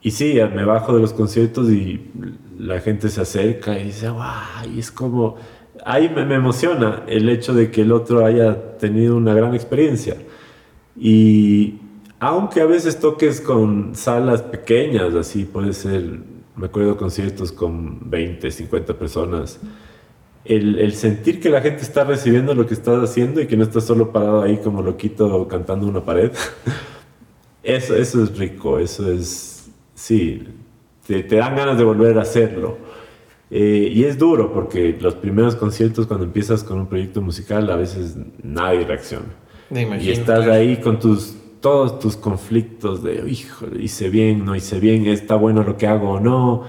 y 0.01 0.11
sí, 0.11 0.39
me 0.53 0.65
bajo 0.65 0.95
de 0.95 1.01
los 1.01 1.13
conciertos 1.13 1.69
y 1.69 2.09
la 2.57 2.79
gente 2.79 3.09
se 3.09 3.21
acerca 3.21 3.77
y 3.79 3.85
dice, 3.85 4.09
¡guau! 4.09 4.69
Y 4.73 4.79
es 4.79 4.91
como, 4.91 5.35
ahí 5.85 6.09
me, 6.09 6.21
emociona 6.33 7.03
el 7.07 7.29
hecho 7.29 7.53
de 7.53 7.69
que 7.69 7.81
el 7.81 7.91
otro 7.91 8.25
haya 8.25 8.77
tenido 8.77 9.15
una 9.15 9.33
gran 9.33 9.53
experiencia. 9.53 10.17
Y 10.99 11.75
aunque 12.19 12.61
a 12.61 12.65
veces 12.65 12.99
toques 12.99 13.41
con 13.41 13.95
salas 13.95 14.41
pequeñas, 14.41 15.13
así 15.13 15.45
puede 15.45 15.73
ser, 15.73 16.19
me 16.55 16.65
acuerdo 16.65 16.97
conciertos 16.97 17.51
con 17.51 18.09
20, 18.09 18.49
50 18.49 18.97
personas, 18.97 19.59
el, 20.45 20.79
el, 20.79 20.93
sentir 20.93 21.39
que 21.39 21.49
la 21.49 21.61
gente 21.61 21.83
está 21.83 22.03
recibiendo 22.03 22.55
lo 22.55 22.65
que 22.65 22.73
estás 22.73 23.03
haciendo 23.03 23.39
y 23.41 23.45
que 23.45 23.55
no 23.55 23.63
estás 23.63 23.83
solo 23.85 24.11
parado 24.11 24.41
ahí 24.41 24.57
como 24.57 24.81
loquito 24.81 25.47
cantando 25.47 25.87
una 25.87 26.03
pared. 26.03 26.31
Eso, 27.63 27.95
eso 27.95 28.23
es 28.23 28.35
rico, 28.39 28.79
eso 28.79 29.11
es, 29.11 29.50
sí, 30.01 30.43
te, 31.05 31.23
te 31.23 31.35
dan 31.35 31.55
ganas 31.55 31.77
de 31.77 31.83
volver 31.83 32.17
a 32.17 32.23
hacerlo. 32.23 32.77
Eh, 33.49 33.91
y 33.93 34.05
es 34.05 34.17
duro 34.17 34.53
porque 34.53 34.97
los 34.99 35.15
primeros 35.15 35.55
conciertos 35.55 36.07
cuando 36.07 36.25
empiezas 36.25 36.63
con 36.63 36.79
un 36.79 36.87
proyecto 36.87 37.21
musical 37.21 37.69
a 37.69 37.75
veces 37.75 38.15
nadie 38.41 38.85
reacciona. 38.85 39.25
y 39.69 40.09
estás 40.09 40.47
ahí 40.47 40.77
con 40.77 40.99
tus 40.99 41.35
todos 41.59 41.99
tus 41.99 42.17
conflictos 42.17 43.03
de, 43.03 43.29
hijo, 43.29 43.67
hice 43.79 44.09
bien, 44.09 44.43
no 44.43 44.55
hice 44.55 44.79
bien, 44.79 45.05
está 45.05 45.35
bueno 45.35 45.63
lo 45.63 45.77
que 45.77 45.85
hago 45.85 46.13
o 46.13 46.19
no. 46.19 46.63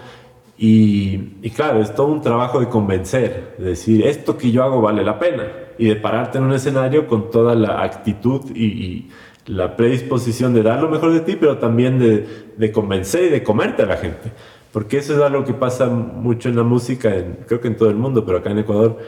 Y, 0.58 1.38
y, 1.40 1.50
claro, 1.50 1.80
es 1.80 1.94
todo 1.94 2.08
un 2.08 2.20
trabajo 2.20 2.60
de 2.60 2.68
convencer, 2.68 3.54
de 3.58 3.70
decir, 3.70 4.06
esto 4.06 4.36
que 4.36 4.50
yo 4.50 4.62
hago 4.62 4.82
vale 4.82 5.02
la 5.02 5.18
pena. 5.18 5.44
Y 5.78 5.86
de 5.86 5.96
pararte 5.96 6.36
en 6.36 6.44
un 6.44 6.52
escenario 6.52 7.06
con 7.06 7.30
toda 7.30 7.54
la 7.54 7.82
actitud 7.82 8.42
y, 8.54 8.66
y 8.66 9.10
la 9.46 9.76
predisposición 9.76 10.54
de 10.54 10.62
dar 10.62 10.80
lo 10.80 10.88
mejor 10.88 11.12
de 11.12 11.20
ti, 11.20 11.36
pero 11.38 11.58
también 11.58 11.98
de, 11.98 12.26
de, 12.56 12.72
convencer 12.72 13.24
y 13.24 13.28
de 13.28 13.42
comerte 13.42 13.82
a 13.82 13.86
la 13.86 13.96
gente. 13.96 14.32
Porque 14.72 14.98
eso 14.98 15.14
es 15.14 15.20
algo 15.20 15.44
que 15.44 15.54
pasa 15.54 15.88
mucho 15.88 16.48
en 16.48 16.56
la 16.56 16.62
música, 16.62 17.14
en, 17.14 17.38
creo 17.46 17.60
que 17.60 17.68
en 17.68 17.76
todo 17.76 17.90
el 17.90 17.96
mundo, 17.96 18.24
pero 18.24 18.38
acá 18.38 18.50
en 18.50 18.60
Ecuador, 18.60 18.98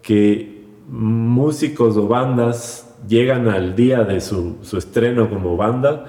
que 0.00 0.62
músicos 0.88 1.96
o 1.96 2.08
bandas 2.08 2.96
llegan 3.06 3.48
al 3.48 3.76
día 3.76 4.04
de 4.04 4.20
su, 4.20 4.58
su 4.62 4.78
estreno 4.78 5.28
como 5.28 5.56
banda 5.56 6.06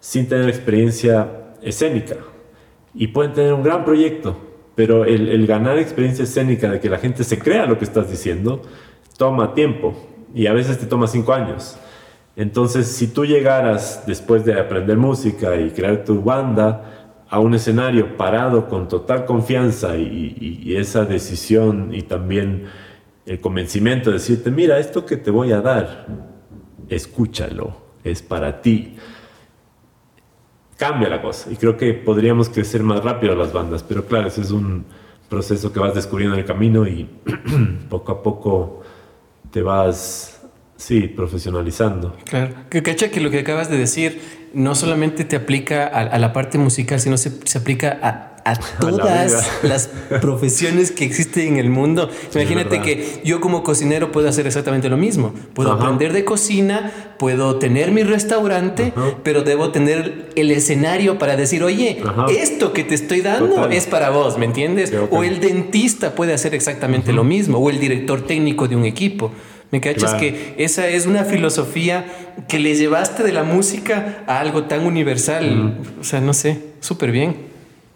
sin 0.00 0.28
tener 0.28 0.48
experiencia 0.48 1.54
escénica. 1.62 2.16
Y 2.94 3.08
pueden 3.08 3.32
tener 3.32 3.54
un 3.54 3.62
gran 3.62 3.84
proyecto, 3.84 4.36
pero 4.74 5.04
el, 5.04 5.28
el 5.28 5.46
ganar 5.46 5.78
experiencia 5.78 6.24
escénica 6.24 6.70
de 6.70 6.80
que 6.80 6.90
la 6.90 6.98
gente 6.98 7.24
se 7.24 7.38
crea 7.38 7.66
lo 7.66 7.78
que 7.78 7.84
estás 7.84 8.10
diciendo, 8.10 8.62
toma 9.16 9.54
tiempo. 9.54 9.94
Y 10.34 10.46
a 10.46 10.52
veces 10.52 10.78
te 10.78 10.86
toma 10.86 11.06
cinco 11.06 11.32
años. 11.32 11.78
Entonces, 12.36 12.86
si 12.86 13.08
tú 13.08 13.26
llegaras 13.26 14.04
después 14.06 14.44
de 14.44 14.58
aprender 14.58 14.96
música 14.96 15.54
y 15.56 15.70
crear 15.70 16.04
tu 16.04 16.22
banda 16.22 17.02
a 17.28 17.38
un 17.38 17.54
escenario 17.54 18.16
parado 18.16 18.68
con 18.68 18.88
total 18.88 19.24
confianza 19.24 19.96
y, 19.96 20.74
esa 20.76 21.04
decisión 21.04 21.94
y 21.94 22.02
también 22.02 22.64
el 23.26 23.40
convencimiento 23.40 24.10
de 24.10 24.14
decirte, 24.14 24.50
mira, 24.50 24.78
esto 24.78 25.04
que 25.04 25.16
te 25.16 25.30
voy 25.30 25.52
a 25.52 25.60
dar, 25.60 26.06
escúchalo, 26.88 27.76
es 28.02 28.22
para 28.22 28.60
ti. 28.60 28.96
Cambia 30.76 31.08
la 31.08 31.22
cosa 31.22 31.50
y 31.52 31.56
creo 31.56 31.76
que 31.76 31.94
podríamos 31.94 32.48
crecer 32.48 32.82
más 32.82 33.04
rápido 33.04 33.34
las 33.34 33.52
bandas, 33.52 33.82
pero 33.82 34.04
claro, 34.04 34.28
ese 34.28 34.40
es 34.40 34.50
un 34.50 34.84
proceso 35.28 35.72
que 35.72 35.80
vas 35.80 35.94
descubriendo 35.94 36.34
en 36.34 36.40
el 36.40 36.46
camino 36.46 36.86
y 36.86 37.08
poco 37.88 38.12
a 38.12 38.22
poco 38.22 38.82
te 39.50 39.62
vas 39.62 40.41
Sí, 40.82 41.02
profesionalizando. 41.02 42.16
Claro. 42.24 42.54
Que 42.68 42.82
cacha 42.82 43.08
que 43.08 43.20
lo 43.20 43.30
que 43.30 43.38
acabas 43.38 43.70
de 43.70 43.78
decir 43.78 44.20
no 44.52 44.74
solamente 44.74 45.22
te 45.24 45.36
aplica 45.36 45.86
a, 45.86 46.18
la 46.18 46.32
parte 46.32 46.58
musical, 46.58 46.98
sino 46.98 47.16
se, 47.16 47.30
se 47.44 47.58
aplica 47.58 48.00
a, 48.02 48.32
a 48.44 48.56
todas 48.80 49.48
las 49.62 49.86
profesiones 50.20 50.90
que 50.90 51.04
existen 51.04 51.54
en 51.54 51.56
el 51.58 51.70
mundo. 51.70 52.10
Imagínate 52.34 52.80
que 52.80 53.20
yo 53.24 53.40
como 53.40 53.62
cocinero 53.62 54.10
puedo 54.10 54.28
hacer 54.28 54.48
exactamente 54.48 54.88
lo 54.88 54.96
mismo. 54.96 55.32
Puedo 55.54 55.70
aprender 55.70 56.12
de 56.12 56.24
cocina, 56.24 56.90
puedo 57.16 57.60
tener 57.60 57.92
mi 57.92 58.02
restaurante, 58.02 58.92
pero 59.22 59.42
debo 59.42 59.70
tener 59.70 60.30
el 60.34 60.50
escenario 60.50 61.16
para 61.16 61.36
decir, 61.36 61.62
oye, 61.62 62.02
esto 62.28 62.72
que 62.72 62.82
te 62.82 62.96
estoy 62.96 63.20
dando 63.20 63.68
es 63.68 63.86
para 63.86 64.10
vos, 64.10 64.36
¿me 64.36 64.46
entiendes? 64.46 64.92
O 65.12 65.22
el 65.22 65.38
dentista 65.38 66.16
puede 66.16 66.34
hacer 66.34 66.56
exactamente 66.56 67.12
lo 67.12 67.22
mismo, 67.22 67.58
o 67.58 67.70
el 67.70 67.78
director 67.78 68.22
técnico 68.22 68.66
de 68.66 68.74
un 68.74 68.84
equipo. 68.84 69.30
¿Me 69.72 69.80
cachas? 69.80 70.14
Que 70.14 70.54
esa 70.58 70.86
es 70.86 71.06
una 71.06 71.24
filosofía 71.24 72.04
que 72.46 72.58
le 72.58 72.74
llevaste 72.74 73.22
de 73.22 73.32
la 73.32 73.42
música 73.42 74.22
a 74.26 74.38
algo 74.38 74.64
tan 74.64 74.84
universal. 74.84 75.78
O 75.98 76.04
sea, 76.04 76.20
no 76.20 76.34
sé, 76.34 76.62
súper 76.80 77.10
bien. 77.10 77.36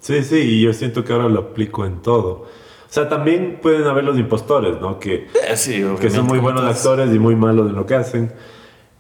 Sí, 0.01 0.25
sí, 0.25 0.37
y 0.37 0.63
yo 0.63 0.73
siento 0.73 1.05
que 1.05 1.13
ahora 1.13 1.29
lo 1.29 1.39
aplico 1.39 1.85
en 1.85 2.01
todo. 2.01 2.47
O 2.89 2.89
sea, 2.89 3.11
también 3.11 3.59
pueden 3.61 3.85
haber 3.85 4.05
los 4.05 4.19
impostores, 4.19 4.81
¿no? 4.81 4.99
Que, 4.99 5.27
eh, 5.27 5.95
que 6.01 6.09
son 6.09 6.25
muy 6.25 6.39
buenos 6.39 6.65
actores 6.65 7.15
y 7.15 7.19
muy 7.19 7.37
malos 7.37 7.69
en 7.69 7.77
lo 7.77 7.85
que 7.85 7.95
hacen. 7.95 8.33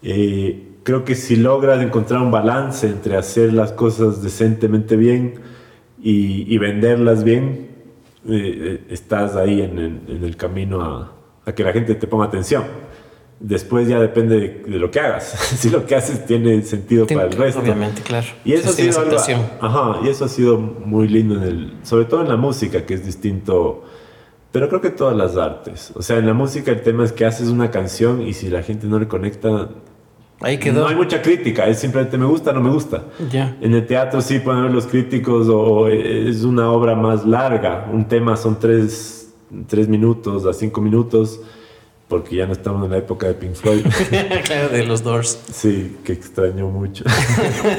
Eh, 0.03 0.72
creo 0.83 1.03
que 1.07 1.14
si 1.14 1.37
logras 1.37 1.83
encontrar 1.83 2.20
un 2.20 2.31
balance 2.31 2.87
entre 2.89 3.16
hacer 3.16 3.55
las 3.55 3.72
cosas 3.72 4.22
decentemente 4.22 4.97
bien 4.97 5.41
y, 5.99 6.59
venderlas 6.59 7.24
bien, 7.24 7.68
eh, 8.29 8.85
estás 8.91 9.35
ahí 9.35 9.62
en 9.62 10.03
el 10.22 10.37
camino 10.37 10.83
a, 10.83 11.15
a 11.47 11.53
que 11.53 11.64
la 11.64 11.72
gente 11.72 11.94
te 11.94 12.07
ponga 12.07 12.26
atención. 12.26 12.64
Después 13.38 13.86
ya 13.86 14.01
depende 14.01 14.62
de, 14.66 14.78
lo 14.78 14.90
que 14.90 15.01
hagas. 15.01 15.24
si 15.59 15.70
lo 15.70 15.86
que 15.86 15.94
haces 15.94 16.26
tiene 16.26 16.61
sentido 16.62 17.07
para 17.07 17.24
el 17.24 17.32
resto. 17.32 17.61
Obviamente, 17.61 18.03
claro. 18.03 18.26
Y 18.44 18.53
eso, 18.53 18.70
ha 18.70 18.72
sido 18.72 19.40
ajá, 19.61 20.01
y 20.05 20.09
eso 20.09 20.24
ha 20.24 20.28
sido 20.28 20.59
muy 20.59 21.07
lindo, 21.09 21.36
en 21.36 21.42
el, 21.42 21.72
sobre 21.82 22.07
todo 22.07 22.22
en 22.22 22.28
la 22.28 22.36
música, 22.36 22.84
que 22.84 22.94
es 22.94 23.05
distinto. 23.05 23.84
Pero 24.53 24.68
creo 24.68 24.80
que 24.80 24.90
todas 24.90 25.16
las 25.16 25.36
artes. 25.36 25.92
O 25.94 26.03
sea, 26.03 26.16
en 26.16 26.26
la 26.26 26.32
música 26.32 26.70
el 26.70 26.80
tema 26.82 27.05
es 27.05 27.12
que 27.12 27.26
haces 27.26 27.49
una 27.49 27.70
canción 27.70 28.22
y 28.22 28.32
si 28.32 28.49
la 28.49 28.62
gente 28.62 28.86
no 28.86 28.99
le 28.99 29.07
conecta, 29.07 29.68
Ahí 30.40 30.59
quedó. 30.59 30.82
No 30.82 30.88
hay 30.88 30.94
mucha 30.94 31.22
crítica, 31.22 31.66
es 31.66 31.78
simplemente 31.78 32.18
me 32.18 32.26
gusta, 32.26 32.53
no 32.53 32.61
me 32.61 32.68
gusta. 32.68 33.05
Ya. 33.30 33.57
En 33.62 33.72
el 33.72 33.86
teatro 33.86 34.20
sí 34.20 34.38
pueden 34.38 34.64
ver 34.64 34.70
los 34.70 34.86
críticos 34.86 35.49
o 35.49 35.88
es 35.88 36.42
una 36.44 36.70
obra 36.70 36.94
más 36.94 37.24
larga. 37.24 37.88
Un 37.90 38.07
tema 38.07 38.36
son 38.36 38.59
tres 38.59 39.15
tres 39.66 39.88
minutos 39.88 40.46
a 40.46 40.52
cinco 40.52 40.80
minutos, 40.80 41.40
porque 42.09 42.36
ya 42.36 42.46
no 42.46 42.52
estamos 42.52 42.84
en 42.84 42.90
la 42.92 42.98
época 42.98 43.26
de 43.26 43.34
Pink 43.34 43.54
Floyd. 43.54 43.84
claro, 44.44 44.68
de 44.68 44.84
los 44.84 45.02
Doors. 45.02 45.40
Sí, 45.52 45.98
que 46.04 46.12
extraño 46.12 46.68
mucho. 46.68 47.04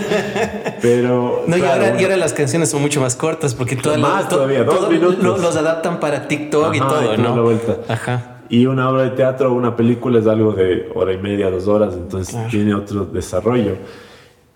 Pero. 0.81 1.43
No, 1.47 1.57
y, 1.57 1.61
ahora, 1.61 2.17
las 2.17 2.33
canciones 2.33 2.69
son 2.69 2.81
mucho 2.81 2.99
más 2.99 3.15
cortas, 3.15 3.55
porque 3.55 3.75
todas 3.75 3.99
más 3.99 4.27
todavía, 4.27 4.63
dos 4.63 4.89
minutos. 4.89 5.41
los 5.41 5.55
adaptan 5.55 5.99
para 5.99 6.27
TikTok 6.27 6.75
y 6.75 6.79
todo, 6.79 7.17
¿no? 7.17 7.35
La 7.35 7.41
vuelta. 7.41 7.77
Ajá. 7.87 8.33
Y 8.49 8.65
una 8.65 8.89
obra 8.89 9.03
de 9.03 9.09
teatro 9.11 9.51
o 9.51 9.55
una 9.55 9.75
película 9.75 10.19
es 10.19 10.27
algo 10.27 10.53
de 10.53 10.89
hora 10.95 11.13
y 11.13 11.17
media, 11.17 11.49
dos 11.49 11.67
horas, 11.67 11.93
entonces 11.93 12.35
tiene 12.49 12.73
otro 12.73 13.05
desarrollo. 13.05 13.75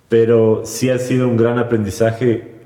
Pero 0.07 0.61
sí 0.65 0.89
ha 0.89 0.97
sido 0.97 1.27
un 1.27 1.37
gran 1.37 1.59
aprendizaje 1.59 2.60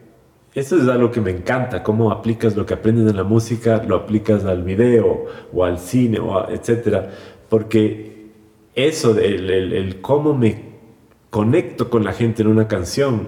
eso 0.56 0.78
es 0.78 0.88
algo 0.88 1.12
que 1.12 1.20
me 1.20 1.32
encanta, 1.32 1.84
cómo 1.84 2.12
aplicas 2.12 2.56
lo 2.56 2.66
que 2.66 2.74
aprendes 2.74 3.12
en 3.12 3.18
la 3.18 3.26
música, 3.26 3.84
lo 3.86 3.98
aplicas 3.98 4.46
al 4.46 4.64
video 4.64 5.26
o 5.54 5.66
al 5.66 5.80
cine, 5.80 6.18
o 6.20 6.50
etcétera. 6.50 7.12
Porque 7.50 8.32
eso, 8.74 9.20
el, 9.20 9.50
el, 9.50 10.00
cómo 10.00 10.34
me 10.34 10.76
conecto 11.30 11.90
con 11.90 12.06
la 12.06 12.14
gente 12.14 12.42
en 12.42 12.48
una 12.48 12.70
canción, 12.70 13.28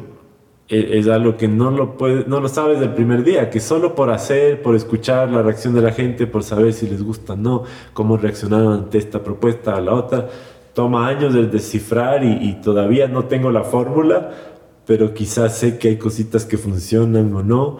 e, 0.70 1.00
es, 1.00 1.10
algo 1.10 1.36
que 1.36 1.50
no 1.50 1.70
lo, 1.70 1.98
puedes, 1.98 2.30
no 2.30 2.40
lo 2.40 2.48
sabes 2.48 2.80
del 2.80 2.94
primer 2.94 3.26
día, 3.26 3.50
que 3.50 3.60
solo 3.60 3.94
por 3.94 4.10
hacer, 4.10 4.62
por 4.62 4.78
escuchar 4.78 5.30
la 5.30 5.42
reacción 5.42 5.76
de 5.76 5.82
la 5.82 5.92
gente, 5.92 6.28
por 6.28 6.44
saber 6.44 6.72
si 6.72 6.88
les 6.88 7.04
gusta 7.04 7.34
o 7.34 7.36
no, 7.36 7.64
cómo 7.92 8.16
reaccionaron 8.16 8.72
ante 8.72 9.00
esta 9.00 9.22
propuesta 9.22 9.76
a 9.76 9.82
la 9.82 9.94
otra, 9.94 10.30
toma 10.74 11.08
años 11.10 11.34
de 11.34 11.48
descifrar 11.48 12.24
y 12.24 12.62
todavía 12.62 13.10
no 13.10 13.26
tengo 13.26 13.52
la 13.52 13.64
fórmula, 13.64 14.32
pero 14.88 15.14
quizás 15.14 15.58
sé 15.58 15.78
que 15.78 15.90
hay 15.90 15.98
cositas 15.98 16.46
que 16.46 16.58
funcionan 16.58 17.36
o 17.36 17.44
no, 17.44 17.78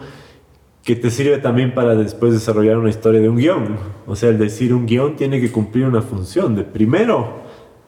que 0.84 0.94
te 0.94 1.10
sirve 1.10 1.38
también 1.38 1.74
para 1.74 1.94
después 1.94 2.34
desarrollar 2.34 2.76
una 2.76 2.90
historia 2.90 3.20
de 3.20 3.30
un 3.30 3.38
guion. 3.38 3.76
O 4.06 4.14
sea, 4.14 4.28
el 4.28 4.38
decir 4.38 4.74
un 4.74 4.86
guion 4.86 5.16
tiene 5.16 5.40
que 5.40 5.50
cumplir 5.50 5.86
una 5.86 6.02
función 6.02 6.54
de 6.54 6.64
primero 6.64 7.40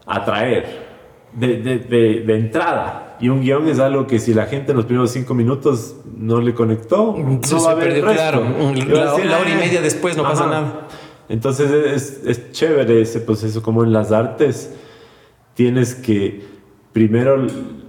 atraer, 0.06 0.88
de, 1.34 1.58
de, 1.58 1.78
de, 2.26 2.36
entrada. 2.36 3.18
Y 3.20 3.28
un 3.28 3.42
guion 3.42 3.68
es 3.68 3.78
algo 3.78 4.06
que 4.06 4.18
si 4.18 4.32
la 4.32 4.46
gente 4.46 4.72
en 4.72 4.78
los 4.78 4.86
primeros 4.86 5.10
cinco 5.10 5.34
minutos 5.34 5.96
no 6.16 6.40
le 6.40 6.54
conectó, 6.54 7.14
no 7.16 7.62
va 7.62 7.70
a 7.70 7.72
haber 7.72 8.00
Claro, 8.00 8.42
la, 8.42 9.14
hora 9.14 9.50
y 9.50 9.54
media 9.54 9.82
después 9.82 10.16
no 10.16 10.22
pasa 10.22 10.46
nada. 10.46 10.88
Entonces 11.28 11.70
es, 11.70 12.22
es 12.26 12.52
chévere 12.52 13.02
ese 13.02 13.20
proceso, 13.20 13.62
como 13.62 13.84
en 13.84 13.92
las 13.92 14.12
artes 14.12 14.74
tienes 15.54 15.94
que 15.94 16.59
primero 16.92 17.46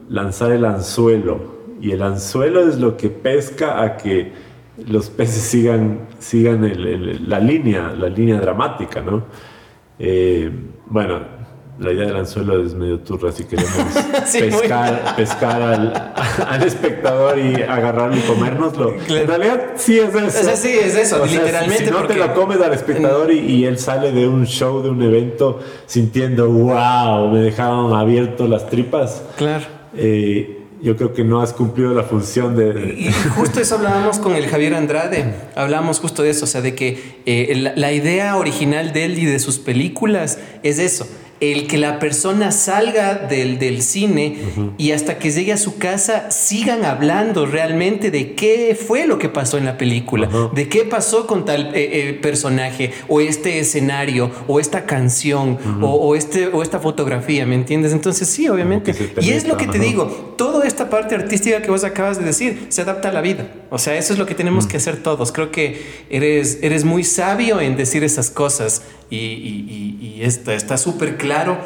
lanzar 0.09 0.51
el 0.51 0.65
anzuelo. 0.65 1.61
Y 1.81 1.91
el 1.91 2.01
anzuelo 2.03 2.67
es 2.67 2.79
lo 2.79 2.97
que 2.97 3.09
pesca 3.09 3.81
a 3.81 3.97
que 3.97 4.31
los 4.87 5.09
peces 5.09 5.43
sigan, 5.43 6.07
sigan 6.19 6.61
la 7.27 7.39
línea, 7.39 7.91
la 7.91 8.07
línea 8.07 8.39
dramática, 8.39 9.01
¿no? 9.01 9.23
Eh, 9.97 10.51
bueno, 10.87 11.19
la 11.81 11.91
idea 11.91 12.05
del 12.05 12.15
anzuelo 12.17 12.63
es 12.63 12.73
medio 12.73 12.99
turra, 12.99 13.29
así 13.29 13.43
queremos 13.45 13.73
pescar, 14.31 15.15
pescar 15.15 15.61
al, 16.47 16.63
espectador 16.63 17.39
y 17.39 17.55
agarrarlo 17.61 18.17
y 18.17 18.21
comérnoslo. 18.21 18.95
En 19.09 19.27
realidad 19.27 19.71
sí 19.75 19.99
es 19.99 20.13
eso. 20.13 20.51
sí, 20.55 20.69
es 20.69 20.95
eso, 20.95 21.25
literalmente. 21.25 21.85
si, 21.85 21.91
no 21.91 22.05
te 22.05 22.15
lo 22.15 22.33
comes 22.33 22.61
al 22.61 22.73
espectador 22.73 23.31
y, 23.31 23.65
él 23.65 23.77
sale 23.77 24.11
de 24.11 24.27
un 24.27 24.45
show, 24.45 24.81
de 24.81 24.89
un 24.89 25.01
evento, 25.01 25.59
sintiendo, 25.85 26.49
wow, 26.49 27.29
me 27.29 27.39
dejaron 27.39 27.93
abierto 27.93 28.47
las 28.47 28.69
tripas. 28.69 29.23
Claro 29.37 29.81
eh, 29.95 30.57
yo 30.81 30.97
creo 30.97 31.13
que 31.13 31.23
no 31.23 31.41
has 31.41 31.53
cumplido 31.53 31.93
la 31.93 32.03
función 32.03 32.55
de... 32.55 32.95
Y 32.97 33.11
justo 33.35 33.59
eso 33.59 33.75
hablábamos 33.75 34.17
con 34.17 34.35
el 34.35 34.47
Javier 34.47 34.73
Andrade, 34.73 35.31
hablábamos 35.55 35.99
justo 35.99 36.23
de 36.23 36.31
eso, 36.31 36.45
o 36.45 36.47
sea, 36.47 36.61
de 36.61 36.73
que 36.73 37.21
eh, 37.27 37.53
la, 37.55 37.73
la 37.75 37.91
idea 37.91 38.35
original 38.35 38.91
de 38.91 39.05
él 39.05 39.19
y 39.19 39.25
de 39.25 39.37
sus 39.37 39.59
películas 39.59 40.39
es 40.63 40.79
eso, 40.79 41.07
el 41.41 41.65
que 41.65 41.79
la 41.79 41.97
persona 41.97 42.51
salga 42.51 43.15
del, 43.15 43.57
del 43.57 43.81
cine 43.81 44.37
y 44.77 44.91
hasta 44.91 45.17
que 45.17 45.31
llegue 45.31 45.51
a 45.51 45.57
su 45.57 45.79
casa 45.79 46.29
sigan 46.29 46.85
hablando 46.85 47.47
realmente 47.47 48.11
de 48.11 48.35
qué 48.35 48.77
fue 48.79 49.07
lo 49.07 49.17
que 49.17 49.27
pasó 49.27 49.57
en 49.57 49.65
la 49.65 49.75
película, 49.75 50.29
de 50.53 50.69
qué 50.69 50.83
pasó 50.83 51.25
con 51.25 51.43
tal 51.43 51.75
eh, 51.75 52.09
eh, 52.09 52.13
personaje 52.21 52.91
o 53.07 53.21
este 53.21 53.59
escenario 53.59 54.29
o 54.47 54.59
esta 54.59 54.85
canción 54.85 55.57
o, 55.81 56.15
este, 56.15 56.47
o 56.47 56.61
esta 56.61 56.79
fotografía, 56.79 57.45
¿me 57.47 57.55
entiendes? 57.55 57.91
Entonces 57.91 58.27
sí, 58.27 58.47
obviamente. 58.47 58.93
Y 59.19 59.31
es 59.31 59.47
lo 59.47 59.57
que 59.57 59.65
te 59.65 59.79
digo, 59.79 60.35
toda 60.37 60.67
esta 60.67 60.91
parte 60.91 61.15
artística 61.15 61.61
que 61.63 61.71
vos 61.71 61.83
acabas 61.83 62.19
de 62.19 62.25
decir 62.25 62.67
se 62.69 62.83
adapta 62.83 63.09
a 63.09 63.13
la 63.13 63.21
vida. 63.21 63.47
O 63.73 63.77
sea, 63.77 63.97
eso 63.97 64.11
es 64.11 64.19
lo 64.19 64.25
que 64.25 64.35
tenemos 64.35 64.67
que 64.67 64.75
hacer 64.75 65.01
todos. 65.01 65.31
Creo 65.31 65.49
que 65.49 65.81
eres, 66.09 66.59
eres 66.61 66.83
muy 66.83 67.05
sabio 67.05 67.61
en 67.61 67.77
decir 67.77 68.03
esas 68.03 68.29
cosas 68.29 68.81
y, 69.09 70.19
está 70.21 70.77
súper 70.77 71.17
claro 71.17 71.57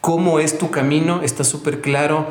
cómo 0.00 0.40
es 0.40 0.58
tu 0.58 0.70
camino, 0.70 1.22
está 1.22 1.44
súper 1.44 1.80
claro 1.80 2.26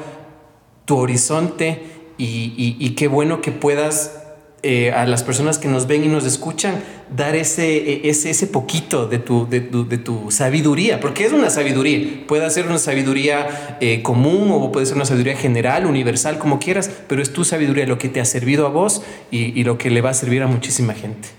tu 0.84 0.98
horizonte 0.98 1.82
y, 2.18 2.90
qué 2.98 3.08
bueno 3.08 3.42
que 3.42 3.54
puedas 3.54 4.19
eh, 4.62 4.92
a 4.92 5.06
las 5.06 5.24
personas 5.24 5.58
que 5.58 5.70
nos 5.70 5.88
ven 5.88 6.04
y 6.04 6.08
nos 6.08 6.26
escuchan 6.26 6.84
dar 7.16 7.36
ese, 7.36 7.78
e, 7.78 8.10
ese, 8.10 8.30
ese 8.30 8.46
poquito 8.48 9.08
de 9.08 9.18
tu, 9.18 9.48
de, 9.48 9.62
tu, 9.62 10.32
sabiduría, 10.32 11.00
porque 11.00 11.26
es 11.26 11.32
una 11.32 11.50
sabiduría, 11.50 12.26
puede 12.28 12.50
ser 12.50 12.68
una 12.68 12.78
sabiduría 12.78 13.78
eh, 13.80 14.02
común 14.02 14.50
o 14.52 14.72
puede 14.72 14.86
ser 14.86 14.98
una 14.98 15.06
sabiduría 15.06 15.38
general, 15.38 15.86
universal, 15.86 16.40
como 16.40 16.60
quieras, 16.60 16.92
pero 17.08 17.22
es 17.22 17.32
tu 17.32 17.46
sabiduría 17.46 17.86
lo 17.86 17.98
que 17.98 18.10
te 18.10 18.20
ha 18.20 18.26
servido 18.26 18.66
a 18.66 18.70
vos 18.70 19.02
y, 19.32 19.60
y 19.60 19.64
lo 19.64 19.78
que 19.78 19.90
le 19.90 20.02
va 20.02 20.10
a 20.10 20.14
servir 20.14 20.44
a 20.44 20.48
muchísima 20.48 20.94
gente. 20.94 21.30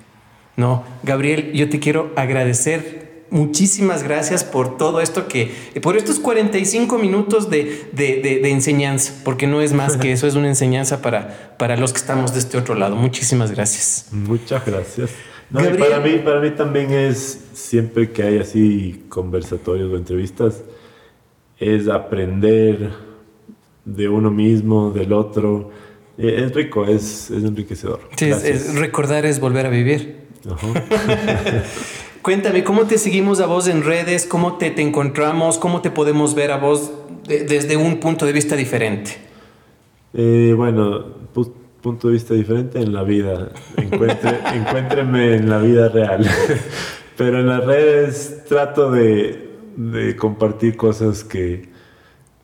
No, 0.57 0.85
Gabriel, 1.03 1.53
yo 1.53 1.69
te 1.69 1.79
quiero 1.79 2.13
agradecer 2.17 3.10
muchísimas 3.31 4.03
gracias 4.03 4.45
por 4.45 4.77
todo 4.77 5.01
esto 5.01 5.29
que, 5.29 5.53
por 5.83 5.97
estos 5.97 6.19
45 6.19 6.99
minutos 6.99 7.49
de, 7.49 7.89
de, 7.93 8.51
enseñanza, 8.51 9.15
porque 9.25 9.47
no 9.47 9.61
es 9.61 9.73
más 9.73 9.97
que 9.97 10.13
eso, 10.13 10.27
es 10.27 10.35
una 10.35 10.49
enseñanza 10.49 11.01
para, 11.01 11.57
para 11.59 11.77
los 11.77 11.93
que 11.93 11.99
estamos 11.99 12.33
de 12.33 12.41
este 12.41 12.59
otro 12.59 12.75
lado. 12.75 12.97
Muchísimas 12.97 13.53
gracias. 13.53 14.09
Muchas 14.13 14.65
gracias. 14.67 15.11
para, 15.53 16.01
mí, 16.01 16.19
para 16.25 16.41
mí 16.41 16.51
también 16.51 16.91
es, 16.91 17.41
siempre 17.55 18.11
que 18.11 18.23
hay 18.23 18.39
así 18.39 19.05
conversatorios 19.09 19.93
o 19.93 19.97
entrevistas, 19.97 20.63
es 21.59 21.89
aprender 21.89 22.91
de 23.85 24.09
uno 24.09 24.31
mismo, 24.31 24.91
del 24.91 25.13
otro. 25.13 25.71
Eh, 26.19 26.45
es 26.45 26.55
rico, 26.55 26.85
es, 26.85 27.31
es 27.31 27.45
enriquecedor. 27.45 28.01
Sí, 28.17 28.33
recordar 28.75 29.25
es 29.27 29.41
volver 29.41 29.67
a 29.67 29.71
vivir. 29.71 30.21
Cuéntame, 32.23 32.65
¿cómo 32.65 32.83
te 32.83 32.99
seguimos 32.99 33.41
a 33.41 33.47
vos 33.47 33.67
en 33.67 33.83
redes? 33.83 34.27
¿Cómo 34.27 34.59
te, 34.59 34.71
te 34.71 34.83
encontramos? 34.83 35.57
¿Cómo 35.57 35.81
te 35.81 35.91
podemos 35.91 36.35
ver 36.35 36.51
a 36.51 36.59
vos 36.59 36.93
desde 37.27 37.79
un 37.79 37.99
punto 37.99 38.27
de 38.27 38.33
vista 38.33 38.57
diferente? 38.57 39.17
Eh, 40.13 40.53
bueno, 40.55 41.05
punto 41.81 42.09
de 42.09 42.15
vista 42.15 42.35
diferente 42.35 42.79
en 42.79 42.93
la 42.93 43.05
vida. 43.05 43.49
Encuentre, 43.77 44.39
encuéntrenme 44.55 45.37
en 45.37 45.49
la 45.49 45.59
vida 45.59 45.89
real. 45.89 46.29
Pero 47.17 47.41
en 47.41 47.47
las 47.47 47.65
redes 47.65 48.45
trato 48.47 48.91
de, 48.91 49.57
de 49.77 50.15
compartir 50.17 50.77
cosas 50.77 51.25
que 51.25 51.71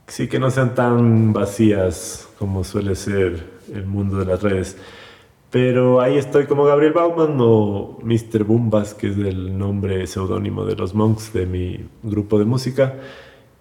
sí 0.06 0.28
que 0.28 0.38
no 0.38 0.50
sean 0.50 0.74
tan 0.74 1.32
vacías 1.32 2.28
como 2.38 2.64
suele 2.64 2.94
ser 2.94 3.44
el 3.72 3.84
mundo 3.84 4.18
de 4.18 4.24
las 4.24 4.42
redes. 4.42 4.76
Pero 5.56 6.02
ahí 6.02 6.18
estoy 6.18 6.44
como 6.44 6.64
Gabriel 6.64 6.92
Bauman 6.92 7.38
o 7.40 7.96
Mr. 8.02 8.44
Bumbas, 8.44 8.92
que 8.92 9.06
es 9.06 9.16
el 9.16 9.56
nombre 9.56 10.06
seudónimo 10.06 10.66
de 10.66 10.76
los 10.76 10.94
monks 10.94 11.32
de 11.32 11.46
mi 11.46 11.80
grupo 12.02 12.38
de 12.38 12.44
música. 12.44 12.96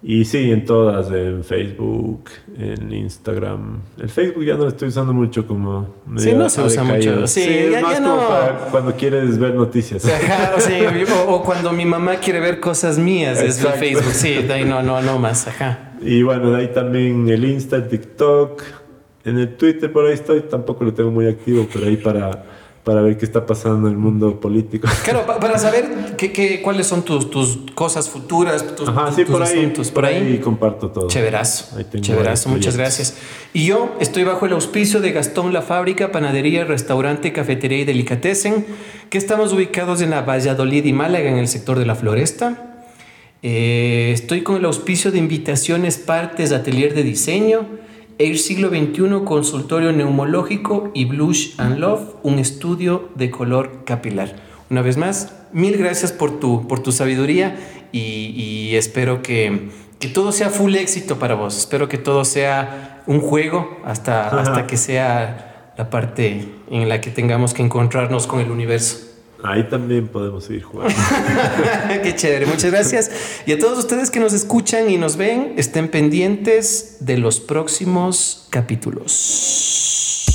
Y 0.04 0.26
sí, 0.26 0.52
en 0.52 0.66
todas, 0.66 1.10
en 1.10 1.46
Facebook, 1.46 2.26
en 2.58 2.92
Instagram. 2.92 3.80
El 3.98 4.10
Facebook 4.10 4.44
ya 4.44 4.56
no 4.56 4.64
lo 4.64 4.68
estoy 4.68 4.90
usando 4.90 5.14
mucho 5.14 5.48
como... 5.48 5.96
Sí, 6.18 6.34
no 6.34 6.50
se 6.50 6.64
usa 6.64 6.84
mucho. 6.84 7.28
Sí, 7.28 7.44
es 7.48 7.82
más 7.82 8.02
como 8.02 8.28
para 8.28 8.58
cuando 8.72 8.94
quieres 8.94 9.38
ver 9.38 9.56
noticias. 9.56 10.06
Ajá, 10.06 10.60
sí, 10.60 10.74
o, 11.30 11.42
cuando 11.44 11.72
mi 11.72 11.86
mamá 11.86 12.18
quiere 12.18 12.42
ver 12.42 12.60
cosas 12.60 13.00
mías, 13.00 13.42
es 13.42 13.64
el 13.64 13.72
Facebook. 13.72 14.12
Sí, 14.12 14.34
de 14.44 14.54
ahí 14.54 14.66
no, 14.66 14.84
no, 14.84 15.02
no 15.02 15.18
más, 15.18 15.48
ajá. 15.48 15.94
Y 16.02 16.24
bueno, 16.24 16.52
de 16.52 16.58
ahí 16.58 16.68
también 16.74 17.30
el 17.30 17.46
Insta, 17.46 17.78
el 17.78 17.88
TikTok, 17.88 18.64
en 19.26 19.40
el 19.40 19.58
Twitter 19.58 19.92
por 19.92 20.06
ahí 20.06 20.14
estoy, 20.14 20.42
tampoco 20.42 20.84
lo 20.84 20.94
tengo 20.94 21.12
muy 21.12 21.28
activo, 21.28 21.68
pero 21.74 21.88
ahí 21.88 21.98
para, 21.98 22.46
para 22.84 23.02
ver 23.02 23.18
qué 23.18 23.26
está 23.26 23.46
pasando 23.46 23.88
en 23.88 23.94
el 23.94 23.98
mundo 23.98 24.40
político. 24.40 24.88
Claro, 25.04 25.26
para 25.26 25.58
saber 25.58 26.16
qué, 26.18 26.32
qué, 26.32 26.62
cuáles 26.62 26.86
son 26.86 27.04
tus, 27.04 27.32
tus 27.32 27.58
cosas 27.74 28.08
futuras, 28.08 28.76
tus, 28.76 28.88
Ajá, 28.88 29.12
sí, 29.12 29.26
por 29.26 29.42
ahí, 29.42 29.74
por 29.94 30.06
ahí, 30.06 30.40
comparto 30.40 30.92
todo. 30.92 31.08
Chéverazo, 31.08 31.78
chéverazo, 32.00 32.50
muchas 32.50 32.78
gracias. 32.78 33.18
Y 33.54 33.66
yo 33.66 33.96
estoy 34.00 34.24
bajo 34.24 34.46
el 34.46 34.54
auspicio 34.54 35.02
de 35.02 35.12
Gastón 35.12 35.52
La 35.52 35.64
Fábrica, 35.64 36.12
Panadería, 36.12 36.64
Restaurante, 36.64 37.34
Cafetería 37.34 37.80
y 37.80 37.86
Delicatessen, 37.86 38.66
que 39.10 39.18
estamos 39.18 39.52
ubicados 39.54 40.02
en 40.02 40.12
la 40.12 40.22
Valladolid 40.22 40.86
y 40.86 40.94
Málaga, 40.94 41.30
en 41.30 41.38
el 41.38 41.48
sector 41.48 41.80
de 41.80 41.88
la 41.88 41.96
Floresta. 41.96 42.76
Eh, 43.42 44.12
estoy 44.14 44.42
con 44.42 44.58
el 44.58 44.66
auspicio 44.66 45.12
de 45.12 45.18
Invitaciones 45.18 45.98
Partes 45.98 46.52
Atelier 46.52 46.94
de 46.94 47.04
Diseño, 47.04 47.68
Air 48.18 48.38
Siglo 48.38 48.70
XXI, 48.70 49.26
consultorio 49.26 49.92
neumológico 49.92 50.90
y 50.94 51.06
Blush 51.06 51.56
and 51.58 51.80
Love, 51.80 52.16
un 52.24 52.40
estudio 52.40 53.10
de 53.16 53.30
color 53.30 53.84
capilar. 53.84 54.36
Una 54.70 54.82
vez 54.82 54.96
más, 54.96 55.34
mil 55.52 55.78
gracias 55.78 56.14
por 56.14 56.40
tu, 56.40 56.68
por 56.68 56.80
tu 56.80 56.94
sabiduría 56.94 57.58
y, 57.92 58.76
espero 58.76 59.22
que, 59.22 59.70
que, 60.00 60.08
todo 60.08 60.32
sea 60.32 60.50
full 60.50 60.76
éxito 60.76 61.20
para 61.20 61.36
vos. 61.36 61.58
Espero 61.58 61.90
que 61.90 61.98
todo 61.98 62.26
sea 62.26 63.04
un 63.06 63.20
juego 63.20 63.80
hasta, 63.86 64.30
hasta 64.30 64.66
que 64.66 64.78
sea 64.78 65.74
la 65.78 65.90
parte 65.90 66.48
en 66.70 66.88
la 66.88 67.02
que 67.02 67.12
tengamos 67.12 67.54
que 67.54 67.64
encontrarnos 67.64 68.28
con 68.28 68.40
el 68.40 68.50
universo. 68.50 69.05
Ahí 69.48 69.64
también 69.70 70.08
podemos 70.08 70.44
seguir 70.44 70.64
jugando. 70.64 70.94
Qué 72.04 72.16
chévere, 72.16 72.48
muchas 72.48 72.72
gracias. 72.72 73.12
Y 73.46 73.52
a 73.52 73.60
todos 73.60 73.78
ustedes 73.78 74.10
que 74.10 74.20
nos 74.20 74.34
escuchan 74.34 74.90
y 74.90 74.98
nos 74.98 75.18
ven, 75.18 75.54
estén 75.58 75.88
pendientes 75.88 76.98
de 77.02 77.20
los 77.20 77.40
próximos 77.40 78.48
capítulos. 78.50 80.35